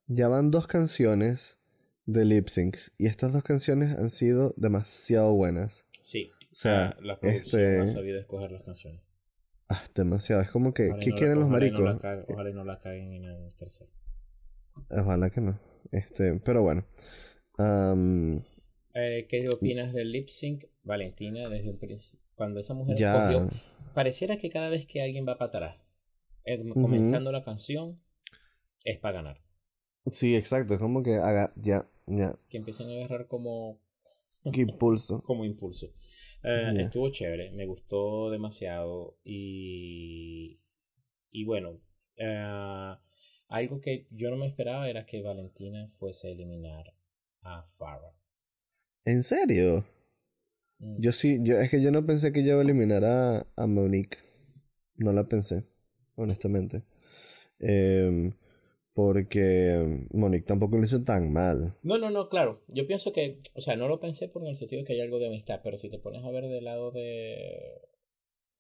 Ya 0.08 0.28
van 0.28 0.50
dos 0.52 0.68
canciones 0.68 1.58
de 2.06 2.26
lip 2.26 2.48
syncs 2.48 2.94
y 2.98 3.06
estas 3.08 3.34
dos 3.34 3.44
canciones 3.44 3.98
han 3.98 4.10
sido 4.10 4.54
demasiado 4.58 5.34
buenas. 5.34 5.86
Sí. 6.02 6.32
O 6.52 6.56
sea, 6.56 6.88
ah, 6.90 6.98
la 7.02 7.20
producción 7.20 7.62
este- 7.62 7.80
ha 7.80 7.88
sabido 7.88 8.20
escoger 8.20 8.52
las 8.52 8.64
canciones. 8.64 9.02
Ah, 9.70 9.84
demasiado. 9.94 10.42
Es 10.42 10.50
como 10.50 10.74
que, 10.74 10.88
Ojalá 10.90 11.00
¿qué 11.04 11.10
no 11.12 11.16
la- 11.16 11.18
quieren 11.20 11.40
los 11.40 11.48
y 11.48 11.52
no 11.52 11.80
maricos? 11.80 11.82
la 12.04 12.26
ojalá 12.28 12.50
no 12.52 12.64
la 12.66 12.80
caguen 12.80 13.14
en 13.14 13.26
el 13.26 13.56
tercero. 13.56 13.90
Ojalá 14.90 15.30
que 15.30 15.42
no. 15.42 15.60
Este, 15.92 16.34
pero 16.44 16.62
bueno. 16.64 16.84
Eh, 18.96 19.26
¿Qué 19.30 19.48
opinas 19.50 19.94
del 19.94 20.12
lip 20.12 20.30
sync, 20.30 20.66
Valentina? 20.84 21.50
Desde 21.50 21.70
un 21.70 21.80
cuando 22.36 22.60
esa 22.60 22.74
mujer 22.74 22.98
ya. 22.98 23.48
pareciera 23.94 24.38
que 24.38 24.50
cada 24.50 24.70
vez 24.70 24.86
que 24.86 25.02
alguien 25.02 25.28
va 25.28 25.38
para 25.38 25.50
atrás, 25.50 25.76
eh, 26.46 26.64
comenzando 26.74 27.32
la 27.32 27.44
canción, 27.44 28.00
es 28.86 28.98
para 28.98 29.16
ganar. 29.22 29.42
Sí, 30.06 30.36
exacto. 30.36 30.74
Es 30.74 30.80
como 30.80 31.04
que 31.04 31.16
haga, 31.16 31.54
ya, 31.56 31.86
ya. 32.08 32.36
Que 32.50 32.58
empiecen 32.58 32.90
a 32.90 32.94
agarrar 32.94 33.28
como, 33.28 33.80
Qué 34.54 34.62
impulso. 34.62 35.22
como 35.24 35.46
impulso. 35.46 35.94
Eh. 36.44 36.74
Estuvo 36.78 37.10
chévere, 37.12 37.52
me 37.52 37.66
gustó 37.66 38.32
demasiado 38.32 39.18
y, 39.24 40.60
y 41.32 41.44
bueno, 41.46 41.82
eh, 42.16 42.96
algo 43.50 43.82
que 43.82 44.08
yo 44.12 44.30
no 44.30 44.38
me 44.38 44.48
esperaba 44.48 44.90
era 44.90 45.06
que 45.06 45.22
Valentina 45.22 45.88
fuese 45.90 46.30
a 46.30 46.32
eliminar 46.32 46.86
a 47.42 47.64
Farrah. 47.78 48.14
¿En 49.06 49.24
serio? 49.24 49.86
Mm. 50.80 51.02
Yo 51.02 51.12
sí, 51.12 51.40
yo, 51.42 51.60
es 51.60 51.70
que 51.70 51.82
yo 51.82 51.92
no 51.92 52.06
pensé 52.06 52.32
que 52.32 52.42
ella 52.42 52.52
iba 52.52 52.60
a 52.60 52.64
eliminar 52.64 53.04
a, 53.04 53.48
a 53.56 53.68
Monique. 53.68 54.18
No 54.96 55.14
la 55.14 55.28
pensé, 55.28 55.64
honestamente. 56.16 56.84
Em, 57.60 58.34
porque 59.00 60.08
Monique 60.12 60.46
tampoco 60.46 60.76
lo 60.76 60.84
hizo 60.84 61.06
tan 61.06 61.32
mal. 61.32 61.74
No, 61.84 61.98
no, 61.98 62.10
no, 62.10 62.28
claro. 62.28 62.66
Yo 62.68 62.86
pienso 62.86 63.14
que, 63.14 63.40
o 63.56 63.62
sea, 63.62 63.78
no 63.78 63.88
lo 63.88 64.02
pensé 64.02 64.28
por 64.28 64.46
el 64.46 64.58
sentido 64.58 64.82
de 64.82 64.86
que 64.86 64.92
hay 64.92 65.00
algo 65.00 65.20
de 65.20 65.28
amistad, 65.28 65.62
pero 65.64 65.78
si 65.78 65.90
te 65.90 66.00
pones 66.00 66.22
a 66.26 66.32
ver 66.32 66.50
del 66.50 66.66
lado 66.66 66.92
de 66.92 67.80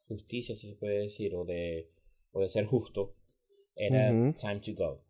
justicia, 0.07 0.55
si 0.55 0.69
se 0.69 0.77
puede 0.77 0.99
decir, 0.99 1.35
o 1.35 1.43
de, 1.43 1.91
o 2.31 2.39
de 2.39 2.47
ser 2.47 2.63
justo, 2.67 3.17
era 3.75 4.11
time 4.31 4.61
to 4.61 4.71
go. 4.77 5.03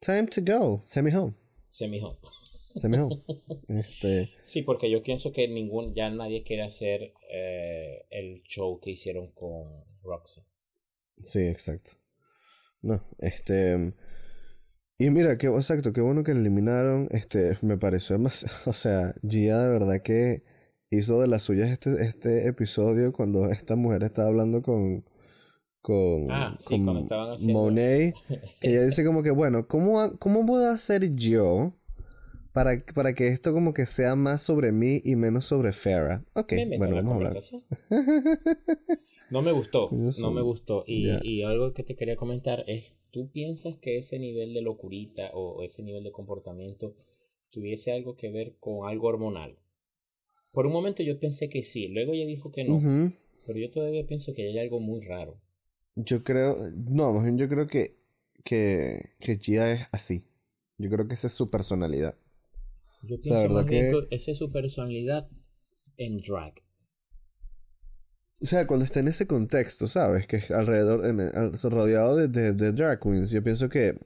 Time 0.00 0.26
to 0.26 0.40
go. 0.40 0.82
Send 0.84 1.06
me 1.06 1.16
home. 1.16 1.34
Semi 1.70 2.00
home. 2.00 2.18
Send 2.74 2.92
me 2.92 3.00
home. 3.02 3.22
este, 3.68 4.32
Sí, 4.42 4.62
porque 4.62 4.90
yo 4.90 5.00
pienso 5.04 5.30
que 5.30 5.46
ningún, 5.46 5.94
ya 5.94 6.10
nadie 6.10 6.42
quiere 6.42 6.64
hacer 6.64 7.14
eh, 7.30 8.04
el 8.10 8.42
show 8.42 8.80
que 8.80 8.90
hicieron 8.90 9.30
con 9.30 9.84
Roxy. 10.02 10.40
sí, 11.22 11.38
exacto. 11.38 11.92
No, 12.82 13.00
este. 13.20 13.94
Y 14.98 15.10
mira, 15.10 15.36
qué 15.38 15.48
exacto, 15.48 15.92
qué 15.92 16.00
bueno 16.00 16.22
que 16.22 16.30
eliminaron. 16.32 17.08
Este, 17.10 17.58
me 17.62 17.76
pareció 17.76 18.18
más. 18.18 18.46
O 18.66 18.72
sea, 18.72 19.14
Gia 19.28 19.58
de 19.58 19.70
verdad 19.72 20.02
que 20.02 20.42
hizo 20.90 21.20
de 21.20 21.28
las 21.28 21.42
suyas 21.42 21.68
este, 21.70 22.00
este 22.02 22.46
episodio 22.46 23.12
cuando 23.12 23.50
esta 23.50 23.74
mujer 23.76 24.04
estaba 24.04 24.28
hablando 24.28 24.62
con. 24.62 25.04
Con, 25.82 26.30
Ah, 26.30 26.56
sí, 26.58 26.82
con 26.82 26.96
estaban 26.98 27.32
haciendo- 27.34 27.60
Monet. 27.60 28.14
Que 28.28 28.40
ella 28.70 28.84
dice 28.86 29.04
como 29.04 29.22
que, 29.22 29.30
bueno, 29.30 29.66
¿cómo, 29.68 30.16
cómo 30.18 30.46
puedo 30.46 30.70
hacer 30.70 31.14
yo 31.14 31.74
para, 32.54 32.78
para 32.94 33.12
que 33.14 33.26
esto 33.26 33.52
como 33.52 33.74
que 33.74 33.84
sea 33.84 34.14
más 34.16 34.40
sobre 34.40 34.72
mí 34.72 35.02
y 35.04 35.14
menos 35.16 35.44
sobre 35.44 35.72
Farrah? 35.72 36.24
Ok, 36.32 36.52
Me 36.52 36.78
bueno, 36.78 36.96
vamos 36.96 37.12
a 37.12 37.16
hablar. 37.16 37.32
No 39.30 39.42
me 39.42 39.52
gustó, 39.52 39.90
no 40.20 40.30
me 40.30 40.40
gustó. 40.40 40.84
Y, 40.86 41.10
y 41.22 41.42
algo 41.42 41.74
que 41.74 41.82
te 41.82 41.96
quería 41.96 42.16
comentar 42.16 42.64
es, 42.66 42.94
¿tú 43.14 43.20
piensas 43.30 43.78
que 43.78 43.96
ese 43.98 44.18
nivel 44.18 44.54
de 44.54 44.62
locurita 44.62 45.30
o 45.34 45.62
ese 45.68 45.82
nivel 45.84 46.04
de 46.04 46.12
comportamiento 46.18 46.94
tuviese 47.50 47.92
algo 47.92 48.16
que 48.16 48.30
ver 48.30 48.48
con 48.60 48.88
algo 48.90 49.08
hormonal? 49.08 49.56
Por 50.52 50.66
un 50.66 50.72
momento 50.72 51.02
yo 51.02 51.20
pensé 51.20 51.50
que 51.50 51.62
sí, 51.62 51.88
luego 51.88 52.14
ella 52.14 52.26
dijo 52.26 52.50
que 52.52 52.64
no, 52.64 52.80
pero 53.46 53.58
yo 53.58 53.70
todavía 53.70 54.06
pienso 54.06 54.32
que 54.34 54.44
hay 54.44 54.58
algo 54.58 54.80
muy 54.80 55.00
raro. 55.02 55.38
Yo 55.96 56.24
creo, 56.24 56.70
no, 56.88 57.12
más 57.12 57.24
bien 57.24 57.38
yo 57.38 57.48
creo 57.48 57.66
que, 57.68 57.96
que, 58.44 59.10
que 59.20 59.38
Gia 59.38 59.70
es 59.72 59.86
así. 59.92 60.26
Yo 60.78 60.90
creo 60.90 61.06
que 61.08 61.14
esa 61.14 61.28
es 61.28 61.32
su 61.34 61.50
personalidad. 61.50 62.16
Yo 63.02 63.20
pienso 63.20 63.48
¿verdad 63.48 63.62
más 63.62 63.68
bien 63.68 63.86
que- 63.86 64.08
que 64.08 64.16
esa 64.16 64.32
es 64.32 64.38
su 64.38 64.50
personalidad 64.50 65.28
en 65.96 66.16
drag. 66.18 66.54
O 68.40 68.46
sea, 68.46 68.66
cuando 68.66 68.84
está 68.84 69.00
en 69.00 69.08
ese 69.08 69.26
contexto, 69.26 69.86
¿sabes? 69.86 70.26
Que 70.26 70.36
es 70.36 70.50
alrededor, 70.50 71.06
en 71.06 71.20
rodeado 71.70 72.16
de, 72.16 72.28
de, 72.28 72.52
de 72.52 72.72
drag 72.72 73.00
queens, 73.00 73.30
yo 73.30 73.42
pienso 73.42 73.68
que... 73.68 73.98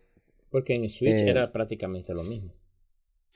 Porque 0.51 0.74
en 0.74 0.89
Switch 0.89 1.22
Eh, 1.22 1.31
era 1.31 1.51
prácticamente 1.53 2.14
lo 2.14 2.22
mismo. 2.22 2.53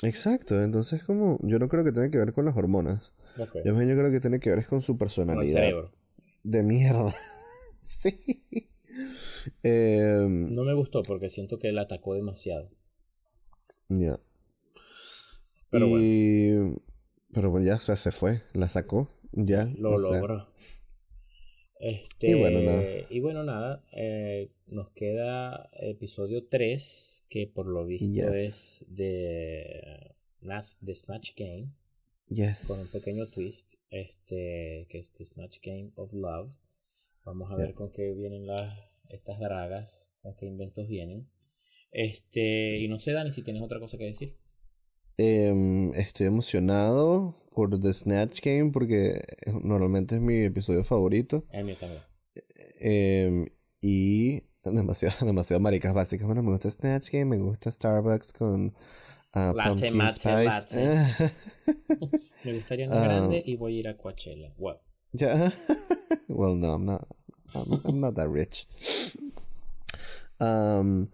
Exacto, 0.03 0.61
entonces 0.63 1.03
como, 1.05 1.39
yo 1.43 1.59
no 1.59 1.69
creo 1.69 1.85
que 1.85 1.93
tenga 1.93 2.11
que 2.11 2.19
ver 2.19 2.33
con 2.33 2.45
las 2.45 2.57
hormonas. 2.57 3.13
Yo, 3.37 3.45
yo 3.65 3.75
creo 3.97 4.11
que 4.11 4.21
tiene 4.21 4.41
que 4.41 4.51
ver 4.51 4.59
es 4.61 4.67
con 4.69 4.81
su 4.83 4.93
Con 4.93 4.95
el 4.95 4.99
personalidad. 4.99 5.53
cerebro. 5.53 5.93
De 6.43 6.63
mierda. 6.63 7.15
sí. 7.83 8.45
Em, 9.63 10.53
No 10.53 10.65
me 10.65 10.75
gustó 10.75 11.03
porque 11.03 11.29
siento 11.29 11.59
que 11.59 11.73
la 11.73 11.83
atacó 11.83 12.15
demasiado. 12.15 12.71
Ya. 13.89 14.19
Pero 15.71 15.89
bueno. 15.89 16.05
y... 16.05 16.77
Pero 17.33 17.51
bueno, 17.51 17.67
ya, 17.67 17.77
o 17.77 17.81
sea, 17.81 17.97
se 17.97 18.13
fue, 18.13 18.43
la 18.53 18.69
sacó, 18.69 19.09
ya. 19.33 19.65
Lo 19.79 19.97
sea, 19.97 20.21
logró. 20.21 20.52
Este, 21.85 22.31
Y 22.31 22.35
bueno, 22.35 22.61
nada. 22.61 22.85
y 23.11 23.19
bueno, 23.19 23.43
nada, 23.43 23.85
eh, 23.91 24.53
nos 24.69 24.91
queda 24.91 25.69
episodio 25.73 26.47
3, 26.47 27.25
que 27.29 27.49
por 27.49 27.67
lo 27.67 27.85
visto 27.85 28.07
Yes. 28.07 28.33
es 28.33 28.85
de, 28.89 30.15
de 30.41 30.95
Snatch 30.95 31.33
Game, 31.37 31.73
Yes. 32.29 32.67
con 32.69 32.79
un 32.79 32.87
pequeño 32.89 33.25
twist, 33.27 33.75
este, 33.91 34.87
que 34.89 34.99
es 34.99 35.11
The 35.13 35.25
Snatch 35.25 35.59
Game 35.61 35.91
of 35.97 36.13
Love. 36.13 36.53
Vamos 37.25 37.51
a 37.51 37.57
Yeah. 37.57 37.67
ver 37.67 37.75
con 37.75 37.91
qué 37.91 38.13
vienen 38.13 38.47
las, 38.47 38.79
estas 39.09 39.41
dragas, 39.41 40.09
con 40.23 40.37
qué 40.37 40.47
inventos 40.47 40.87
vienen. 40.87 41.29
Este, 41.91 42.79
y 42.79 42.87
no 42.87 43.01
sé, 43.01 43.11
Dani, 43.13 43.33
si 43.33 43.43
tienes 43.43 43.61
otra 43.61 43.81
cosa 43.81 43.99
que 43.99 44.05
decir. 44.05 44.37
Em, 45.17 45.93
estoy 45.95 46.27
emocionado 46.27 47.42
por 47.55 47.79
The 47.81 47.93
Snatch 47.93 48.41
Game 48.43 48.71
porque 48.73 49.23
normalmente 49.63 50.17
es 50.17 50.21
mi 50.21 50.45
episodio 50.45 50.85
favorito. 50.85 51.45
A 51.53 51.63
mí 51.63 51.75
también. 51.75 52.03
Em, 52.81 53.47
y 53.81 54.43
demasiado, 54.65 55.15
demasiado 55.27 55.61
maricas 55.61 55.93
básicas. 55.95 56.27
Bueno, 56.27 56.43
me 56.43 56.51
gusta 56.51 56.71
Snatch 56.71 57.11
Game, 57.11 57.27
me 57.27 57.39
gusta 57.39 57.71
Starbucks 57.71 58.33
con 58.33 58.75
ah, 59.33 59.53
Latte, 59.55 59.69
pumpkin 59.71 59.97
mate, 59.97 60.13
spice. 60.15 60.45
latte. 60.45 61.33
Me 62.45 62.55
gustaría 62.55 62.87
una 62.89 63.01
Ah. 63.01 63.05
grande 63.05 63.43
y 63.47 63.55
voy 63.57 63.77
a 63.77 63.81
ir 63.81 63.89
a 63.89 63.97
Coachella. 63.97 64.53
Wow. 64.59 64.79
Ya. 65.13 65.53
well, 66.29 66.57
no, 66.57 66.73
I'm 66.73 66.85
not. 66.85 67.07
I'm, 67.55 67.81
I'm 67.85 68.01
not 68.01 68.15
that 68.17 68.29
rich. 68.29 68.67
Um, 70.41 71.09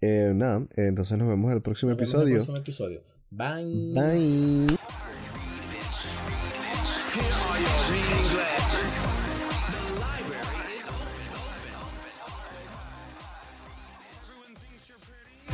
eh, 0.00 0.32
nada, 0.34 0.66
eh, 0.76 0.86
entonces 0.88 1.16
nos 1.16 1.28
vemos 1.28 1.48
en 1.50 1.56
el 1.56 1.62
próximo 1.62 1.90
Nos 1.92 1.98
vemos 1.98 2.14
en 2.14 2.20
el 2.22 2.26
episodio. 2.26 2.44
próximo 2.44 2.56
episodio. 2.56 3.02
Bye. 3.30 3.92
Bye. 3.94 5.13